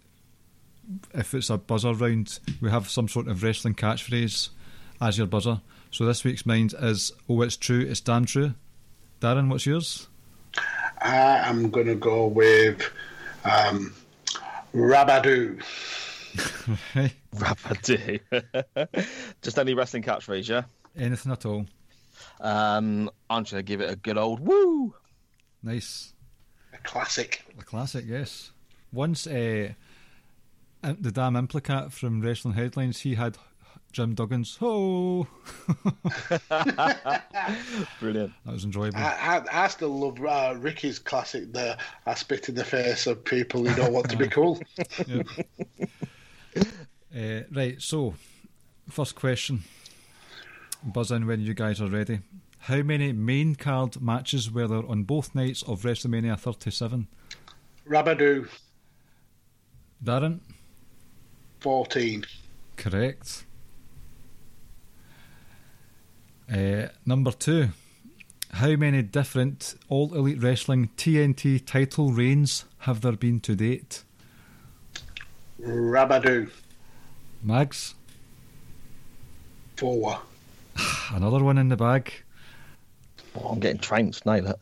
if 1.13 1.33
it's 1.33 1.49
a 1.49 1.57
buzzer 1.57 1.93
round, 1.93 2.39
we 2.61 2.69
have 2.69 2.89
some 2.89 3.07
sort 3.07 3.27
of 3.27 3.43
wrestling 3.43 3.75
catchphrase 3.75 4.49
as 5.01 5.17
your 5.17 5.27
buzzer. 5.27 5.61
So 5.91 6.05
this 6.05 6.23
week's 6.23 6.45
mind 6.45 6.73
is, 6.79 7.11
oh, 7.27 7.41
it's 7.41 7.57
true, 7.57 7.81
it's 7.81 8.01
damn 8.01 8.25
true. 8.25 8.53
Darren, 9.21 9.49
what's 9.49 9.65
yours? 9.65 10.07
I 11.01 11.49
am 11.49 11.69
going 11.69 11.87
to 11.87 11.95
go 11.95 12.27
with 12.27 12.81
um, 13.45 13.93
Rabadoo. 14.73 15.61
Hey, 16.93 17.13
Rapidity. 17.33 18.21
Just 19.41 19.57
any 19.57 19.73
wrestling 19.73 20.03
catchphrase, 20.03 20.47
yeah? 20.47 20.63
Anything 20.97 21.31
at 21.31 21.45
all. 21.45 21.65
Um, 22.39 23.09
I'm 23.29 23.43
just 23.43 23.53
going 23.53 23.65
to 23.65 23.67
give 23.67 23.81
it 23.81 23.91
a 23.91 23.95
good 23.95 24.17
old 24.17 24.39
woo. 24.39 24.93
Nice. 25.63 26.13
A 26.73 26.77
classic. 26.77 27.43
A 27.59 27.63
classic, 27.63 28.05
yes. 28.07 28.51
Once 28.91 29.25
uh, 29.27 29.73
uh, 30.83 30.93
the 30.99 31.11
damn 31.11 31.33
implicat 31.33 31.91
from 31.91 32.21
Wrestling 32.21 32.53
Headlines, 32.55 33.01
he 33.01 33.15
had 33.15 33.37
Jim 33.91 34.15
Duggan's 34.15 34.55
"Ho." 34.57 35.27
Brilliant. 37.99 38.33
that 38.45 38.53
was 38.53 38.63
enjoyable. 38.65 38.97
I, 38.97 39.43
I, 39.51 39.63
I 39.63 39.67
still 39.67 39.97
love 39.99 40.23
uh, 40.23 40.55
Ricky's 40.57 40.99
classic 40.99 41.51
there. 41.51 41.77
I 42.05 42.13
spit 42.13 42.49
in 42.49 42.55
the 42.55 42.63
face 42.65 43.07
of 43.07 43.23
people 43.23 43.65
who 43.65 43.73
don't 43.75 43.93
want 43.93 44.09
to 44.11 44.17
be 44.17 44.27
cool. 44.29 44.59
Uh, 47.15 47.41
right, 47.51 47.81
so 47.81 48.13
first 48.89 49.15
question. 49.15 49.63
Buzz 50.83 51.11
in 51.11 51.25
when 51.27 51.41
you 51.41 51.53
guys 51.53 51.81
are 51.81 51.87
ready. 51.89 52.19
How 52.59 52.81
many 52.83 53.11
main 53.13 53.55
card 53.55 54.01
matches 54.01 54.51
were 54.51 54.67
there 54.67 54.85
on 54.87 55.03
both 55.03 55.33
nights 55.33 55.63
of 55.63 55.81
WrestleMania 55.81 56.37
37? 56.39 57.07
Rabadoo, 57.87 58.47
Darren, 60.03 60.39
14. 61.61 62.23
correct. 62.77 63.45
Uh, 66.51 66.87
number 67.05 67.31
two. 67.31 67.69
How 68.51 68.75
many 68.75 69.03
different 69.03 69.75
All 69.89 70.13
Elite 70.15 70.41
Wrestling 70.41 70.89
TNT 70.97 71.63
title 71.63 72.11
reigns 72.11 72.65
have 72.79 73.01
there 73.01 73.11
been 73.11 73.39
to 73.41 73.55
date? 73.55 74.03
Rabadoo, 75.61 76.49
Mags, 77.43 77.93
Four. 79.77 80.19
Another 81.11 81.43
one 81.43 81.57
in 81.57 81.69
the 81.69 81.77
bag. 81.77 82.11
Oh, 83.35 83.49
I'm 83.49 83.59
getting 83.59 83.79
trounced 83.79 84.25
now. 84.25 84.37
Look. 84.37 84.59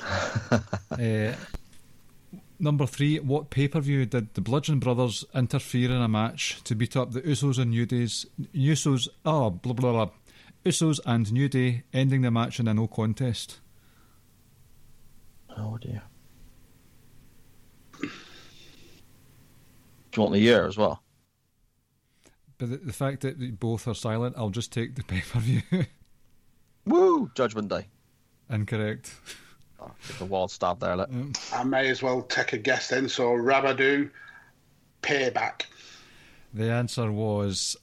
Uh, 0.90 1.32
number 2.58 2.84
three, 2.84 3.18
what 3.20 3.48
pay 3.48 3.68
per 3.68 3.80
view 3.80 4.04
did 4.04 4.34
the 4.34 4.40
Bludgeon 4.40 4.80
Brothers 4.80 5.24
interfere 5.34 5.90
in 5.90 6.02
a 6.02 6.08
match 6.08 6.60
to 6.64 6.74
beat 6.74 6.96
up 6.96 7.12
the 7.12 7.22
Usos 7.22 7.58
and 7.58 7.70
New 7.70 7.86
Days? 7.86 8.26
Usos, 8.54 9.08
oh, 9.24 9.50
blah 9.50 9.72
blah 9.72 9.92
blah. 9.92 10.10
Usos 10.64 11.00
and 11.06 11.32
New 11.32 11.48
Day, 11.48 11.84
ending 11.92 12.22
the 12.22 12.30
match 12.30 12.60
in 12.60 12.68
a 12.68 12.74
no 12.74 12.86
contest. 12.86 13.60
Oh 15.56 15.78
dear. 15.78 16.02
Do 18.00 18.08
you 20.16 20.22
want 20.22 20.32
the 20.32 20.40
year 20.40 20.66
as 20.66 20.76
well? 20.76 21.02
But 22.58 22.70
the, 22.70 22.76
the 22.78 22.92
fact 22.92 23.22
that 23.22 23.58
both 23.58 23.86
are 23.88 23.94
silent, 23.94 24.34
I'll 24.36 24.50
just 24.50 24.72
take 24.72 24.96
the 24.96 25.02
pay 25.04 25.22
per 25.22 25.38
view. 25.38 25.62
Woo! 26.84 27.30
Judgment 27.34 27.68
Day. 27.68 27.86
Incorrect. 28.50 29.14
Oh, 29.80 29.90
get 30.08 30.20
a 30.20 30.24
wild 30.26 30.50
stab 30.50 30.80
there. 30.80 30.96
Look. 30.96 31.10
I 31.52 31.64
may 31.64 31.88
as 31.88 32.02
well 32.02 32.22
take 32.22 32.52
a 32.52 32.58
guess 32.58 32.88
then. 32.88 33.08
So 33.08 33.30
Rabadoo, 33.30 34.10
payback. 35.02 35.62
The 36.52 36.70
answer 36.70 37.10
was 37.10 37.76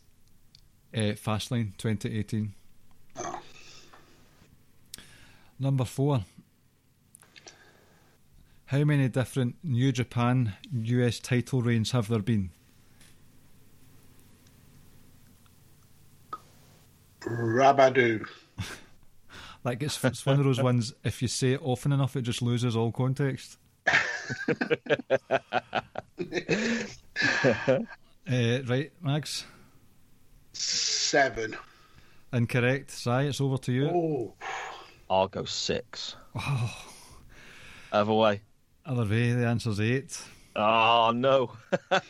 uh, 0.93 1.15
Fastlane 1.15 1.75
2018. 1.77 2.53
Oh. 3.19 3.39
Number 5.59 5.85
four. 5.85 6.25
How 8.67 8.83
many 8.83 9.07
different 9.07 9.55
New 9.63 9.91
Japan 9.91 10.53
US 10.73 11.19
title 11.19 11.61
reigns 11.61 11.91
have 11.91 12.09
there 12.09 12.19
been? 12.19 12.49
Rabadoo. 17.21 18.25
Like 19.63 19.83
it's, 19.83 20.01
it's 20.01 20.25
one 20.25 20.39
of 20.39 20.45
those 20.45 20.61
ones. 20.61 20.93
If 21.03 21.21
you 21.21 21.27
say 21.27 21.53
it 21.53 21.59
often 21.61 21.91
enough, 21.91 22.15
it 22.15 22.21
just 22.21 22.41
loses 22.41 22.77
all 22.77 22.89
context. 22.89 23.57
uh, 23.85 23.91
right, 28.29 28.91
Max. 29.01 29.43
Seven. 30.53 31.57
Incorrect. 32.31 32.91
Si, 32.91 33.09
it's 33.09 33.41
over 33.41 33.57
to 33.57 33.71
you. 33.73 33.89
Oh, 33.89 34.35
I'll 35.09 35.27
go 35.27 35.45
six. 35.45 36.15
Other 37.91 38.13
way. 38.13 38.41
Other 38.85 39.05
way, 39.05 39.31
the 39.31 39.45
answer's 39.45 39.79
eight. 39.79 40.21
Oh 40.55 41.11
no. 41.13 41.51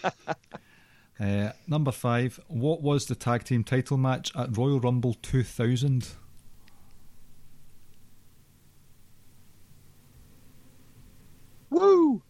Uh, 1.19 1.51
number 1.67 1.91
five. 1.91 2.39
What 2.47 2.81
was 2.81 3.07
the 3.07 3.15
tag 3.15 3.43
team 3.43 3.63
title 3.63 3.97
match 3.97 4.31
at 4.35 4.55
Royal 4.55 4.79
Rumble 4.79 5.15
2000? 5.15 6.09
Woo! 11.69 12.21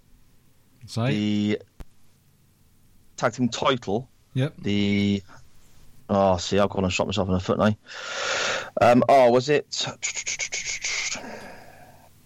Si. 0.86 1.01
The 1.01 1.61
tag 3.18 3.34
team 3.34 3.49
title. 3.49 4.09
Yep. 4.34 4.53
The 4.59 5.22
oh, 6.09 6.38
see, 6.38 6.59
I've 6.59 6.70
gone 6.70 6.86
and 6.86 6.93
shot 6.93 7.07
myself 7.07 7.28
in 7.28 7.34
the 7.34 7.39
foot 7.39 7.59
now. 7.59 7.76
Um, 8.82 9.03
oh, 9.09 9.32
was 9.32 9.49
it? 9.49 9.86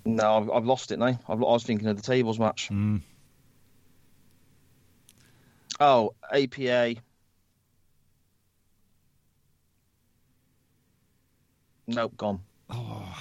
No, 0.05 0.37
I've, 0.37 0.49
I've 0.49 0.65
lost 0.65 0.91
it 0.91 0.99
now. 0.99 1.05
I've, 1.05 1.19
I 1.29 1.35
was 1.35 1.63
thinking 1.63 1.87
of 1.87 1.95
the 1.95 2.01
tables 2.01 2.39
match. 2.39 2.69
Mm. 2.71 3.01
Oh, 5.79 6.13
APA. 6.33 6.95
Nope, 11.87 12.17
gone. 12.17 12.39
Oh, 12.69 13.17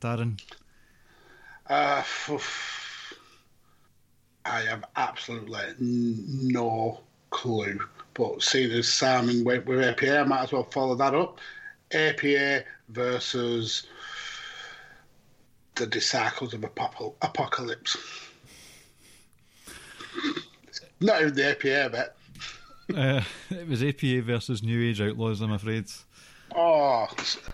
Darren. 0.00 0.40
uh, 1.68 2.02
I 4.44 4.60
have 4.60 4.84
absolutely 4.96 5.74
no 5.78 7.00
clue. 7.30 7.78
But 8.14 8.42
seeing 8.42 8.70
as 8.72 8.88
Simon 8.88 9.44
went 9.44 9.66
with 9.66 9.80
APA, 9.80 10.20
I 10.20 10.24
might 10.24 10.44
as 10.44 10.52
well 10.52 10.68
follow 10.70 10.94
that 10.96 11.14
up. 11.14 11.38
APA 11.94 12.64
versus 12.88 13.86
the 15.76 15.86
Disciples 15.86 16.54
of 16.54 16.60
Apocal- 16.62 17.14
Apocalypse. 17.22 17.96
Not 21.00 21.22
even 21.22 21.34
the 21.34 21.50
APA 21.50 21.90
bet. 21.90 22.16
Uh, 22.94 23.22
it 23.50 23.66
was 23.68 23.82
APA 23.82 24.22
versus 24.22 24.62
New 24.62 24.88
Age 24.88 25.00
Outlaws, 25.00 25.40
I'm 25.40 25.52
afraid. 25.52 25.86
Oh, 26.54 27.08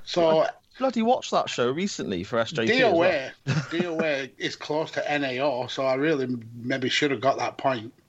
so 0.04 0.46
Bloody 0.78 1.02
watched 1.02 1.30
that 1.30 1.48
show 1.48 1.70
recently 1.70 2.24
for 2.24 2.38
SJP. 2.38 2.70
as 2.70 2.94
well. 2.94 3.30
DOA, 3.46 3.70
DOA 3.70 4.30
is 4.38 4.56
close 4.56 4.90
to 4.92 5.18
NAO, 5.18 5.66
so 5.66 5.84
I 5.84 5.94
really 5.94 6.26
maybe 6.54 6.88
should 6.88 7.10
have 7.10 7.20
got 7.20 7.38
that 7.38 7.58
point. 7.58 7.92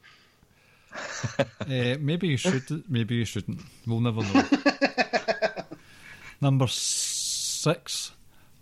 Uh, 1.62 1.96
maybe 2.02 2.28
you 2.28 2.36
should, 2.36 2.84
maybe 2.90 3.16
you 3.16 3.24
shouldn't. 3.24 3.62
We'll 3.88 4.02
never 4.02 4.22
know. 4.24 4.44
Number 6.42 6.68
six. 6.68 8.12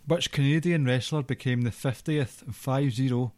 Which 0.05 0.31
Canadian 0.31 0.85
wrestler 0.85 1.21
became 1.23 1.61
the 1.61 1.69
50th, 1.69 2.53
50, 2.53 3.31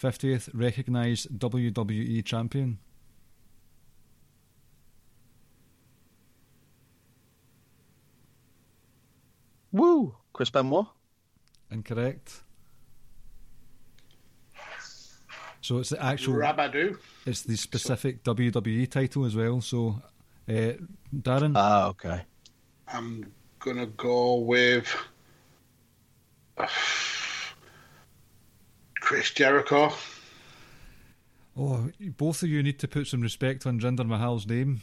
50th 0.00 0.48
recognised 0.54 1.38
WWE 1.38 2.24
champion? 2.24 2.78
Woo! 9.72 10.14
Chris 10.32 10.50
Benoit. 10.50 10.86
Incorrect. 11.70 12.42
So 15.60 15.78
it's 15.78 15.88
the 15.90 16.02
actual, 16.04 16.34
Rabadoo. 16.34 16.98
it's 17.24 17.42
the 17.42 17.56
specific 17.56 18.22
WWE 18.22 18.88
title 18.90 19.24
as 19.24 19.34
well. 19.34 19.60
So, 19.62 20.00
uh, 20.48 20.72
Darren, 21.14 21.52
Ah, 21.56 21.88
okay. 21.88 22.20
I'm 22.86 23.32
gonna 23.64 23.86
go 23.86 24.36
with 24.36 24.94
Chris 29.00 29.30
Jericho. 29.30 29.92
oh, 31.56 31.88
both 32.16 32.42
of 32.42 32.48
you 32.50 32.62
need 32.62 32.78
to 32.80 32.88
put 32.88 33.06
some 33.06 33.22
respect 33.22 33.66
on 33.66 33.80
Jinder 33.80 34.06
Mahal's 34.06 34.46
name. 34.46 34.82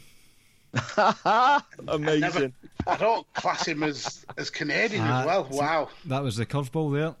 Amazing. 1.88 2.20
Never, 2.20 2.52
I 2.86 2.96
don't 2.96 3.32
class 3.34 3.68
him 3.68 3.82
as 3.84 4.24
as 4.36 4.50
Canadian 4.50 5.02
Ah, 5.04 5.20
as 5.20 5.26
well. 5.26 5.48
Wow. 5.50 5.88
That 6.06 6.22
was 6.22 6.36
the 6.36 6.46
curveball 6.46 6.92
there. 6.92 7.14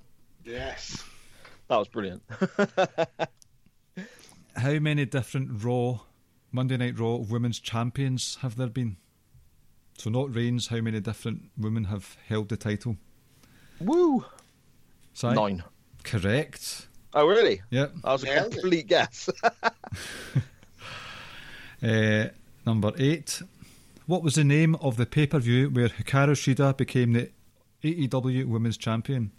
Yes. 0.44 1.04
That 1.68 1.76
was 1.76 1.88
brilliant. 1.88 2.22
How 4.56 4.78
many 4.78 5.06
different 5.06 5.62
Raw, 5.62 6.00
Monday 6.50 6.76
Night 6.76 6.98
Raw 6.98 7.16
women's 7.16 7.60
champions 7.60 8.36
have 8.42 8.56
there 8.56 8.68
been? 8.68 8.96
So 9.98 10.10
not 10.10 10.34
reigns. 10.34 10.68
How 10.68 10.80
many 10.80 11.00
different 11.00 11.50
women 11.56 11.84
have 11.84 12.16
held 12.26 12.48
the 12.48 12.56
title? 12.56 12.96
Woo! 13.80 14.24
Si? 15.14 15.28
Nine. 15.32 15.62
Correct. 16.04 16.88
Oh, 17.14 17.26
really? 17.26 17.62
Yep. 17.70 17.92
That 18.02 18.12
was 18.12 18.22
a 18.22 18.26
Nailed 18.26 18.46
it. 18.46 18.60
complete 18.60 18.86
guess. 18.88 19.28
Uh, 21.82 22.28
number 22.66 22.92
eight. 22.98 23.42
What 24.06 24.22
was 24.22 24.34
the 24.34 24.44
name 24.44 24.74
of 24.76 24.96
the 24.96 25.06
pay 25.06 25.26
per 25.26 25.38
view 25.38 25.68
where 25.70 25.88
Hikaru 25.88 26.32
Shida 26.34 26.76
became 26.76 27.12
the 27.12 27.30
AEW 27.84 28.46
Women's 28.46 28.76
Champion? 28.76 29.30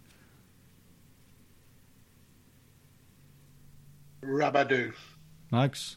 Rabadoo. 4.22 4.92
Max? 5.50 5.96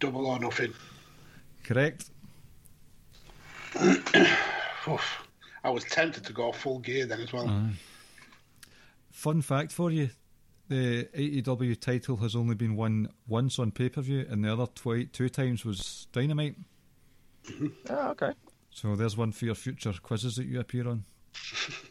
Double 0.00 0.26
or 0.26 0.38
nothing. 0.38 0.72
Correct. 1.64 2.10
Oof. 4.88 5.22
I 5.64 5.70
was 5.70 5.84
tempted 5.84 6.24
to 6.24 6.32
go 6.32 6.52
full 6.52 6.78
gear 6.78 7.06
then 7.06 7.20
as 7.20 7.32
well. 7.32 7.70
Fun 9.10 9.42
fact 9.42 9.72
for 9.72 9.90
you 9.90 10.10
the 10.68 11.04
AEW 11.14 11.78
title 11.80 12.16
has 12.18 12.34
only 12.34 12.54
been 12.54 12.76
won 12.76 13.08
once 13.26 13.58
on 13.58 13.70
pay 13.70 13.88
per 13.88 14.00
view, 14.00 14.26
and 14.28 14.44
the 14.44 14.52
other 14.52 14.66
twi- 14.66 15.08
two 15.12 15.28
times 15.28 15.64
was 15.64 16.08
Dynamite. 16.12 16.56
oh, 17.90 18.08
okay. 18.10 18.32
So 18.70 18.96
there's 18.96 19.16
one 19.16 19.32
for 19.32 19.44
your 19.44 19.54
future 19.54 19.94
quizzes 20.02 20.36
that 20.36 20.46
you 20.46 20.60
appear 20.60 20.88
on. 20.88 21.04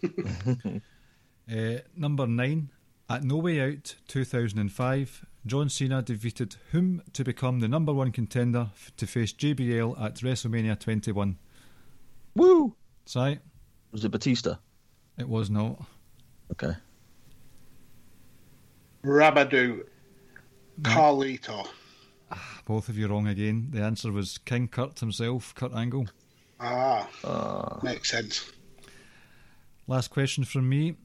uh, 1.51 1.77
number 1.95 2.27
nine. 2.27 2.71
At 3.07 3.23
No 3.23 3.37
Way 3.37 3.61
Out 3.61 3.95
2005, 4.07 5.25
John 5.45 5.69
Cena 5.69 6.01
defeated 6.01 6.55
whom 6.71 7.03
to 7.13 7.23
become 7.23 7.59
the 7.59 7.67
number 7.67 7.93
one 7.93 8.11
contender 8.11 8.69
f- 8.73 8.91
to 8.97 9.05
face 9.05 9.31
JBL 9.31 10.01
at 10.01 10.15
WrestleMania 10.15 10.79
21? 10.79 11.37
Woo! 12.35 12.75
Si? 13.05 13.37
Was 13.91 14.03
it 14.03 14.09
Batista? 14.09 14.55
It 15.17 15.29
was 15.29 15.49
not. 15.49 15.81
Okay. 16.51 16.73
Rabadoo. 19.03 19.83
Carlito. 20.81 21.67
Both 22.65 22.89
of 22.89 22.97
you 22.97 23.07
wrong 23.07 23.27
again. 23.27 23.67
The 23.69 23.81
answer 23.81 24.11
was 24.11 24.39
King 24.39 24.67
Kurt 24.67 24.99
himself, 24.99 25.53
Kurt 25.53 25.73
Angle. 25.73 26.07
Ah, 26.59 27.79
makes 27.83 28.09
sense. 28.09 28.51
Last 29.87 30.09
question 30.09 30.43
from 30.43 30.67
me. 30.67 30.95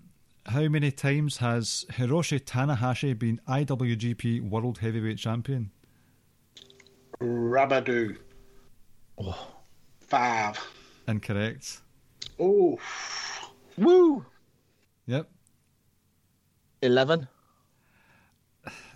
How 0.47 0.68
many 0.68 0.91
times 0.91 1.36
has 1.38 1.84
Hiroshi 1.93 2.41
Tanahashi 2.41 3.18
been 3.18 3.41
IWGP 3.49 4.49
World 4.49 4.78
Heavyweight 4.78 5.18
Champion? 5.18 5.70
Rabadoo. 7.20 8.16
Oh. 9.18 9.49
Five. 10.01 10.59
Incorrect. 11.07 11.82
Oh, 12.38 12.78
Woo! 13.76 14.24
Yep. 15.07 15.28
11. 16.82 17.28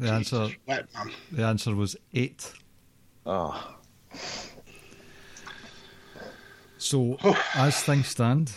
The 0.00 0.10
answer 0.10 0.48
wet 0.66 0.86
man. 0.94 1.10
the 1.32 1.44
answer 1.44 1.74
was 1.74 1.96
eight. 2.12 2.52
Oh. 3.24 3.76
So 6.78 7.16
as 7.54 7.82
things 7.82 8.08
stand, 8.08 8.52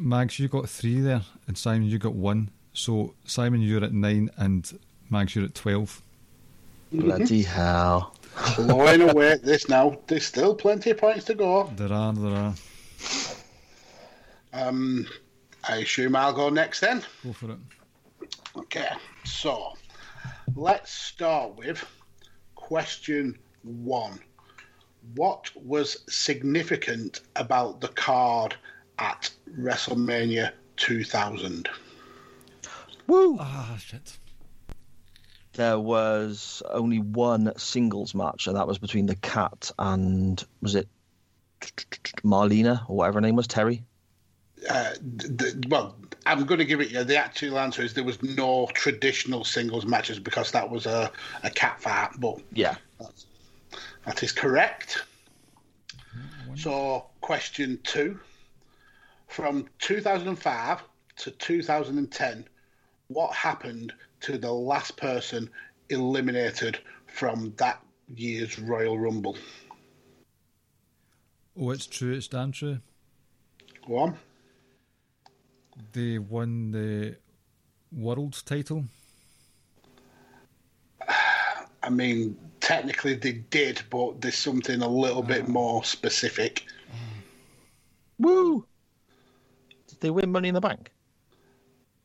Mags, 0.00 0.38
you 0.38 0.48
got 0.48 0.68
three 0.68 1.00
there, 1.00 1.22
and 1.46 1.56
Simon, 1.58 1.88
you 1.88 1.98
got 1.98 2.14
one. 2.14 2.50
So 2.72 3.14
Simon, 3.24 3.60
you're 3.60 3.84
at 3.84 3.92
nine, 3.92 4.30
and 4.36 4.78
Mags, 5.10 5.34
you're 5.34 5.44
at 5.44 5.54
twelve. 5.54 6.02
Bloody 6.90 7.42
hell. 7.42 8.16
Clawing 8.34 9.02
away 9.02 9.32
at 9.32 9.44
this 9.44 9.68
now. 9.68 9.98
There's 10.06 10.26
still 10.26 10.54
plenty 10.54 10.90
of 10.90 10.98
points 10.98 11.24
to 11.26 11.34
go. 11.34 11.70
There 11.76 11.92
are, 11.92 12.12
there 12.12 12.32
are. 12.32 12.54
Um, 14.52 15.06
I 15.68 15.76
assume 15.76 16.16
I'll 16.16 16.32
go 16.32 16.48
next 16.48 16.80
then. 16.80 17.04
Go 17.22 17.32
for 17.32 17.50
it. 17.52 17.58
Okay, 18.56 18.88
so 19.24 19.74
let's 20.56 20.92
start 20.92 21.56
with 21.56 21.84
question 22.54 23.38
one. 23.62 24.18
What 25.14 25.50
was 25.54 26.04
significant 26.08 27.20
about 27.36 27.80
the 27.80 27.88
card 27.88 28.56
at 29.00 29.30
WrestleMania 29.58 30.52
2000? 30.76 31.68
Woo! 33.06 33.36
Ah, 33.40 33.76
shit. 33.80 34.18
There 35.54 35.78
was 35.78 36.62
only 36.70 37.00
one 37.00 37.52
singles 37.56 38.14
match, 38.14 38.46
and 38.46 38.56
that 38.56 38.68
was 38.68 38.78
between 38.78 39.06
the 39.06 39.16
cat 39.16 39.72
and 39.78 40.42
was 40.62 40.74
it 40.74 40.88
Marlena 42.22 42.88
or 42.88 42.96
whatever 42.96 43.16
her 43.16 43.20
name 43.20 43.36
was, 43.36 43.46
Terry? 43.46 43.82
Uh, 44.68 44.92
th- 45.18 45.36
th- 45.38 45.54
well, 45.68 45.96
I'm 46.26 46.44
going 46.44 46.58
to 46.58 46.64
give 46.64 46.80
it 46.80 46.90
you. 46.90 47.02
The 47.02 47.16
actual 47.16 47.58
answer 47.58 47.82
is 47.82 47.94
there 47.94 48.04
was 48.04 48.22
no 48.22 48.68
traditional 48.74 49.44
singles 49.44 49.86
matches 49.86 50.18
because 50.18 50.52
that 50.52 50.70
was 50.70 50.86
a, 50.86 51.10
a 51.42 51.50
cat 51.50 51.80
fight, 51.80 52.10
but 52.18 52.40
Yeah. 52.52 52.76
That 54.06 54.22
is 54.22 54.32
correct. 54.32 55.04
So, 56.56 57.06
question 57.20 57.78
two. 57.84 58.18
From 59.30 59.66
2005 59.78 60.82
to 61.18 61.30
2010, 61.30 62.48
what 63.06 63.32
happened 63.32 63.92
to 64.22 64.36
the 64.36 64.50
last 64.50 64.96
person 64.96 65.48
eliminated 65.88 66.80
from 67.06 67.54
that 67.56 67.80
year's 68.12 68.58
Royal 68.58 68.98
Rumble? 68.98 69.36
Oh, 71.56 71.70
it's 71.70 71.86
true. 71.86 72.12
It's 72.14 72.26
damn 72.26 72.50
true. 72.50 72.80
Go 73.86 73.98
on. 73.98 74.16
They 75.92 76.18
won 76.18 76.72
the 76.72 77.16
world 77.92 78.42
title. 78.44 78.84
I 81.82 81.88
mean, 81.88 82.36
technically 82.58 83.14
they 83.14 83.32
did, 83.34 83.80
but 83.90 84.20
there's 84.20 84.34
something 84.34 84.82
a 84.82 84.88
little 84.88 85.22
bit 85.22 85.44
ah. 85.46 85.50
more 85.50 85.84
specific. 85.84 86.66
Woo! 88.18 88.66
They 90.00 90.10
win 90.10 90.32
Money 90.32 90.48
in 90.48 90.54
the 90.54 90.60
Bank? 90.60 90.90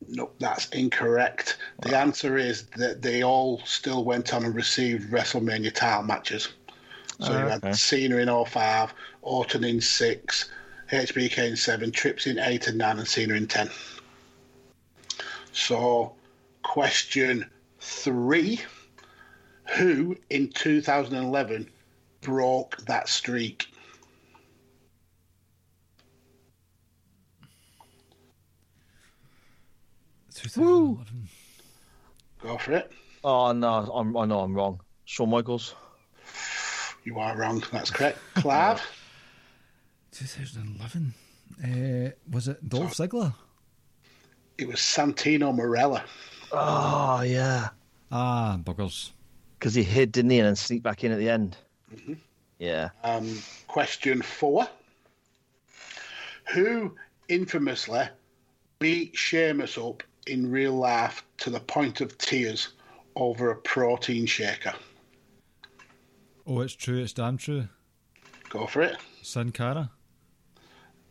No, 0.07 0.31
that's 0.39 0.67
incorrect. 0.69 1.57
The 1.81 1.97
answer 1.97 2.37
is 2.37 2.63
that 2.77 3.01
they 3.01 3.23
all 3.23 3.61
still 3.65 4.03
went 4.03 4.33
on 4.33 4.45
and 4.45 4.53
received 4.53 5.11
WrestleMania 5.11 5.73
title 5.73 6.03
matches. 6.03 6.49
So 7.19 7.31
you 7.31 7.37
oh, 7.37 7.41
okay. 7.43 7.67
had 7.67 7.75
Cena 7.75 8.17
in 8.17 8.45
05, 8.45 8.93
Orton 9.21 9.63
in 9.63 9.81
6, 9.81 10.49
HBK 10.91 11.49
in 11.49 11.55
7, 11.55 11.91
Trips 11.91 12.27
in 12.27 12.37
8 12.37 12.67
and 12.67 12.77
9, 12.77 12.99
and 12.99 13.07
Cena 13.07 13.33
in 13.33 13.47
10. 13.47 13.69
So, 15.53 16.13
question 16.63 17.49
three 17.79 18.61
Who 19.77 20.17
in 20.29 20.49
2011 20.49 21.69
broke 22.21 22.77
that 22.85 23.07
streak? 23.07 23.67
Woo! 30.57 30.99
Go 32.41 32.57
for 32.57 32.73
it. 32.73 32.91
Oh 33.23 33.51
no, 33.51 33.67
I'm, 33.93 34.15
I 34.17 34.25
know 34.25 34.41
I'm 34.41 34.53
wrong. 34.53 34.81
Shawn 35.05 35.29
Michaels. 35.29 35.75
You 37.03 37.19
are 37.19 37.37
wrong. 37.37 37.63
That's 37.71 37.89
correct. 37.91 38.17
Clive? 38.35 38.81
2011. 40.11 41.13
Uh, 41.63 42.11
was 42.31 42.47
it 42.47 42.67
Dolph 42.67 42.93
Ziggler? 42.93 43.33
It 44.57 44.67
was 44.67 44.77
Santino 44.77 45.53
Marella. 45.53 46.03
Oh 46.51 47.21
yeah, 47.21 47.69
Ah, 48.11 48.57
buggers. 48.63 49.11
because 49.59 49.73
he 49.73 49.83
hid, 49.83 50.11
didn't 50.11 50.31
he, 50.31 50.39
and 50.39 50.47
then 50.47 50.55
sneaked 50.55 50.83
back 50.83 51.03
in 51.03 51.11
at 51.11 51.17
the 51.19 51.29
end. 51.29 51.57
Yeah. 52.59 52.89
Um, 53.03 53.37
question 53.67 54.21
four. 54.21 54.67
Who 56.53 56.95
infamously 57.27 58.03
beat 58.79 59.17
Sheamus 59.17 59.77
up 59.77 60.03
in 60.27 60.49
real 60.49 60.73
life 60.73 61.23
to 61.37 61.49
the 61.49 61.59
point 61.59 62.01
of 62.01 62.17
tears 62.17 62.69
over 63.15 63.51
a 63.51 63.55
protein 63.55 64.25
shaker? 64.25 64.73
Oh, 66.47 66.61
it's 66.61 66.75
true. 66.75 67.01
It's 67.01 67.13
damn 67.13 67.37
true. 67.37 67.67
Go 68.49 68.67
for 68.67 68.81
it. 68.81 68.97
Sin 69.21 69.51
Cara. 69.51 69.89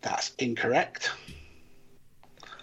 That's 0.00 0.32
incorrect. 0.38 1.12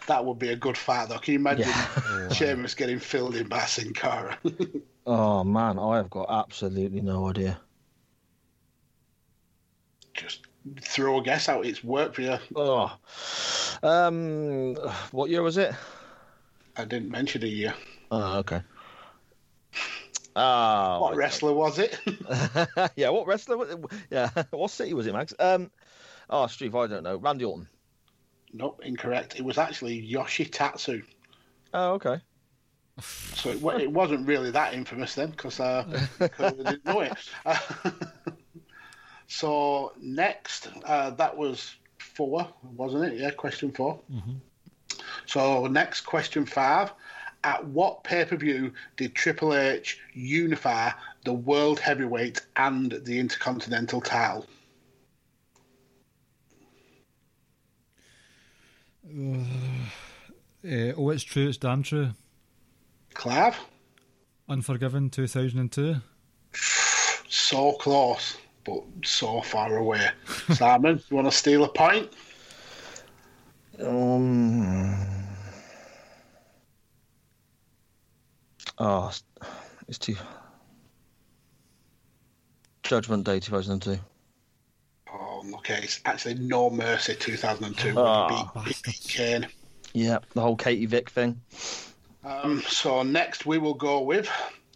That 0.08 0.26
would 0.26 0.39
be 0.39 0.49
a 0.49 0.56
good 0.56 0.78
fight, 0.78 1.10
though. 1.10 1.18
Can 1.20 1.34
you 1.34 1.39
imagine 1.39 1.72
Sheamus 2.34 2.76
getting 2.76 2.99
filled 2.99 3.36
in 3.36 3.47
by 3.47 3.66
Sin 3.66 3.93
Cara? 3.93 4.38
Oh 5.06 5.43
man, 5.43 5.80
I 5.80 5.97
have 5.97 6.12
got 6.12 6.28
absolutely 6.30 7.02
no 7.02 7.28
idea. 7.28 7.60
Just 10.14 10.45
throw 10.80 11.20
a 11.20 11.24
guess 11.24 11.49
out. 11.49 11.66
It's 11.66 11.84
worked 11.84 12.16
for 12.16 12.22
you. 12.22 12.38
Oh, 12.56 12.95
um, 13.82 14.76
what 15.12 15.32
year 15.32 15.41
was 15.41 15.58
it? 15.58 15.74
I 16.78 16.86
didn't 16.86 17.09
mention 17.11 17.43
a 17.43 17.47
year. 17.47 17.74
Oh, 18.11 18.39
okay. 18.39 18.61
Ah, 20.36 20.99
What 20.99 21.15
wrestler 21.15 21.53
was 21.53 21.80
it? 21.80 21.99
yeah, 22.95 23.09
what 23.09 23.28
wrestler? 23.28 23.57
Was 23.57 23.69
it? 23.72 23.80
Yeah, 24.09 24.30
what 24.51 24.72
city 24.72 24.93
was 24.93 25.07
it, 25.07 25.13
Max? 25.13 25.34
Um, 25.39 25.72
oh, 26.30 26.47
Steve, 26.47 26.76
I 26.76 26.88
don't 26.88 27.03
know. 27.03 27.17
Randy 27.17 27.45
Orton. 27.45 27.67
nope, 28.53 28.80
incorrect. 28.84 29.36
It 29.38 29.43
was 29.43 29.57
actually 29.57 29.99
Yoshi 29.99 30.45
Tatsu. 30.45 31.03
Oh, 31.74 31.93
okay. 31.93 32.19
So 33.34 33.49
it, 33.49 33.82
it 33.82 33.91
wasn't 33.91 34.28
really 34.28 34.51
that 34.51 34.74
infamous 34.74 35.15
then, 35.15 35.32
because 35.32 35.59
uh, 35.59 35.86
'cause 36.19 36.59
I 36.59 36.63
didn't 36.63 36.86
know 36.86 36.99
it. 37.01 37.13
so 39.28 39.93
next, 39.99 40.69
uh, 40.86 41.11
that 41.11 41.36
was 41.36 41.76
four, 41.99 42.47
wasn't 42.63 43.05
it? 43.05 43.19
Yeah, 43.19 43.32
question 43.32 43.72
4 43.72 43.99
So 45.32 45.66
next, 45.68 46.02
question 46.02 46.46
five. 46.46 46.92
At 47.46 47.66
what 47.66 48.04
pay 48.04 48.26
per 48.26 48.36
view 48.36 48.74
did 48.98 49.16
Triple 49.16 49.56
H 49.56 49.98
unify 50.14 50.92
the 51.24 51.32
World 51.32 51.80
Heavyweight 51.80 52.42
and 52.58 53.00
the 53.06 53.18
Intercontinental 53.18 54.02
title? 54.02 54.46
Uh, 59.08 59.46
oh, 60.98 61.10
it's 61.12 61.24
true. 61.24 61.48
It's 61.48 61.58
damn 61.58 61.82
true. 61.82 62.10
Clive? 63.14 63.58
Unforgiven 64.50 65.10
2002. 65.10 65.96
So 67.34 67.72
close, 67.74 68.38
but 68.66 68.84
so 69.06 69.40
far 69.40 69.78
away. 69.78 70.10
Simon, 70.54 71.02
you 71.10 71.16
want 71.16 71.32
to 71.32 71.36
steal 71.36 71.64
a 71.64 71.70
point? 71.70 72.12
Um. 73.82 75.20
Oh, 78.84 79.12
it's 79.88 80.00
too. 80.00 80.16
Judgment 82.82 83.24
Day 83.26 83.40
2002. 83.40 84.00
Oh, 85.14 85.44
okay. 85.58 85.82
It's 85.84 86.00
actually 86.04 86.34
No 86.34 86.72
Mercy 86.72 87.14
2002 87.14 87.94
Ah, 87.96 88.50
when 88.54 88.66
he 88.66 88.70
beat, 88.72 88.84
beat 88.84 89.06
Kane. 89.08 89.48
Yeah, 89.94 90.18
the 90.34 90.42
whole 90.42 90.56
Katie 90.56 90.88
Vick 90.88 91.12
thing. 91.12 91.40
Um, 92.24 92.64
so 92.68 93.04
next 93.04 93.46
we 93.46 93.60
will 93.60 93.76
go 93.76 94.02
with 94.02 94.28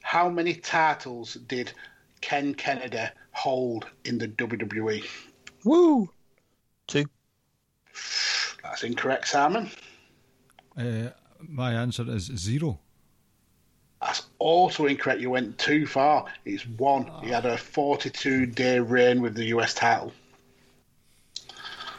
how 0.03 0.29
many 0.29 0.53
titles 0.53 1.33
did 1.47 1.73
Ken 2.21 2.53
Kennedy 2.53 3.05
hold 3.31 3.87
in 4.03 4.19
the 4.19 4.27
WWE? 4.27 5.03
Woo! 5.63 6.11
Two. 6.85 7.05
That's 8.61 8.83
incorrect, 8.83 9.27
Simon. 9.27 9.71
Uh, 10.77 11.09
my 11.39 11.73
answer 11.73 12.05
is 12.07 12.25
zero. 12.25 12.79
That's 14.01 14.23
also 14.39 14.85
incorrect. 14.85 15.21
You 15.21 15.31
went 15.31 15.57
too 15.57 15.87
far. 15.87 16.25
It's 16.45 16.65
one. 16.67 17.09
He 17.23 17.29
had 17.29 17.45
a 17.45 17.57
42 17.57 18.45
day 18.45 18.79
reign 18.79 19.21
with 19.21 19.35
the 19.35 19.45
US 19.45 19.73
title. 19.73 20.13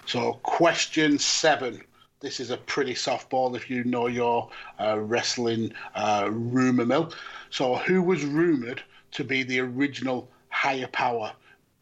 So, 0.06 0.34
question 0.42 1.18
seven. 1.18 1.82
This 2.20 2.40
is 2.40 2.50
a 2.50 2.56
pretty 2.56 2.94
softball 2.94 3.56
if 3.56 3.68
you 3.68 3.84
know 3.84 4.06
your 4.06 4.48
uh, 4.80 4.98
wrestling 5.00 5.72
uh, 5.94 6.28
rumor 6.30 6.86
mill. 6.86 7.12
So, 7.50 7.74
who 7.74 8.02
was 8.02 8.24
rumored 8.24 8.82
to 9.12 9.24
be 9.24 9.42
the 9.42 9.60
original 9.60 10.30
higher 10.48 10.86
power 10.88 11.32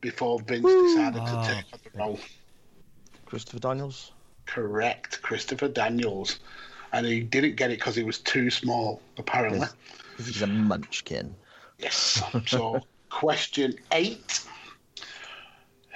before 0.00 0.40
Vince 0.40 0.64
decided 0.64 1.24
to 1.26 1.42
take 1.46 1.64
on 1.72 1.80
the 1.84 1.98
role? 1.98 2.20
Christopher 3.26 3.58
Daniels. 3.58 4.12
Correct, 4.46 5.20
Christopher 5.22 5.68
Daniels. 5.68 6.38
And 6.94 7.04
he 7.04 7.20
didn't 7.20 7.56
get 7.56 7.72
it 7.72 7.80
because 7.80 7.96
he 7.96 8.04
was 8.04 8.20
too 8.20 8.50
small, 8.50 9.02
apparently. 9.18 9.66
He's 10.16 10.42
a 10.42 10.46
munchkin. 10.46 11.34
Yes. 11.80 12.22
So, 12.46 12.82
question 13.10 13.74
eight 13.90 14.46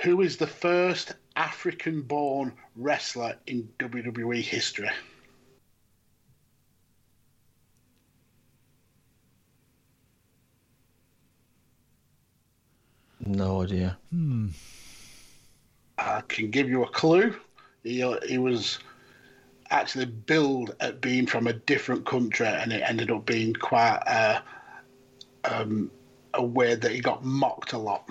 Who 0.03 0.23
is 0.23 0.37
the 0.37 0.49
first 0.49 1.15
African 1.37 2.03
born 2.03 2.53
wrestler 2.75 3.37
in 3.47 3.69
WWE 3.79 4.43
history? 4.43 4.91
No 13.25 13.63
idea. 13.63 13.97
Hmm. 14.11 14.49
I 15.97 16.23
can 16.27 16.51
give 16.51 16.69
you 16.69 16.83
a 16.83 16.89
clue. 16.89 17.37
He, 17.85 18.03
uh, 18.03 18.19
he 18.27 18.39
was 18.39 18.81
actually 19.71 20.07
billed 20.07 20.75
at 20.81 21.01
being 21.01 21.27
from 21.27 21.47
a 21.47 21.53
different 21.53 22.07
country, 22.07 22.47
and 22.47 22.73
it 22.73 22.83
ended 22.85 23.11
up 23.11 23.27
being 23.27 23.55
quite 23.55 24.01
uh, 24.07 24.41
um, 25.45 25.91
a 26.35 26.45
way 26.45 26.75
that 26.75 26.91
he 26.91 27.01
got 27.01 27.25
mocked 27.25 27.73
a 27.73 27.79
lot. 27.79 28.09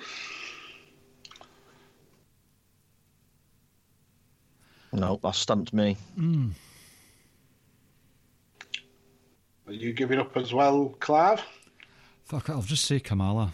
No, 4.94 5.20
that 5.24 5.36
stumped 5.36 5.74
me. 5.74 5.98
Are 9.68 9.74
you 9.74 9.94
giving 9.94 10.20
up 10.20 10.36
as 10.38 10.54
well, 10.54 10.96
Clive? 11.00 11.42
Fuck 12.26 12.50
it, 12.50 12.54
I'll 12.54 12.62
just 12.62 12.86
say 12.86 13.00
Kamala. 13.00 13.54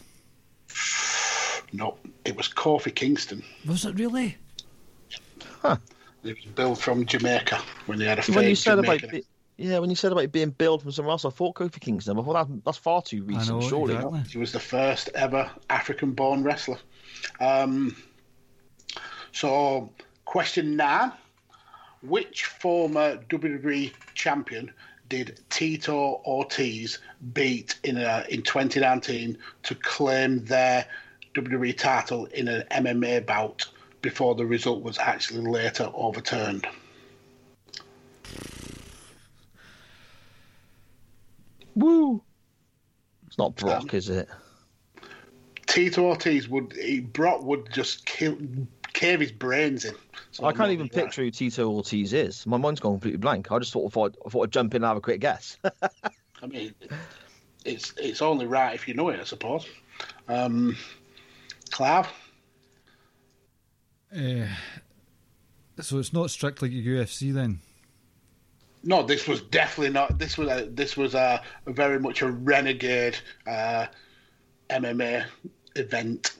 No, 1.75 1.97
it 2.23 2.37
was 2.37 2.47
Kofi 2.49 2.93
Kingston. 2.93 3.43
Was 3.67 3.83
it 3.83 3.97
really? 3.97 4.37
He 6.23 6.33
was 6.33 6.45
billed 6.55 6.79
from 6.79 7.05
Jamaica 7.05 7.61
when 7.85 7.99
they 7.99 8.05
had 8.05 8.19
a 8.19 8.31
when 8.31 8.47
you 8.47 8.55
said 8.55 8.79
about 8.79 8.99
Jamaican. 8.99 9.19
be- 9.19 9.25
yeah, 9.57 9.79
when 9.79 9.89
you 9.89 9.95
said 9.95 10.11
about 10.11 10.31
being 10.31 10.49
billed 10.49 10.81
from 10.81 10.91
somewhere 10.91 11.11
else, 11.11 11.25
I 11.25 11.29
thought 11.29 11.55
Kofi 11.55 11.79
Kingston. 11.79 12.17
I 12.17 12.23
thought 12.23 12.47
that, 12.47 12.65
that's 12.65 12.77
far 12.77 13.01
too 13.01 13.23
recent, 13.23 13.59
know, 13.59 13.61
surely. 13.61 13.93
exactly. 13.93 14.21
He 14.31 14.37
was 14.39 14.51
the 14.51 14.59
first 14.59 15.09
ever 15.13 15.49
African 15.69 16.11
born 16.11 16.43
wrestler. 16.43 16.79
Um, 17.39 17.95
so, 19.31 19.89
question 20.25 20.75
nine 20.75 21.11
Which 22.01 22.45
former 22.45 23.17
WWE 23.29 23.93
champion 24.15 24.71
did 25.09 25.39
Tito 25.51 26.21
Ortiz 26.25 26.97
beat 27.33 27.77
in, 27.83 27.97
a, 27.97 28.25
in 28.29 28.41
2019 28.41 29.37
to 29.63 29.75
claim 29.75 30.43
their 30.45 30.85
WWE 31.35 31.77
title 31.77 32.25
in 32.27 32.47
an 32.47 32.63
MMA 32.71 33.25
bout 33.25 33.67
before 34.03 34.35
the 34.35 34.45
result 34.45 34.83
was 34.83 34.99
actually 34.99 35.41
later 35.49 35.89
overturned? 35.95 36.67
Woo! 41.73 42.21
It's 43.25 43.37
not 43.39 43.55
Brock, 43.55 43.95
is 43.95 44.09
it? 44.09 44.29
Tito 45.65 46.03
Ortiz 46.03 46.47
would, 46.47 46.73
he, 46.73 46.99
Brock 46.99 47.41
would 47.41 47.71
just 47.73 48.05
kill, 48.05 48.37
cave 48.91 49.21
his 49.21 49.31
brains 49.31 49.85
in. 49.85 49.95
So 50.29 50.45
I 50.45 50.53
can't 50.53 50.71
even 50.71 50.89
picture 50.89 51.23
who 51.23 51.31
Tito 51.31 51.67
Ortiz 51.71 52.13
is. 52.13 52.45
My 52.45 52.57
mind's 52.57 52.79
gone 52.79 52.93
completely 52.93 53.17
blank. 53.17 53.51
I 53.51 53.57
just 53.57 53.71
sort 53.71 53.85
of 53.85 53.93
thought, 53.93 54.15
I 54.23 54.29
thought 54.29 54.43
I'd 54.43 54.51
jump 54.51 54.75
in 54.75 54.83
and 54.83 54.89
have 54.89 54.97
a 54.97 55.01
quick 55.01 55.19
guess. 55.19 55.57
I 55.63 56.45
mean, 56.47 56.75
it's 57.65 57.93
it's 57.97 58.21
only 58.21 58.45
right 58.45 58.75
if 58.75 58.87
you 58.87 58.93
know 58.93 59.09
it, 59.09 59.19
I 59.19 59.23
suppose. 59.23 59.65
Um, 60.27 60.75
Clive, 61.71 62.07
Uh, 64.15 64.47
so 65.81 65.97
it's 65.99 66.13
not 66.13 66.29
strictly 66.29 66.69
UFC 66.69 67.33
then? 67.33 67.59
no, 68.83 69.01
this 69.01 69.27
was 69.27 69.41
definitely 69.41 69.93
not. 69.93 70.19
This 70.19 70.37
was 70.37 70.49
a 70.49 70.65
this 70.65 70.97
was 70.97 71.15
a, 71.15 71.41
a 71.65 71.71
very 71.71 71.99
much 71.99 72.21
a 72.21 72.29
renegade 72.29 73.17
uh, 73.47 73.87
MMA 74.69 75.25
event. 75.75 76.33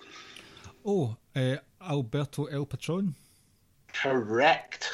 Oh, 0.85 1.15
uh, 1.35 1.55
Alberto 1.81 2.45
El 2.45 2.65
Patron? 2.65 3.15
Correct. 3.93 4.91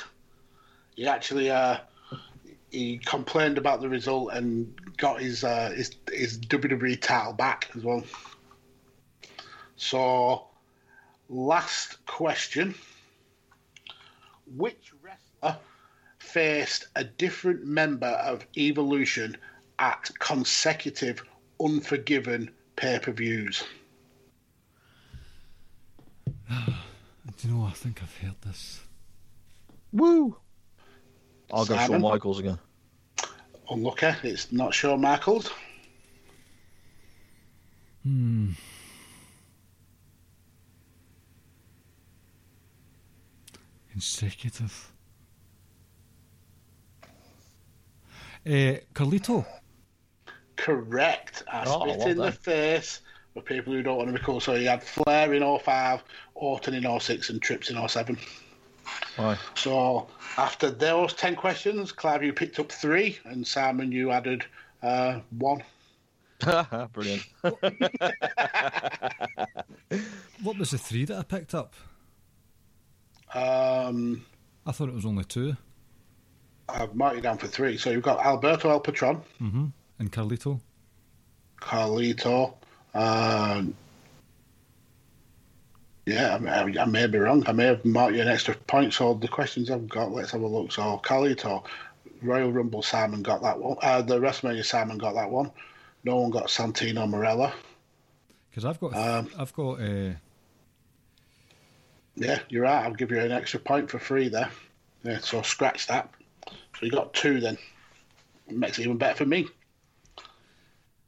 He 0.95 1.07
actually 1.07 1.49
uh, 1.49 1.77
he 2.69 2.99
complained 2.99 3.57
about 3.57 3.81
the 3.81 3.89
result 3.89 4.33
and 4.33 4.71
got 4.97 5.19
his 5.19 5.43
uh, 5.43 5.71
his 5.75 5.95
his 6.11 6.39
WWE 6.39 7.01
title 7.01 7.33
back 7.33 7.69
as 7.75 7.83
well. 7.83 8.03
So, 9.75 10.48
last 11.29 12.05
question: 12.05 12.75
Which 14.57 14.91
wrestler 15.01 15.57
faced 16.17 16.87
a 16.95 17.03
different 17.03 17.65
member 17.65 18.07
of 18.07 18.45
Evolution 18.57 19.37
at 19.77 20.09
consecutive 20.19 21.23
Unforgiven 21.61 22.51
pay-per-views? 22.75 23.63
Do 26.49 27.47
you 27.47 27.53
know, 27.53 27.65
I 27.65 27.71
think 27.71 28.01
I've 28.01 28.17
heard 28.17 28.35
this. 28.45 28.81
Woo! 29.93 30.35
I'll 31.51 31.65
go 31.65 31.75
Simon? 31.75 32.01
Shawn 32.01 32.01
Michaels 32.01 32.39
again. 32.39 32.59
Unlucky, 33.69 34.07
it's 34.23 34.51
not 34.51 34.73
Shawn 34.73 35.01
Michaels. 35.01 35.49
Hmm. 38.03 38.51
Consecutive. 43.99 44.93
Uh, 48.45 48.79
Carlito? 48.93 49.45
Correct. 50.55 51.43
I 51.51 51.65
Oh, 51.67 51.81
spit 51.81 51.97
well 51.97 52.07
in 52.07 52.17
the 52.17 52.31
face 52.31 53.01
for 53.33 53.41
people 53.41 53.73
who 53.73 53.83
don't 53.83 53.97
want 53.97 54.07
to 54.07 54.13
be 54.13 54.23
called. 54.23 54.43
So 54.43 54.55
he 54.55 54.63
had 54.63 54.81
Flair 54.81 55.33
in 55.33 55.43
05, 55.59 56.01
Orton 56.35 56.75
in 56.75 56.99
06, 56.99 57.29
and 57.29 57.41
Trips 57.41 57.69
in 57.71 57.89
07. 57.89 58.17
Aye. 59.17 59.37
So 59.55 60.07
after 60.37 60.71
those 60.71 61.13
10 61.13 61.35
questions, 61.35 61.91
Clive, 61.91 62.23
you 62.23 62.31
picked 62.31 62.57
up 62.57 62.71
three, 62.71 63.19
and 63.25 63.45
Simon, 63.45 63.91
you 63.91 64.11
added 64.11 64.45
uh, 64.81 65.19
one. 65.37 65.61
Brilliant. 66.93 67.25
What 70.41 70.57
was 70.57 70.71
the 70.71 70.77
three 70.77 71.03
that 71.03 71.17
I 71.17 71.23
picked 71.23 71.53
up? 71.53 71.73
Um, 73.33 74.25
I 74.65 74.71
thought 74.71 74.89
it 74.89 74.95
was 74.95 75.05
only 75.05 75.23
two. 75.23 75.55
I've 76.67 76.95
marked 76.95 77.15
you 77.15 77.21
down 77.21 77.37
for 77.37 77.47
three. 77.47 77.77
So 77.77 77.89
you've 77.89 78.03
got 78.03 78.23
Alberto 78.25 78.69
El 78.69 78.79
Patron, 78.79 79.21
Mm-hmm. 79.41 79.65
And 79.99 80.11
Carlito? 80.11 80.59
Carlito. 81.61 82.53
Um, 82.93 83.73
yeah, 86.05 86.35
I 86.35 86.39
may, 86.39 86.79
I 86.79 86.85
may 86.85 87.07
be 87.07 87.17
wrong. 87.19 87.43
I 87.47 87.51
may 87.51 87.65
have 87.65 87.83
marked 87.85 88.15
you 88.15 88.21
an 88.21 88.27
extra 88.29 88.55
point. 88.55 88.93
So 88.93 89.13
the 89.15 89.27
questions 89.27 89.69
I've 89.69 89.87
got, 89.89 90.11
let's 90.11 90.31
have 90.31 90.41
a 90.41 90.47
look. 90.47 90.71
So 90.71 90.99
Carlito, 91.03 91.63
Royal 92.21 92.51
Rumble, 92.51 92.81
Simon 92.81 93.21
got 93.21 93.41
that 93.43 93.59
one. 93.59 93.77
Uh, 93.81 94.01
the 94.01 94.19
WrestleMania, 94.19 94.63
Simon 94.65 94.97
got 94.97 95.13
that 95.15 95.29
one. 95.29 95.51
No 96.03 96.15
one 96.17 96.31
got 96.31 96.47
Santino 96.47 97.07
Marella. 97.09 97.51
Because 98.49 98.65
I've 98.65 98.79
got, 98.79 98.95
Um, 98.95 99.29
I've 99.37 99.53
got, 99.53 99.81
uh, 99.81 100.13
Yeah, 102.19 102.39
you're 102.49 102.63
right. 102.63 102.83
I'll 102.85 102.93
give 102.93 103.11
you 103.11 103.19
an 103.19 103.31
extra 103.31 103.59
point 103.59 103.89
for 103.89 103.97
free 103.97 104.27
there. 104.27 104.51
Yeah, 105.03 105.19
so 105.19 105.41
scratch 105.41 105.87
that. 105.87 106.09
So 106.47 106.85
you 106.85 106.91
got 106.91 107.13
two 107.13 107.39
then. 107.39 107.57
Makes 108.49 108.79
it 108.79 108.83
even 108.83 108.97
better 108.97 109.15
for 109.15 109.25
me. 109.25 109.47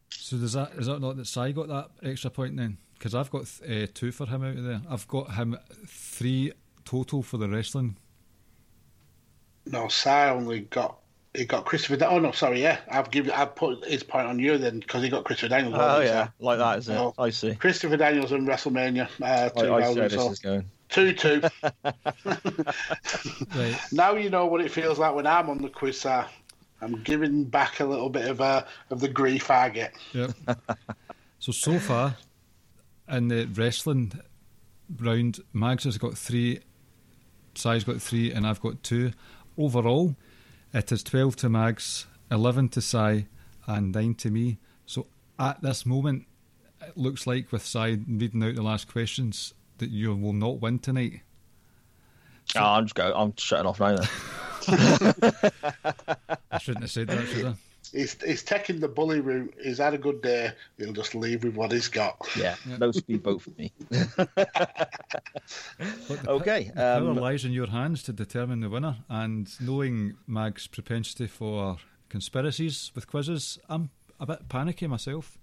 so 0.10 0.38
does 0.38 0.54
that, 0.54 0.72
is 0.78 0.86
that 0.88 1.00
not 1.02 1.18
that 1.18 1.28
Si 1.28 1.52
got 1.54 1.68
that 1.68 1.90
extra 2.04 2.30
point 2.30 2.56
then? 2.56 2.78
Because 2.94 3.14
I've 3.16 3.30
got 3.32 3.42
uh, 3.68 3.88
two 3.94 4.12
for 4.12 4.26
him 4.28 4.44
out 4.44 4.58
of 4.58 4.64
there. 4.64 4.82
I've 4.90 5.08
got 5.08 5.34
him 5.34 5.58
three 5.88 6.54
total 6.86 7.24
for 7.24 7.38
the 7.38 7.50
wrestling. 7.50 7.98
No, 9.66 9.88
Si 9.90 10.10
only 10.10 10.62
got 10.62 10.98
he 11.34 11.46
got 11.46 11.66
Christopher. 11.66 11.98
Da- 11.98 12.10
oh 12.10 12.20
no, 12.20 12.32
sorry, 12.32 12.62
yeah, 12.62 12.80
I've 12.90 13.10
given, 13.10 13.32
I've 13.32 13.56
put 13.56 13.86
his 13.86 14.04
point 14.04 14.28
on 14.28 14.38
you 14.38 14.58
then 14.58 14.80
because 14.80 15.02
he 15.02 15.10
got 15.10 15.24
Christopher 15.24 15.50
Daniels. 15.50 15.76
Oh 15.78 16.02
yeah, 16.02 16.28
so- 16.28 16.32
like 16.40 16.60
that 16.60 16.78
is 16.80 16.90
it? 16.90 16.98
Oh. 16.98 17.14
I 17.18 17.30
see. 17.30 17.56
Christopher 17.56 17.98
Daniels 17.98 18.32
and 18.32 18.48
WrestleMania 18.48 19.08
uh, 19.22 19.26
I, 19.26 19.46
I 19.46 19.94
see 19.94 20.00
how 20.00 20.08
this 20.08 20.14
So 20.14 20.30
is 20.32 20.40
going. 20.40 20.70
Two 20.92 21.14
two. 21.14 21.42
Right. 23.56 23.78
now 23.92 24.14
you 24.16 24.30
know 24.30 24.46
what 24.46 24.62
it 24.62 24.72
feels 24.72 25.00
like 25.00 25.14
when 25.16 25.28
I'm 25.28 25.50
on 25.50 25.58
the 25.62 25.70
quiz, 25.70 26.00
sir. 26.02 26.26
I'm 26.82 27.02
giving 27.04 27.44
back 27.44 27.80
a 27.80 27.86
little 27.86 28.10
bit 28.10 28.28
of 28.28 28.40
uh, 28.42 28.64
of 28.90 29.00
the 29.00 29.08
grief 29.10 29.50
I 29.52 29.70
get. 29.70 29.94
Yep. 30.14 30.32
so 31.40 31.52
so 31.52 31.80
far 31.80 32.16
in 33.10 33.28
the 33.28 33.46
wrestling 33.46 34.14
round, 35.00 35.40
Mags 35.54 35.84
has 35.84 35.98
got 35.98 36.18
three, 36.18 36.60
Si's 37.56 37.84
got 37.84 38.02
three, 38.02 38.32
and 38.32 38.48
I've 38.48 38.62
got 38.62 38.84
two. 38.84 39.12
Overall, 39.58 40.16
it 40.74 40.92
is 40.92 41.04
twelve 41.04 41.36
to 41.38 41.50
Mags, 41.50 42.08
eleven 42.32 42.70
to 42.70 42.82
Si, 42.82 43.26
and 43.68 43.94
nine 43.94 44.16
to 44.16 44.32
me. 44.32 44.58
So 44.86 45.08
at 45.38 45.62
this 45.62 45.86
moment, 45.86 46.26
it 46.82 46.98
looks 46.98 47.28
like 47.28 47.52
with 47.52 47.66
Si 47.66 48.00
reading 48.08 48.44
out 48.44 48.56
the 48.56 48.64
last 48.64 48.88
questions 48.88 49.54
that 49.82 49.90
you 49.90 50.16
will 50.16 50.34
not 50.34 50.62
win 50.62 50.80
tonight. 50.80 51.22
Oh, 52.56 52.64
I'm 52.64 52.86
just 52.86 52.96
going. 52.96 53.14
I'm 53.14 53.34
shutting 53.38 53.66
off 53.68 53.80
now. 53.80 53.98
Then. 53.98 54.08
I 56.52 56.58
shouldn't 56.60 56.84
have 56.84 56.92
said 56.92 57.08
that, 57.08 57.28
should 57.28 57.46
I? 57.48 57.54
He's 57.92 58.16
he's 58.24 58.42
taking 58.44 58.80
the 58.80 58.88
bully 58.88 59.20
route. 59.20 59.54
He's 59.62 59.80
had 59.80 59.94
a 59.94 59.98
good 59.98 60.22
day. 60.22 60.52
He'll 60.78 60.94
just 60.94 61.14
leave 61.14 61.44
with 61.44 61.56
what 61.56 61.72
he's 61.74 61.90
got. 61.90 62.16
Yeah, 62.38 62.56
no 62.80 62.92
speedboat 62.92 63.42
for 63.42 63.52
me. 63.58 63.74
But 66.08 66.24
the 66.24 66.30
Okay, 66.30 66.66
pi- 66.66 66.70
the 66.70 66.74
power 67.00 67.10
um, 67.10 67.16
lies 67.18 67.44
in 67.44 67.52
your 67.52 67.68
hands 67.68 68.04
to 68.04 68.14
determine 68.14 68.62
the 68.62 68.70
winner. 68.70 68.98
And 69.10 69.50
knowing 69.60 70.16
Mag's 70.28 70.68
propensity 70.68 71.28
for 71.28 71.78
conspiracies 72.10 72.92
with 72.96 73.08
quizzes, 73.08 73.60
I'm 73.68 73.90
a 74.20 74.26
bit 74.26 74.48
panicky 74.48 74.88
myself. 74.88 75.38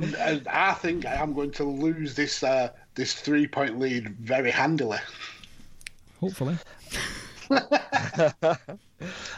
And 0.00 0.48
I 0.48 0.72
think 0.72 1.06
I'm 1.06 1.34
going 1.34 1.52
to 1.52 1.64
lose 1.64 2.14
this 2.14 2.42
uh, 2.42 2.70
this 2.94 3.14
three 3.14 3.46
point 3.46 3.78
lead 3.78 4.08
very 4.16 4.50
handily. 4.50 4.98
Hopefully. 6.20 6.56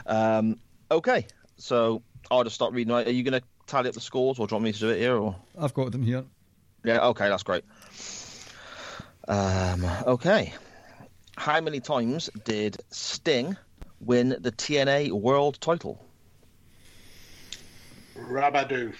Um, 0.06 0.58
okay, 0.90 1.26
so 1.56 2.02
I'll 2.30 2.44
just 2.44 2.54
start 2.54 2.72
reading. 2.72 2.92
Are 2.92 3.02
you 3.02 3.22
going 3.22 3.40
to 3.40 3.46
tally 3.66 3.88
up 3.88 3.94
the 3.94 4.00
scores, 4.00 4.38
or 4.38 4.46
do 4.46 4.52
you 4.52 4.56
want 4.56 4.64
me 4.64 4.72
to 4.72 4.78
do 4.78 4.88
it 4.90 4.98
here? 4.98 5.16
Or 5.16 5.36
I've 5.58 5.74
got 5.74 5.92
them 5.92 6.02
here. 6.02 6.24
yeah, 6.84 7.04
okay, 7.08 7.28
that's 7.28 7.42
great. 7.42 7.64
Um, 9.28 9.84
okay, 10.06 10.54
how 11.36 11.60
many 11.60 11.80
times 11.80 12.30
did 12.44 12.76
Sting 12.90 13.56
win 14.00 14.36
the 14.40 14.52
TNA 14.52 15.10
World 15.12 15.60
Title? 15.60 16.04
Rabadoo 18.16 18.94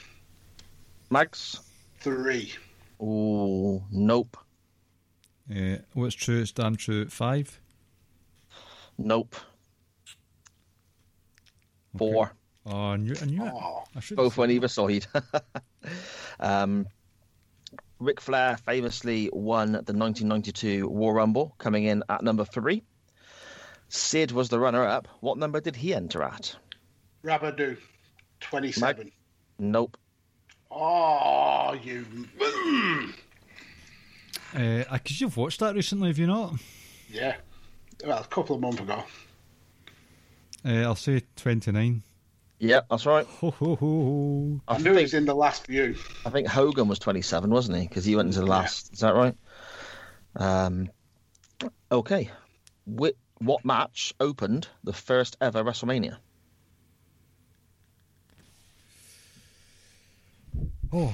Max? 1.11 1.61
three. 2.01 2.53
Oh, 3.01 3.83
nope, 3.91 4.37
Uh, 5.55 5.77
what's 5.95 6.15
true? 6.15 6.41
It's 6.41 6.53
damn 6.53 6.77
true. 6.77 7.07
Five. 7.09 7.61
nope. 8.99 9.35
Four. 11.99 12.33
Oh, 12.67 12.77
I 12.91 12.97
knew, 12.97 13.15
I 13.21 13.25
knew 13.27 13.45
it. 13.45 13.53
Oh, 13.55 13.85
I 13.95 14.01
both 14.15 14.39
on 14.39 14.51
either 14.51 14.69
side. 14.69 15.07
um, 16.41 16.87
Ric 17.99 18.21
Flair 18.21 18.57
famously 18.59 19.31
won 19.33 19.73
the 19.73 19.93
1992 19.95 20.89
Royal 20.89 21.13
Rumble, 21.15 21.55
coming 21.59 21.85
in 21.85 22.03
at 22.09 22.23
number 22.23 22.45
three. 22.45 22.83
Sid 23.89 24.33
was 24.33 24.49
the 24.49 24.59
runner-up. 24.59 25.07
What 25.21 25.39
number 25.39 25.61
did 25.61 25.77
he 25.77 25.95
enter 25.95 26.23
at? 26.23 26.55
Rabadoo 27.25 27.77
twenty 28.41 28.73
seven. 28.73 29.11
Nope. 29.59 29.97
Oh, 30.79 31.73
you. 31.83 32.05
Uh, 34.55 34.85
because 34.93 35.21
you've 35.21 35.37
watched 35.37 35.61
that 35.61 35.75
recently, 35.75 36.09
have 36.09 36.19
you 36.19 36.27
not? 36.27 36.55
Yeah. 37.11 37.37
Well, 38.05 38.19
a 38.19 38.25
couple 38.27 38.57
of 38.57 38.61
months 38.61 38.81
ago. 38.81 39.03
Uh, 40.65 40.83
I'll 40.83 40.95
say 40.95 41.23
29. 41.37 42.03
Yeah, 42.59 42.81
that's 42.91 43.07
right. 43.07 43.27
Ho, 43.27 43.51
ho, 43.51 43.77
ho. 43.77 44.61
I 44.69 44.75
I 44.75 44.79
knew 44.79 44.91
it 44.91 44.95
think, 44.95 45.05
was 45.05 45.15
in 45.15 45.25
the 45.25 45.35
last 45.35 45.67
few. 45.67 45.95
I 46.27 46.31
think 46.31 46.47
Hogan 46.47 46.89
was 46.89 46.99
27, 46.99 47.51
wasn't 47.51 47.79
he? 47.79 47.87
Because 47.87 48.05
he 48.05 48.15
went 48.17 48.27
into 48.29 48.41
the 48.41 48.47
last. 48.47 48.93
Is 48.93 49.01
that 49.01 49.15
right? 49.15 49.35
Um, 50.37 50.91
okay. 51.91 52.31
Wh- 52.87 53.17
what 53.39 53.65
match 53.65 54.13
opened 54.21 54.69
the 54.85 54.93
first 54.93 55.37
ever 55.41 55.65
WrestleMania? 55.65 56.17
Oh. 60.93 61.13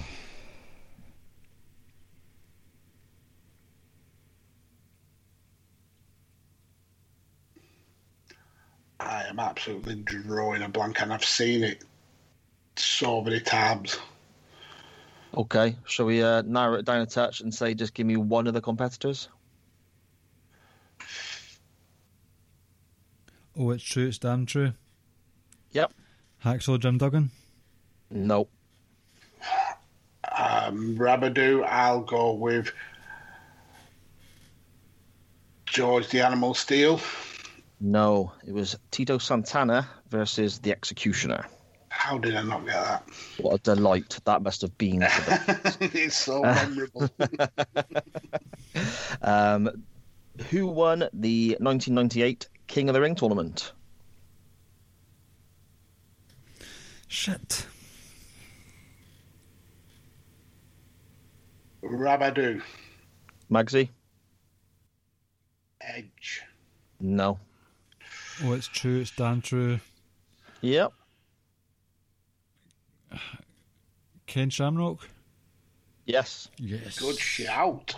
I 9.01 9.25
am 9.25 9.39
absolutely 9.39 9.97
drawing 9.97 10.63
a 10.63 10.69
blank, 10.69 11.01
and 11.03 11.13
I've 11.13 11.25
seen 11.25 11.65
it 11.65 11.85
so 12.77 13.21
many 13.23 13.41
times. 13.41 13.99
Okay. 15.35 15.77
Shall 15.87 16.07
we 16.07 16.23
uh, 16.23 16.43
narrow 16.43 16.75
it 16.75 16.85
down 16.85 17.01
a 17.01 17.07
touch 17.07 17.41
and 17.41 17.53
say 17.53 17.75
just 17.75 17.95
give 17.95 18.07
me 18.07 18.17
one 18.17 18.47
of 18.47 18.55
the 18.55 18.61
competitors? 18.61 19.29
Oh, 23.57 23.71
it's 23.71 23.85
true. 23.85 24.09
It's 24.09 24.19
damn 24.19 24.47
true. 24.47 24.73
Yep. 25.73 25.93
Hacksaw 26.45 26.79
Jim 26.79 26.99
Duggan. 26.99 27.31
Nope. 28.11 28.51
Um, 30.43 30.97
Rabadoo, 30.99 31.65
I'll 31.65 32.01
go 32.01 32.33
with 32.33 32.73
George 35.67 36.09
the 36.09 36.21
Animal 36.21 36.55
Steele. 36.55 37.01
No, 37.81 38.33
it 38.47 38.53
was 38.53 38.77
Tito 38.91 39.19
Santana 39.19 39.89
versus 40.09 40.59
the 40.59 40.73
Executioner. 40.73 41.47
How 41.91 42.19
did 42.19 42.35
I 42.35 42.43
not 42.43 42.65
get 42.65 42.75
that? 42.75 43.05
What 43.39 43.55
a 43.55 43.59
delight 43.59 44.19
that 44.25 44.43
must 44.43 44.63
have 44.63 44.77
been 44.79 45.07
for 45.07 45.31
them. 45.31 45.61
it's 45.81 46.17
so 46.17 46.43
memorable. 46.45 47.09
um, 49.23 49.71
who 50.51 50.67
won 50.67 51.01
the 51.13 51.51
1998 51.61 52.49
King 52.67 52.89
of 52.89 52.95
the 52.95 53.01
Ring 53.01 53.15
tournament? 53.15 53.73
Shit. 57.07 57.67
Rabadoo, 61.83 62.63
Magsy? 63.51 63.89
Edge. 65.81 66.43
No. 67.01 67.39
Oh, 68.45 68.53
it's 68.53 68.69
true. 68.69 69.01
It's 69.01 69.11
damn 69.11 69.41
true. 69.43 69.81
Yep. 70.61 70.93
Ken 74.27 74.49
Shamrock. 74.49 75.09
Yes. 76.07 76.49
Yes. 76.57 76.99
Good 76.99 77.19
shout. 77.19 77.95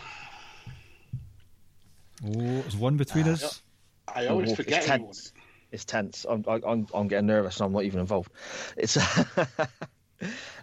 Oh, 2.26 2.62
it's 2.66 2.74
one 2.74 2.96
between 2.96 3.28
uh, 3.28 3.32
us. 3.32 3.60
I 4.09 4.26
always 4.26 4.52
Oh, 4.52 4.54
forget 4.56 4.78
it's 4.78 4.86
tense. 4.86 5.32
It's 5.72 5.84
tense. 5.84 6.24
I'm, 6.28 6.44
I- 6.48 6.60
I'm, 6.66 6.86
I'm 6.94 7.09
getting 7.09 7.26
nervous 7.26 7.59
and 7.60 7.66
I'm 7.66 7.72
not 7.72 7.84
even 7.84 8.00
involved. 8.00 8.32
It's 8.76 8.96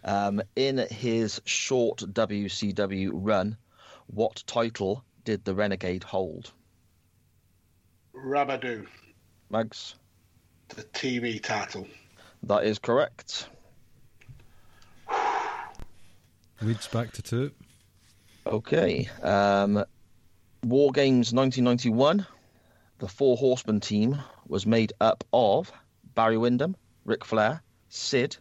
um, 0.04 0.42
in 0.56 0.78
his 0.90 1.42
short 1.46 2.00
WCW 2.00 3.10
run. 3.14 3.58
What 4.08 4.44
title 4.46 5.04
did 5.24 5.46
the 5.46 5.54
Renegade 5.56 6.04
hold? 6.04 6.52
it. 8.14 8.18
Rabadoo, 8.18 8.86
Mags, 9.50 9.96
the 10.70 10.84
TV 10.84 11.42
title. 11.42 11.88
that 12.44 12.66
is 12.66 12.78
correct. 12.80 13.48
Leads 16.62 16.88
back 16.88 17.12
to 17.14 17.22
two. 17.22 17.52
Okay. 18.46 19.10
Um, 19.24 19.84
War 20.64 20.92
Games 20.92 21.34
1991. 21.34 22.26
The 23.00 23.08
Four 23.08 23.36
Horsemen 23.38 23.80
team 23.80 24.20
was 24.48 24.68
made 24.68 24.94
up 25.02 25.24
of 25.34 25.72
Barry 26.14 26.38
Windham, 26.38 26.76
Ric 27.04 27.26
Flair, 27.26 27.64
Sid, 27.90 28.38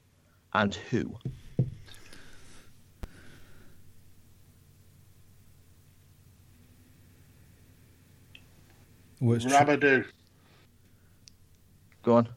and 0.52 0.74
who? 0.74 1.16
Oh, 9.22 9.32
it's 9.32 9.44
true. 9.44 10.04
Go 12.02 12.14
on. 12.16 12.28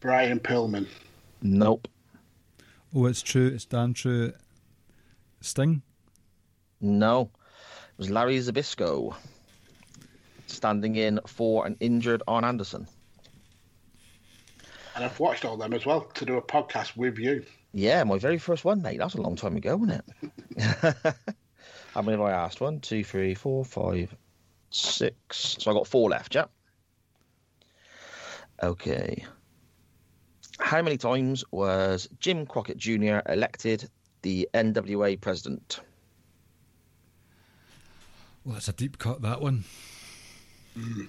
Brian 0.00 0.38
Pillman. 0.38 0.86
Nope. 1.40 1.88
Oh, 2.94 3.06
it's 3.06 3.22
true. 3.22 3.48
It's 3.48 3.64
damn 3.64 3.94
true. 3.94 4.32
Sting. 5.40 5.82
No. 6.80 7.30
It 7.92 7.98
was 7.98 8.10
Larry 8.10 8.38
Zbyszko 8.38 9.14
standing 10.46 10.96
in 10.96 11.18
for 11.26 11.66
an 11.66 11.76
injured 11.80 12.22
Arn 12.28 12.44
Anderson. 12.44 12.86
And 15.02 15.10
I've 15.10 15.18
watched 15.18 15.44
all 15.44 15.56
them 15.56 15.72
as 15.72 15.84
well 15.84 16.02
to 16.02 16.24
do 16.24 16.36
a 16.36 16.42
podcast 16.42 16.96
with 16.96 17.18
you. 17.18 17.44
Yeah, 17.72 18.04
my 18.04 18.18
very 18.18 18.38
first 18.38 18.64
one, 18.64 18.82
mate. 18.82 18.98
That 18.98 19.06
was 19.06 19.16
a 19.16 19.20
long 19.20 19.34
time 19.34 19.56
ago, 19.56 19.76
wasn't 19.76 20.04
it? 20.56 20.84
How 21.92 22.02
many 22.02 22.16
have 22.16 22.20
I 22.20 22.30
asked? 22.30 22.60
One, 22.60 22.78
two, 22.78 23.02
three, 23.02 23.34
four, 23.34 23.64
five, 23.64 24.14
six. 24.70 25.56
So 25.58 25.72
I 25.72 25.74
got 25.74 25.88
four 25.88 26.08
left, 26.08 26.36
yeah? 26.36 26.44
Okay. 28.62 29.24
How 30.60 30.80
many 30.80 30.98
times 30.98 31.42
was 31.50 32.08
Jim 32.20 32.46
Crockett 32.46 32.76
Jr. 32.76 33.18
elected 33.28 33.90
the 34.22 34.48
NWA 34.54 35.20
president? 35.20 35.80
Well, 38.44 38.54
that's 38.54 38.68
a 38.68 38.72
deep 38.72 38.98
cut, 38.98 39.20
that 39.22 39.40
one. 39.40 39.64
Mm. 40.78 41.08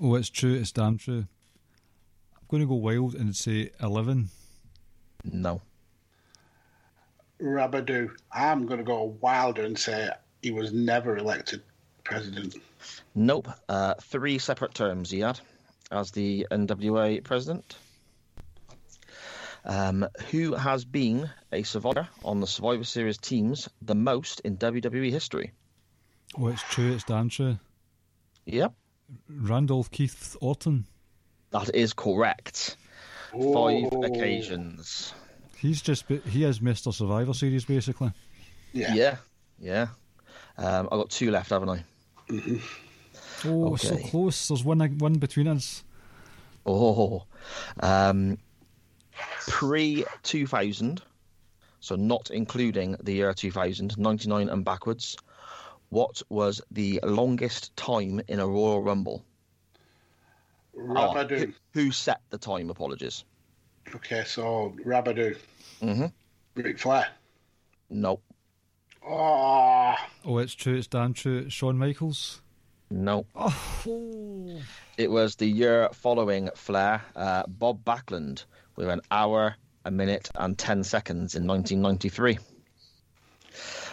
Oh, 0.00 0.14
it's 0.14 0.30
true. 0.30 0.54
It's 0.54 0.72
damn 0.72 0.96
true. 0.96 1.26
I'm 2.34 2.46
going 2.48 2.62
to 2.62 2.66
go 2.66 2.74
wild 2.74 3.14
and 3.14 3.36
say 3.36 3.70
11. 3.82 4.30
No. 5.24 5.60
Rabadoo. 7.40 8.10
I'm 8.32 8.66
going 8.66 8.78
to 8.78 8.84
go 8.84 9.16
wilder 9.20 9.62
and 9.62 9.78
say 9.78 10.08
he 10.42 10.50
was 10.52 10.72
never 10.72 11.18
elected 11.18 11.62
president. 12.04 12.56
Nope. 13.14 13.48
Uh, 13.68 13.94
three 14.00 14.38
separate 14.38 14.72
terms 14.72 15.10
he 15.10 15.20
had 15.20 15.38
as 15.90 16.10
the 16.10 16.46
NWA 16.50 17.22
president. 17.22 17.76
Um, 19.66 20.08
who 20.30 20.54
has 20.54 20.86
been 20.86 21.28
a 21.52 21.62
survivor 21.62 22.08
on 22.24 22.40
the 22.40 22.46
Survivor 22.46 22.84
Series 22.84 23.18
teams 23.18 23.68
the 23.82 23.94
most 23.94 24.40
in 24.40 24.56
WWE 24.56 25.10
history? 25.10 25.52
Oh, 26.38 26.48
it's 26.48 26.62
true. 26.62 26.94
It's 26.94 27.04
damn 27.04 27.28
true. 27.28 27.58
Yep, 28.46 28.72
Randolph 29.28 29.90
Keith 29.90 30.36
Orton. 30.40 30.86
that 31.50 31.74
is 31.74 31.92
correct. 31.92 32.76
Five 33.32 33.92
occasions. 34.04 35.14
He's 35.56 35.82
just 35.82 36.08
be- 36.08 36.18
he 36.28 36.44
is 36.44 36.60
Mr. 36.60 36.92
Survivor 36.92 37.34
Series 37.34 37.64
basically. 37.64 38.12
Yeah. 38.72 38.94
Yeah, 38.94 39.16
yeah. 39.58 39.86
Um, 40.58 40.88
I 40.90 40.96
got 40.96 41.10
two 41.10 41.30
left, 41.30 41.50
haven't 41.50 41.68
I? 41.70 41.84
Oh, 43.44 43.74
so 43.76 43.96
close. 43.96 44.48
There's 44.48 44.62
one 44.64 44.80
one 44.98 45.14
between 45.14 45.48
us. 45.48 45.82
Oh, 46.66 47.24
um, 47.80 48.36
pre 49.48 50.04
2000, 50.22 51.00
so 51.80 51.96
not 51.96 52.30
including 52.30 52.96
the 53.02 53.14
year 53.14 53.32
2000, 53.32 53.96
99 53.96 54.48
and 54.50 54.62
backwards. 54.62 55.16
What 55.90 56.22
was 56.28 56.60
the 56.70 57.00
longest 57.02 57.74
time 57.76 58.20
in 58.28 58.38
a 58.40 58.46
Royal 58.46 58.82
Rumble? 58.82 59.24
Oh, 60.78 61.26
who, 61.26 61.52
who 61.74 61.90
set 61.90 62.20
the 62.30 62.38
time? 62.38 62.70
Apologies. 62.70 63.24
Okay, 63.94 64.22
so 64.24 64.74
Rabadoo. 64.84 65.36
Mm-hmm. 65.82 66.06
Ric 66.54 66.78
Flair. 66.78 67.08
No, 67.90 68.20
Oh, 69.04 69.96
Oh, 70.24 70.38
it's 70.38 70.54
true. 70.54 70.76
It's 70.76 70.86
damn 70.86 71.12
true. 71.14 71.38
It's 71.38 71.52
Shawn 71.54 71.76
Michaels. 71.78 72.40
no. 72.90 73.26
Oh, 73.34 74.60
It 74.96 75.10
was 75.10 75.36
the 75.36 75.46
year 75.46 75.88
following 75.92 76.50
Flair, 76.54 77.02
uh, 77.16 77.44
Bob 77.48 77.82
Backlund, 77.84 78.44
with 78.76 78.88
an 78.88 79.00
hour, 79.10 79.56
a 79.84 79.90
minute, 79.90 80.30
and 80.36 80.56
10 80.56 80.84
seconds 80.84 81.34
in 81.34 81.46
1993. 81.46 82.38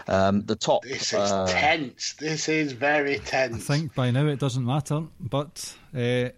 Um, 0.09 0.43
the 0.45 0.55
top. 0.55 0.84
this 0.84 1.13
is 1.13 1.15
uh, 1.31 1.47
tense. 1.49 2.13
This 2.13 2.47
is 2.47 2.71
very 2.71 3.19
tense. 3.19 3.69
I 3.69 3.75
think 3.77 3.93
by 3.93 4.11
now 4.11 4.25
it 4.27 4.39
doesn't 4.39 4.65
matter, 4.65 5.03
but 5.19 5.75
uh, 5.95 6.29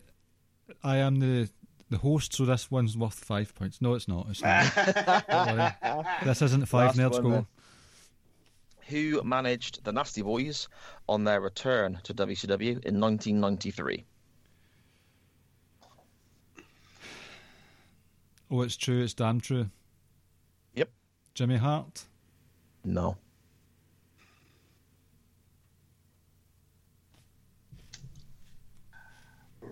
I 0.83 0.97
am 0.97 1.19
the 1.19 1.49
the 1.89 1.97
host, 1.97 2.33
so 2.33 2.45
this 2.45 2.69
one's 2.69 2.95
worth 2.97 3.13
five 3.15 3.53
points. 3.55 3.81
No, 3.81 3.95
it's 3.95 4.07
not. 4.07 4.27
It's 4.29 4.41
not. 4.41 5.75
This 6.23 6.41
isn't 6.43 6.67
five 6.67 6.95
Last 6.97 6.99
nerds 6.99 7.23
one 7.23 7.31
go. 7.31 7.47
who 8.87 9.21
managed 9.23 9.83
the 9.83 9.91
Nasty 9.91 10.21
Boys 10.21 10.67
on 11.07 11.23
their 11.23 11.41
return 11.41 11.99
to 12.03 12.13
WCW 12.13 12.85
in 12.85 12.99
1993? 12.99 14.05
Oh, 18.51 18.61
it's 18.61 18.77
true. 18.77 19.03
It's 19.03 19.13
damn 19.13 19.39
true. 19.39 19.69
Yep. 20.75 20.89
Jimmy 21.35 21.57
Hart. 21.57 22.05
No. 22.83 23.17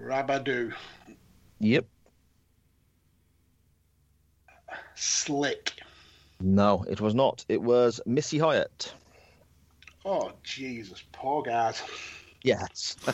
Rabadoo. 0.08 0.74
Yep. 1.60 1.86
Slick. 4.96 5.74
No, 6.40 6.86
it 6.88 7.02
was 7.02 7.14
not. 7.14 7.44
It 7.50 7.62
was 7.62 8.00
Missy 8.06 8.38
Hyatt. 8.38 8.94
Oh, 10.06 10.32
Jesus. 10.44 11.04
Poor 11.12 11.42
guys. 11.44 11.82
Yes. 12.44 12.96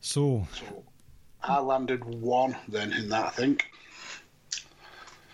So, 0.00 0.46
So 0.52 0.82
I 1.42 1.58
landed 1.60 2.04
one 2.04 2.56
then 2.68 2.92
in 2.92 3.08
that, 3.10 3.26
I 3.26 3.30
think. 3.30 3.64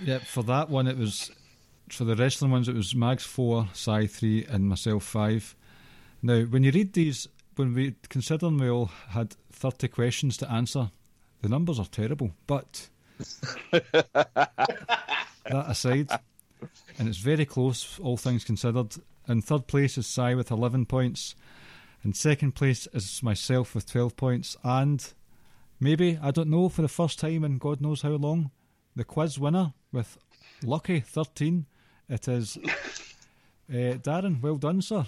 yeah, 0.01 0.19
for 0.19 0.43
that 0.45 0.69
one 0.71 0.87
it 0.87 0.97
was. 0.97 1.31
For 1.89 2.05
the 2.05 2.15
wrestling 2.15 2.51
ones, 2.53 2.69
it 2.69 2.75
was 2.77 2.95
Mags 2.95 3.25
four, 3.25 3.69
Si 3.73 4.07
three, 4.07 4.45
and 4.45 4.69
myself 4.69 5.03
five. 5.05 5.57
Now, 6.23 6.43
when 6.43 6.63
you 6.63 6.71
read 6.71 6.93
these, 6.93 7.27
when 7.61 7.75
we 7.75 7.95
considering 8.09 8.57
we 8.57 8.71
all 8.71 8.91
had 9.11 9.37
thirty 9.53 9.87
questions 9.87 10.39
to 10.39 10.51
answer, 10.51 10.91
the 11.43 11.49
numbers 11.49 11.79
are 11.79 11.85
terrible. 11.85 12.33
But 12.47 12.89
that 13.71 14.49
aside, 15.45 16.09
and 16.99 17.07
it's 17.07 17.19
very 17.19 17.45
close, 17.45 17.99
all 18.01 18.17
things 18.17 18.45
considered. 18.45 18.95
In 19.29 19.43
third 19.43 19.67
place 19.67 19.99
is 19.99 20.07
Si 20.07 20.35
with 20.35 20.51
11 20.51 20.87
points. 20.87 21.35
In 22.03 22.15
second 22.15 22.55
place 22.55 22.89
is 22.95 23.23
myself 23.23 23.75
with 23.75 23.91
12 23.91 24.17
points. 24.17 24.57
And 24.65 25.07
maybe, 25.79 26.19
I 26.21 26.31
don't 26.31 26.49
know, 26.49 26.71
for 26.71 26.81
the 26.83 26.89
first 26.89 27.19
time 27.19 27.45
in 27.45 27.59
God 27.59 27.83
knows 27.83 28.01
how 28.03 28.13
long, 28.13 28.51
the 28.97 29.05
quiz 29.05 29.39
winner 29.39 29.75
with 29.93 30.17
lucky 30.65 31.01
13. 31.01 31.67
It 32.09 32.27
is 32.27 32.57
uh, 32.57 32.71
Darren. 33.71 34.41
Well 34.41 34.57
done, 34.57 34.81
sir. 34.81 35.05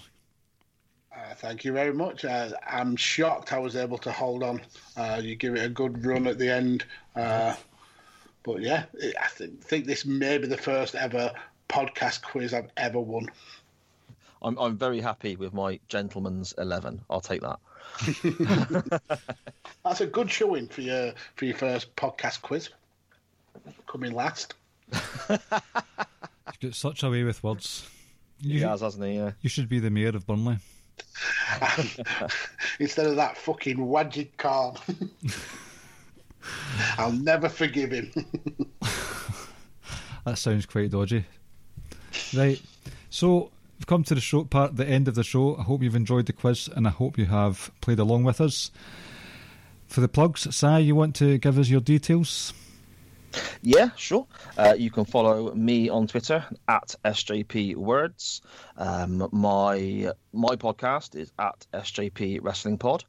Uh, 1.14 1.34
thank 1.36 1.64
you 1.64 1.72
very 1.72 1.92
much. 1.92 2.24
Uh, 2.24 2.50
I'm 2.66 2.96
shocked 2.96 3.52
I 3.52 3.58
was 3.58 3.76
able 3.76 3.98
to 3.98 4.12
hold 4.12 4.42
on. 4.42 4.60
Uh, 4.96 5.20
you 5.22 5.34
give 5.36 5.54
it 5.54 5.64
a 5.64 5.68
good 5.68 6.04
run 6.04 6.26
at 6.26 6.38
the 6.38 6.50
end. 6.50 6.84
Uh, 7.14 7.54
but 8.42 8.60
yeah, 8.60 8.84
it, 8.94 9.14
I 9.22 9.26
think, 9.28 9.62
think 9.62 9.86
this 9.86 10.04
may 10.06 10.38
be 10.38 10.46
the 10.46 10.56
first 10.56 10.94
ever 10.94 11.32
podcast 11.68 12.22
quiz 12.22 12.54
I've 12.54 12.70
ever 12.76 12.98
won. 13.00 13.28
I'm, 14.42 14.58
I'm 14.58 14.76
very 14.76 15.00
happy 15.00 15.36
with 15.36 15.52
my 15.54 15.78
gentleman's 15.88 16.54
11. 16.58 17.02
I'll 17.08 17.20
take 17.20 17.42
that. 17.42 17.58
That's 19.84 20.00
a 20.00 20.06
good 20.06 20.30
showing 20.30 20.66
for 20.66 20.80
your 20.80 21.12
for 21.36 21.44
your 21.44 21.54
first 21.56 21.94
podcast 21.94 22.40
quiz. 22.42 22.70
Coming 23.86 24.12
last. 24.12 24.54
You've 25.28 25.40
got 26.60 26.74
such 26.74 27.02
a 27.02 27.10
way 27.10 27.22
with 27.22 27.42
words. 27.44 27.88
You, 28.40 28.58
He 28.58 28.64
has, 28.64 28.80
hasn't 28.80 29.04
he? 29.04 29.16
Yeah. 29.16 29.32
you 29.42 29.48
should 29.48 29.68
be 29.68 29.78
the 29.78 29.90
mayor 29.90 30.08
of 30.08 30.26
Burnley. 30.26 30.56
Instead 32.80 33.06
of 33.06 33.16
that 33.16 33.36
fucking 33.36 33.78
Wajid 33.78 34.28
Khan. 34.36 34.76
I'll 36.98 37.12
never 37.12 37.48
forgive 37.48 37.92
him. 37.92 38.10
That 40.24 40.38
sounds 40.38 40.66
quite 40.66 40.92
dodgy. 40.92 41.24
Right. 42.32 42.62
So 43.10 43.50
we've 43.76 43.88
come 43.88 44.04
to 44.04 44.14
the 44.14 44.20
show 44.20 44.44
part, 44.44 44.76
the 44.76 44.86
end 44.86 45.08
of 45.08 45.16
the 45.16 45.24
show. 45.24 45.56
I 45.56 45.62
hope 45.62 45.82
you've 45.82 45.96
enjoyed 45.96 46.26
the 46.26 46.32
quiz 46.32 46.68
and 46.68 46.86
I 46.86 46.90
hope 46.90 47.18
you 47.18 47.26
have 47.26 47.72
played 47.80 47.98
along 47.98 48.22
with 48.22 48.40
us. 48.40 48.70
For 49.88 50.00
the 50.00 50.06
plugs, 50.06 50.46
Si, 50.54 50.78
you 50.80 50.94
want 50.94 51.16
to 51.16 51.38
give 51.38 51.58
us 51.58 51.68
your 51.68 51.80
details? 51.80 52.52
Yeah, 53.62 53.90
sure. 53.96 54.26
Uh, 54.56 54.74
you 54.76 54.90
can 54.90 55.04
follow 55.04 55.54
me 55.54 55.88
on 55.88 56.06
Twitter 56.06 56.44
at 56.68 56.94
SJP 57.04 57.76
Words. 57.76 58.42
Um, 58.76 59.28
my 59.32 60.10
my 60.32 60.56
podcast 60.56 61.14
is 61.14 61.32
at 61.38 61.66
SJP 61.72 62.40
Wrestling 62.42 62.78
Pod, 62.78 63.04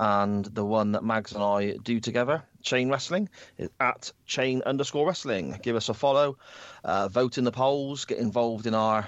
and 0.00 0.44
the 0.44 0.64
one 0.64 0.92
that 0.92 1.04
Mags 1.04 1.32
and 1.32 1.42
I 1.42 1.76
do 1.82 2.00
together, 2.00 2.42
Chain 2.62 2.88
Wrestling, 2.88 3.28
is 3.56 3.68
at 3.80 4.12
Chain 4.26 4.62
underscore 4.64 5.06
Wrestling. 5.06 5.58
Give 5.62 5.76
us 5.76 5.88
a 5.88 5.94
follow, 5.94 6.38
uh, 6.84 7.08
vote 7.08 7.38
in 7.38 7.44
the 7.44 7.52
polls, 7.52 8.04
get 8.04 8.18
involved 8.18 8.66
in 8.66 8.74
our 8.74 9.06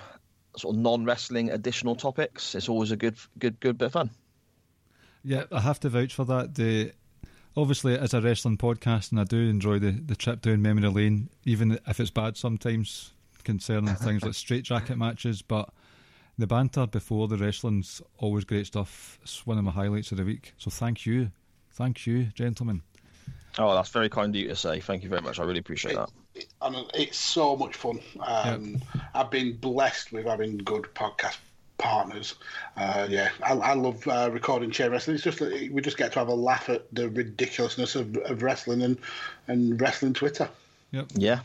sort 0.57 0.75
of 0.75 0.81
non-wrestling 0.81 1.51
additional 1.51 1.95
topics. 1.95 2.55
It's 2.55 2.69
always 2.69 2.91
a 2.91 2.97
good 2.97 3.17
good 3.39 3.61
good 3.61 3.79
bit 3.79 3.87
of 3.87 3.93
fun. 3.93 4.11
Yeah, 5.23 5.45
I 5.53 5.61
have 5.61 5.81
to 5.81 5.89
vouch 5.89 6.15
for 6.15 6.25
that. 6.25 6.55
The 6.55 6.93
obviously 7.57 7.99
as 7.99 8.15
a 8.15 8.21
wrestling 8.21 8.57
podcast, 8.57 9.11
and 9.11 9.21
I 9.21 9.25
do 9.25 9.49
enjoy 9.49 9.79
the, 9.79 9.91
the 9.91 10.17
trip 10.17 10.43
down 10.43 10.63
memory 10.63 10.89
lane, 10.89 11.29
even 11.45 11.79
if 11.87 12.01
it's 12.01 12.11
bad 12.11 12.37
sometimes 12.37 13.13
concerning 13.45 13.95
things 13.97 14.23
like 14.23 14.35
straitjacket 14.35 14.99
matches. 14.99 15.43
But 15.43 15.71
the 16.39 16.47
banter 16.47 16.87
before 16.87 17.29
the 17.29 17.37
wrestling's 17.37 18.01
always 18.19 18.45
great 18.45 18.67
stuff. 18.67 19.19
It's 19.23 19.47
one 19.47 19.59
of 19.59 19.65
my 19.65 19.71
highlights 19.71 20.11
of 20.13 20.19
the 20.19 20.25
week. 20.25 20.55
So 20.59 20.71
thank 20.71 21.07
you, 21.07 21.31
thank 21.73 22.07
you, 22.07 22.25
gentlemen. 22.35 22.83
Oh, 23.59 23.75
that's 23.75 23.91
very 23.91 24.09
kind 24.09 24.35
of 24.35 24.41
you 24.41 24.49
to 24.49 24.57
say. 24.57 24.81
Thank 24.81 25.03
you 25.03 25.09
very 25.09 25.23
much. 25.23 25.41
I 25.41 25.45
really 25.45 25.59
appreciate 25.59 25.97
that. 25.97 26.11
and 26.63 26.77
it's 26.95 27.19
so 27.19 27.57
much 27.57 27.75
fun. 27.75 28.01
Um, 28.25 28.81
I've 29.15 29.31
been 29.31 29.57
blessed 29.57 30.13
with 30.13 30.27
having 30.27 30.59
good 30.59 30.85
podcast 30.95 31.37
partners. 31.81 32.35
Uh, 32.77 33.07
yeah, 33.11 33.31
I, 33.43 33.55
I 33.55 33.73
love 33.75 34.07
uh, 34.07 34.29
recording 34.33 34.71
Chain 34.71 34.91
Wrestling. 34.91 35.15
It's 35.17 35.25
just 35.25 35.39
that 35.41 35.71
we 35.73 35.81
just 35.83 35.97
get 35.97 36.13
to 36.13 36.19
have 36.21 36.29
a 36.29 36.35
laugh 36.35 36.69
at 36.69 36.87
the 36.95 37.09
ridiculousness 37.09 37.97
of, 37.97 38.17
of 38.19 38.43
wrestling 38.43 38.83
and 38.83 38.99
and 39.49 39.81
wrestling 39.81 40.13
Twitter. 40.15 40.49
Yep. 40.93 41.07
Yeah, 41.15 41.41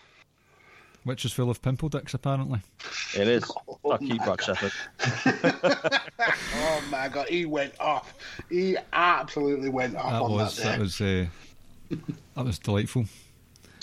Which 1.04 1.24
is 1.26 1.32
full 1.32 1.50
of 1.52 1.62
pimple 1.62 1.88
dicks, 1.90 2.14
apparently. 2.14 2.60
it 3.16 3.28
is. 3.28 3.44
Oh 3.88 3.92
I 3.92 3.98
keep 3.98 4.18
my 4.20 4.26
God. 4.26 4.42
Shepherd. 4.42 4.72
Oh 6.58 6.84
my 6.90 7.08
god, 7.08 7.28
he 7.30 7.46
went 7.46 7.74
off. 7.80 8.16
He 8.50 8.76
absolutely 8.94 9.70
went 9.70 9.96
off 9.96 10.12
That 10.12 10.22
on 10.24 10.32
was 10.32 10.58
that 10.58 10.64
that 10.64 10.80
was 10.80 11.00
uh, 11.02 11.26
that 12.36 12.46
was 12.46 12.58
delightful. 12.60 13.06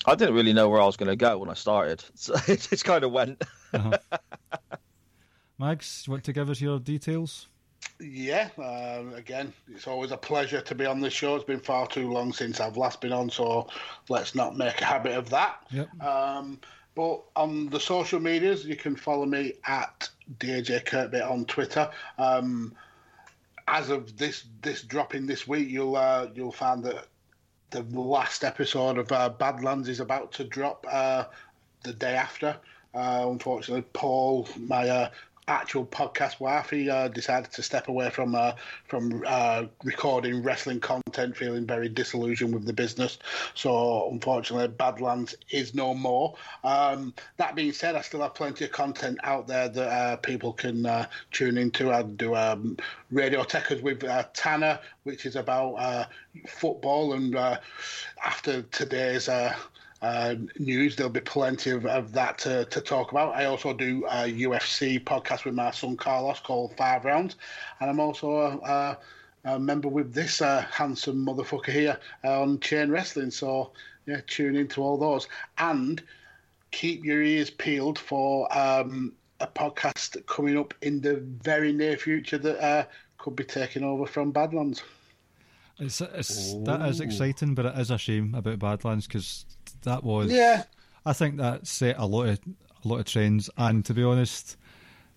I 0.06 0.16
didn't 0.16 0.34
really 0.34 0.52
know 0.52 0.68
where 0.68 0.80
I 0.80 0.84
was 0.86 0.96
going 0.96 1.08
to 1.10 1.14
go 1.16 1.38
when 1.38 1.48
I 1.48 1.54
started, 1.54 2.02
so 2.16 2.34
it 2.48 2.66
just 2.68 2.84
kind 2.84 3.04
of 3.04 3.12
went. 3.12 3.40
Mags, 5.62 6.02
you 6.04 6.10
want 6.10 6.24
to 6.24 6.32
give 6.32 6.50
us 6.50 6.60
your 6.60 6.80
details? 6.80 7.46
Yeah, 8.00 8.48
um, 8.58 9.14
again, 9.14 9.52
it's 9.72 9.86
always 9.86 10.10
a 10.10 10.16
pleasure 10.16 10.60
to 10.60 10.74
be 10.74 10.86
on 10.86 11.00
this 11.00 11.12
show. 11.12 11.36
It's 11.36 11.44
been 11.44 11.60
far 11.60 11.86
too 11.86 12.10
long 12.10 12.32
since 12.32 12.58
I've 12.58 12.76
last 12.76 13.00
been 13.00 13.12
on, 13.12 13.30
so 13.30 13.68
let's 14.08 14.34
not 14.34 14.56
make 14.56 14.80
a 14.80 14.84
habit 14.84 15.12
of 15.12 15.30
that. 15.30 15.64
Yep. 15.70 16.02
Um, 16.02 16.58
but 16.96 17.22
on 17.36 17.68
the 17.70 17.78
social 17.78 18.18
medias, 18.18 18.66
you 18.66 18.74
can 18.74 18.96
follow 18.96 19.24
me 19.24 19.52
at 19.64 20.10
DJ 20.38 20.84
Kurtbit 20.84 21.30
on 21.30 21.44
Twitter. 21.44 21.88
Um, 22.18 22.74
as 23.68 23.88
of 23.88 24.16
this 24.18 24.46
this 24.62 24.82
dropping 24.82 25.26
this 25.26 25.46
week, 25.46 25.68
you'll 25.68 25.94
uh, 25.94 26.26
you'll 26.34 26.50
find 26.50 26.82
that 26.86 27.06
the 27.70 27.82
last 27.82 28.42
episode 28.42 28.98
of 28.98 29.12
uh, 29.12 29.28
Badlands 29.28 29.88
is 29.88 30.00
about 30.00 30.32
to 30.32 30.44
drop 30.44 30.84
uh, 30.90 31.26
the 31.84 31.92
day 31.92 32.16
after. 32.16 32.56
Uh, 32.94 33.26
unfortunately, 33.28 33.84
Paul, 33.92 34.46
my 34.58 34.88
uh, 34.88 35.10
actual 35.48 35.84
podcast 35.84 36.38
wife, 36.40 36.70
he 36.70 36.88
uh, 36.88 37.08
decided 37.08 37.50
to 37.52 37.62
step 37.62 37.88
away 37.88 38.10
from 38.10 38.34
uh, 38.34 38.52
from 38.86 39.22
uh, 39.26 39.64
recording 39.82 40.42
wrestling 40.42 40.80
content, 40.80 41.36
feeling 41.36 41.66
very 41.66 41.88
disillusioned 41.88 42.54
with 42.54 42.64
the 42.64 42.72
business. 42.72 43.18
So, 43.54 44.08
unfortunately, 44.10 44.68
Badlands 44.68 45.34
is 45.50 45.74
no 45.74 45.94
more. 45.94 46.34
Um, 46.62 47.14
that 47.38 47.54
being 47.54 47.72
said, 47.72 47.96
I 47.96 48.02
still 48.02 48.22
have 48.22 48.34
plenty 48.34 48.64
of 48.64 48.72
content 48.72 49.18
out 49.24 49.46
there 49.46 49.68
that 49.68 49.88
uh, 49.88 50.16
people 50.16 50.52
can 50.52 50.86
uh, 50.86 51.06
tune 51.32 51.58
into. 51.58 51.92
I 51.92 52.02
do 52.02 52.34
um, 52.34 52.76
Radio 53.10 53.42
Techers 53.42 53.82
with 53.82 54.04
uh, 54.04 54.24
Tanner, 54.34 54.78
which 55.02 55.26
is 55.26 55.36
about 55.36 56.08
football, 56.46 57.14
and 57.14 57.34
after 58.24 58.62
today's. 58.62 59.28
Uh, 60.02 60.06
uh, 60.12 60.34
news. 60.58 60.96
There'll 60.96 61.12
be 61.12 61.20
plenty 61.20 61.70
of, 61.70 61.86
of 61.86 62.12
that 62.12 62.38
to, 62.38 62.64
to 62.66 62.80
talk 62.80 63.12
about. 63.12 63.34
I 63.34 63.44
also 63.46 63.72
do 63.72 64.04
a 64.10 64.24
UFC 64.24 65.02
podcast 65.02 65.44
with 65.44 65.54
my 65.54 65.70
son 65.70 65.96
Carlos 65.96 66.40
called 66.40 66.76
Five 66.76 67.04
Rounds, 67.04 67.36
and 67.80 67.88
I'm 67.88 68.00
also 68.00 68.36
a, 68.36 68.56
a, 68.56 68.98
a 69.44 69.58
member 69.58 69.88
with 69.88 70.12
this 70.12 70.42
uh, 70.42 70.66
handsome 70.70 71.24
motherfucker 71.24 71.72
here 71.72 71.98
on 72.24 72.60
Chain 72.60 72.90
Wrestling. 72.90 73.30
So 73.30 73.72
yeah, 74.06 74.20
tune 74.26 74.56
into 74.56 74.82
all 74.82 74.98
those 74.98 75.28
and 75.58 76.02
keep 76.72 77.04
your 77.04 77.22
ears 77.22 77.50
peeled 77.50 77.98
for 77.98 78.48
um, 78.56 79.12
a 79.40 79.46
podcast 79.46 80.24
coming 80.26 80.58
up 80.58 80.74
in 80.82 81.00
the 81.00 81.16
very 81.42 81.72
near 81.72 81.96
future 81.96 82.38
that 82.38 82.64
uh, 82.64 82.84
could 83.18 83.36
be 83.36 83.44
taking 83.44 83.84
over 83.84 84.06
from 84.06 84.32
Badlands. 84.32 84.82
It's, 85.78 86.00
it's 86.00 86.54
that 86.64 86.86
is 86.88 87.00
exciting, 87.00 87.54
but 87.54 87.66
it 87.66 87.78
is 87.78 87.90
a 87.90 87.98
shame 87.98 88.34
about 88.34 88.58
Badlands 88.58 89.06
because 89.06 89.46
that 89.82 90.04
was. 90.04 90.32
Yeah. 90.32 90.64
I 91.04 91.12
think 91.12 91.36
that 91.38 91.66
set 91.66 91.98
a 91.98 92.06
lot 92.06 92.28
of 92.28 92.40
a 92.84 92.88
lot 92.88 92.98
of 92.98 93.04
trends, 93.06 93.50
and 93.56 93.84
to 93.84 93.94
be 93.94 94.02
honest, 94.02 94.56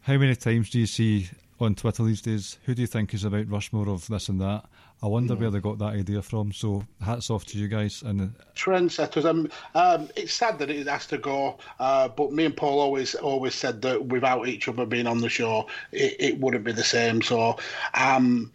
how 0.02 0.18
many 0.18 0.36
times 0.36 0.70
do 0.70 0.80
you 0.80 0.86
see 0.86 1.30
on 1.60 1.76
Twitter 1.76 2.04
these 2.04 2.22
days? 2.22 2.58
Who 2.66 2.76
do 2.76 2.82
you 2.82 2.88
think 2.88 3.14
is 3.14 3.24
about 3.24 3.50
Rushmore 3.50 3.90
of 3.90 4.08
this 4.08 4.30
and 4.30 4.42
that? 4.42 4.66
I 5.04 5.08
wonder 5.08 5.36
where 5.36 5.52
they 5.52 5.60
got 5.60 5.78
that 5.80 5.94
idea 5.94 6.22
from. 6.22 6.52
So 6.52 6.84
hats 7.02 7.30
off 7.30 7.46
to 7.48 7.58
you 7.58 7.68
guys. 7.68 8.02
And 8.02 8.34
trendsetters. 8.56 9.26
Um, 9.26 9.50
um, 9.76 10.10
it's 10.16 10.34
sad 10.34 10.58
that 10.60 10.70
it 10.70 10.88
has 10.88 11.06
to 11.08 11.18
go, 11.18 11.58
uh, 11.80 12.08
but 12.08 12.32
me 12.32 12.46
and 12.46 12.56
Paul 12.56 12.80
always 12.80 13.14
always 13.16 13.56
said 13.56 13.82
that 13.84 14.06
without 14.06 14.48
each 14.48 14.68
other 14.68 14.86
being 14.86 15.08
on 15.08 15.20
the 15.20 15.30
show, 15.30 15.68
it, 15.92 16.16
it 16.20 16.40
wouldn't 16.40 16.64
be 16.64 16.72
the 16.72 16.84
same. 16.84 17.22
So 17.22 17.58
um, 17.94 18.52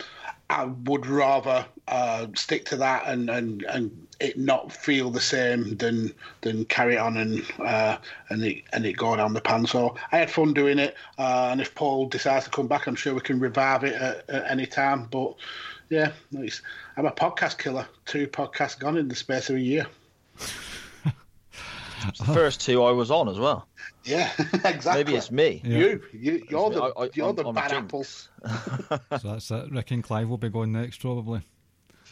I 0.48 0.64
would 0.64 1.06
rather 1.06 1.66
uh, 1.90 2.26
stick 2.34 2.64
to 2.66 2.76
that 2.76 3.06
and, 3.06 3.28
and, 3.28 3.62
and 3.64 4.06
it 4.20 4.38
not 4.38 4.72
feel 4.72 5.10
the 5.10 5.20
same 5.20 5.76
than 5.76 6.12
than 6.42 6.64
carry 6.66 6.96
on 6.96 7.16
and 7.16 7.42
uh, 7.60 7.96
and 8.28 8.42
it 8.44 8.62
and 8.72 8.86
it 8.86 8.92
go 8.96 9.16
down 9.16 9.32
the 9.34 9.40
pan. 9.40 9.66
So 9.66 9.96
I 10.12 10.18
had 10.18 10.30
fun 10.30 10.54
doing 10.54 10.78
it, 10.78 10.94
uh, 11.18 11.48
and 11.50 11.60
if 11.60 11.74
Paul 11.74 12.06
decides 12.06 12.44
to 12.46 12.50
come 12.50 12.68
back, 12.68 12.86
I'm 12.86 12.94
sure 12.94 13.14
we 13.14 13.20
can 13.20 13.40
revive 13.40 13.84
it 13.84 13.94
at, 13.94 14.28
at 14.30 14.50
any 14.50 14.66
time. 14.66 15.08
But 15.10 15.34
yeah, 15.88 16.12
it's, 16.32 16.62
I'm 16.96 17.06
a 17.06 17.12
podcast 17.12 17.58
killer. 17.58 17.86
Two 18.06 18.26
podcasts 18.28 18.78
gone 18.78 18.96
in 18.96 19.08
the 19.08 19.14
space 19.16 19.50
of 19.50 19.56
a 19.56 19.60
year. 19.60 19.86
The 22.18 22.24
first 22.32 22.62
two 22.62 22.82
I 22.82 22.92
was 22.92 23.10
on 23.10 23.28
as 23.28 23.38
well. 23.38 23.68
Yeah, 24.04 24.30
exactly. 24.64 25.04
Maybe 25.04 25.16
it's 25.16 25.30
me. 25.30 25.60
Yeah. 25.62 25.76
You, 25.78 26.02
you, 26.14 26.42
you're 26.48 26.70
the, 26.70 26.82
I- 26.82 27.04
I- 27.04 27.10
you're 27.12 27.26
I'm- 27.26 27.34
the 27.36 27.46
I'm 27.46 27.54
bad 27.54 27.70
jinx. 27.70 27.84
apple. 27.84 28.04
so 29.18 29.28
that's 29.28 29.50
it. 29.50 29.70
Rick 29.70 29.90
and 29.90 30.02
Clive 30.02 30.28
will 30.28 30.38
be 30.38 30.48
going 30.48 30.72
next, 30.72 30.98
probably. 31.00 31.42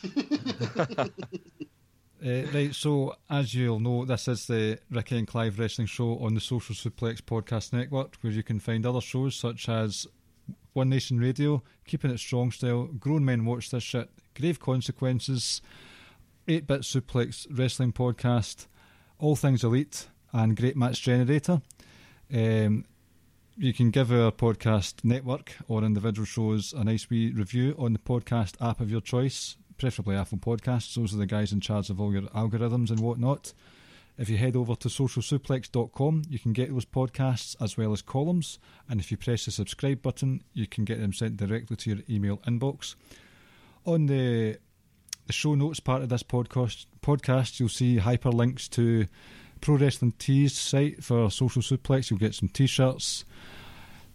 Uh, 2.20 2.42
right, 2.52 2.74
so 2.74 3.14
as 3.30 3.54
you'll 3.54 3.78
know, 3.78 4.04
this 4.04 4.26
is 4.26 4.48
the 4.48 4.76
Ricky 4.90 5.18
and 5.18 5.26
Clive 5.26 5.56
Wrestling 5.56 5.86
Show 5.86 6.18
on 6.18 6.34
the 6.34 6.40
Social 6.40 6.74
Suplex 6.74 7.20
Podcast 7.20 7.72
Network, 7.72 8.16
where 8.22 8.32
you 8.32 8.42
can 8.42 8.58
find 8.58 8.84
other 8.84 9.00
shows 9.00 9.36
such 9.36 9.68
as 9.68 10.04
One 10.72 10.88
Nation 10.88 11.20
Radio, 11.20 11.62
Keeping 11.86 12.10
It 12.10 12.18
Strong 12.18 12.50
Style, 12.50 12.86
Grown 12.86 13.24
Men 13.24 13.44
Watch 13.44 13.70
This 13.70 13.84
Shit, 13.84 14.10
Grave 14.34 14.58
Consequences, 14.58 15.62
8 16.48 16.66
Bit 16.66 16.80
Suplex 16.80 17.46
Wrestling 17.56 17.92
Podcast, 17.92 18.66
All 19.20 19.36
Things 19.36 19.62
Elite, 19.62 20.08
and 20.32 20.56
Great 20.56 20.76
Match 20.76 21.00
Generator. 21.00 21.62
Um, 22.34 22.84
you 23.56 23.72
can 23.72 23.90
give 23.90 24.10
our 24.10 24.32
podcast 24.32 25.04
network 25.04 25.54
or 25.68 25.84
individual 25.84 26.26
shows 26.26 26.72
a 26.72 26.82
nice 26.82 27.08
wee 27.10 27.30
review 27.32 27.76
on 27.78 27.92
the 27.92 27.98
podcast 28.00 28.54
app 28.60 28.80
of 28.80 28.90
your 28.90 29.00
choice, 29.00 29.56
preferably 29.78 30.16
Apple 30.16 30.38
Podcasts. 30.38 30.94
Those 30.94 31.14
are 31.14 31.18
the 31.18 31.26
guys 31.26 31.52
in 31.52 31.60
charge 31.60 31.88
of 31.88 32.00
all 32.00 32.12
your 32.12 32.22
algorithms 32.22 32.90
and 32.90 33.00
whatnot. 33.00 33.52
If 34.18 34.28
you 34.28 34.36
head 34.36 34.56
over 34.56 34.74
to 34.74 34.88
socialsuplex.com, 34.88 36.22
you 36.28 36.40
can 36.40 36.52
get 36.52 36.72
those 36.72 36.84
podcasts 36.84 37.54
as 37.60 37.76
well 37.76 37.92
as 37.92 38.02
columns. 38.02 38.58
And 38.88 38.98
if 38.98 39.12
you 39.12 39.16
press 39.16 39.44
the 39.44 39.52
subscribe 39.52 40.02
button, 40.02 40.42
you 40.52 40.66
can 40.66 40.84
get 40.84 41.00
them 41.00 41.12
sent 41.12 41.36
directly 41.36 41.76
to 41.76 41.90
your 41.90 42.00
email 42.10 42.38
inbox. 42.38 42.96
On 43.86 44.06
the 44.06 44.58
the 45.26 45.32
show 45.32 45.54
notes 45.54 45.78
part 45.78 46.02
of 46.02 46.08
this 46.08 46.22
podcast, 46.22 46.86
podcast 47.02 47.60
you'll 47.60 47.68
see 47.68 47.98
hyperlinks 47.98 48.68
to 48.70 49.06
Pro 49.60 49.76
Wrestling 49.76 50.12
Tees 50.18 50.56
site 50.56 51.04
for 51.04 51.30
Social 51.30 51.62
Suplex. 51.62 52.10
You'll 52.10 52.18
get 52.18 52.34
some 52.34 52.48
t-shirts. 52.48 53.24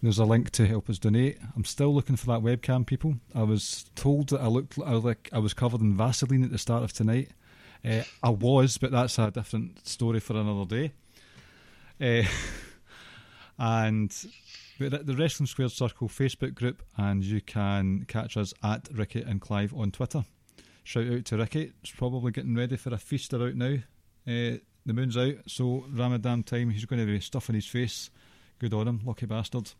There's 0.04 0.18
a 0.18 0.26
link 0.26 0.50
to 0.50 0.66
help 0.66 0.90
us 0.90 0.98
donate. 0.98 1.38
I'm 1.56 1.64
still 1.64 1.94
looking 1.94 2.16
for 2.16 2.26
that 2.26 2.42
webcam, 2.42 2.84
people. 2.84 3.14
I 3.34 3.42
was 3.42 3.86
told 3.94 4.28
that 4.28 4.42
I 4.42 4.48
looked 4.48 4.76
like 4.76 5.30
I 5.32 5.38
was 5.38 5.54
covered 5.54 5.80
in 5.80 5.96
Vaseline 5.96 6.44
at 6.44 6.50
the 6.50 6.58
start 6.58 6.82
of 6.82 6.92
tonight. 6.92 7.30
Uh, 7.82 8.02
I 8.22 8.28
was, 8.28 8.76
but 8.76 8.90
that's 8.90 9.18
a 9.18 9.30
different 9.30 9.88
story 9.88 10.20
for 10.20 10.36
another 10.36 10.66
day. 10.66 10.92
Uh, 11.98 12.28
and 13.58 14.10
the 14.78 15.16
Wrestling 15.18 15.46
Squared 15.46 15.72
Circle 15.72 16.10
Facebook 16.10 16.54
group, 16.54 16.82
and 16.98 17.24
you 17.24 17.40
can 17.40 18.04
catch 18.06 18.36
us 18.36 18.52
at 18.62 18.90
Ricky 18.92 19.22
and 19.22 19.40
Clive 19.40 19.72
on 19.72 19.90
Twitter. 19.90 20.26
Shout 20.82 21.10
out 21.10 21.24
to 21.24 21.38
Ricky. 21.38 21.72
It's 21.80 21.92
probably 21.92 22.30
getting 22.30 22.54
ready 22.54 22.76
for 22.76 22.92
a 22.92 22.98
feast 22.98 23.32
about 23.32 23.54
now. 23.54 23.76
Uh, 24.28 24.60
the 24.84 24.92
moon's 24.92 25.16
out, 25.16 25.36
so 25.46 25.86
Ramadan 25.88 26.42
time, 26.42 26.68
he's 26.68 26.84
going 26.84 27.00
to 27.00 27.10
be 27.10 27.20
stuffing 27.20 27.54
his 27.54 27.64
face. 27.64 28.10
Good 28.58 28.74
on 28.74 28.86
him, 28.86 29.00
lucky 29.02 29.24
bastard. 29.24 29.72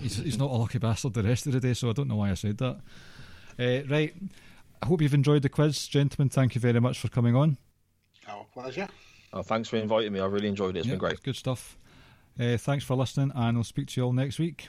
He's, 0.00 0.16
he's 0.16 0.38
not 0.38 0.50
a 0.50 0.54
lucky 0.54 0.78
bastard 0.78 1.14
the 1.14 1.22
rest 1.22 1.46
of 1.46 1.52
the 1.52 1.60
day, 1.60 1.74
so 1.74 1.90
I 1.90 1.92
don't 1.92 2.08
know 2.08 2.16
why 2.16 2.30
I 2.30 2.34
said 2.34 2.58
that. 2.58 2.80
Uh, 3.58 3.86
right, 3.88 4.14
I 4.82 4.86
hope 4.86 5.02
you've 5.02 5.14
enjoyed 5.14 5.42
the 5.42 5.48
quiz, 5.48 5.86
gentlemen. 5.88 6.28
Thank 6.28 6.54
you 6.54 6.60
very 6.60 6.80
much 6.80 6.98
for 6.98 7.08
coming 7.08 7.36
on. 7.36 7.58
Our 8.28 8.46
pleasure. 8.52 8.88
Oh, 9.32 9.42
thanks 9.42 9.68
for 9.68 9.76
inviting 9.76 10.12
me. 10.12 10.20
I 10.20 10.26
really 10.26 10.48
enjoyed 10.48 10.76
it. 10.76 10.80
It's 10.80 10.88
Yeah, 10.88 10.94
been 10.94 10.98
great. 11.00 11.22
Good 11.22 11.36
stuff. 11.36 11.76
Uh, 12.38 12.56
thanks 12.56 12.84
for 12.84 12.96
listening, 12.96 13.32
and 13.34 13.56
I'll 13.56 13.64
speak 13.64 13.88
to 13.88 14.00
you 14.00 14.06
all 14.06 14.12
next 14.12 14.38
week. 14.38 14.68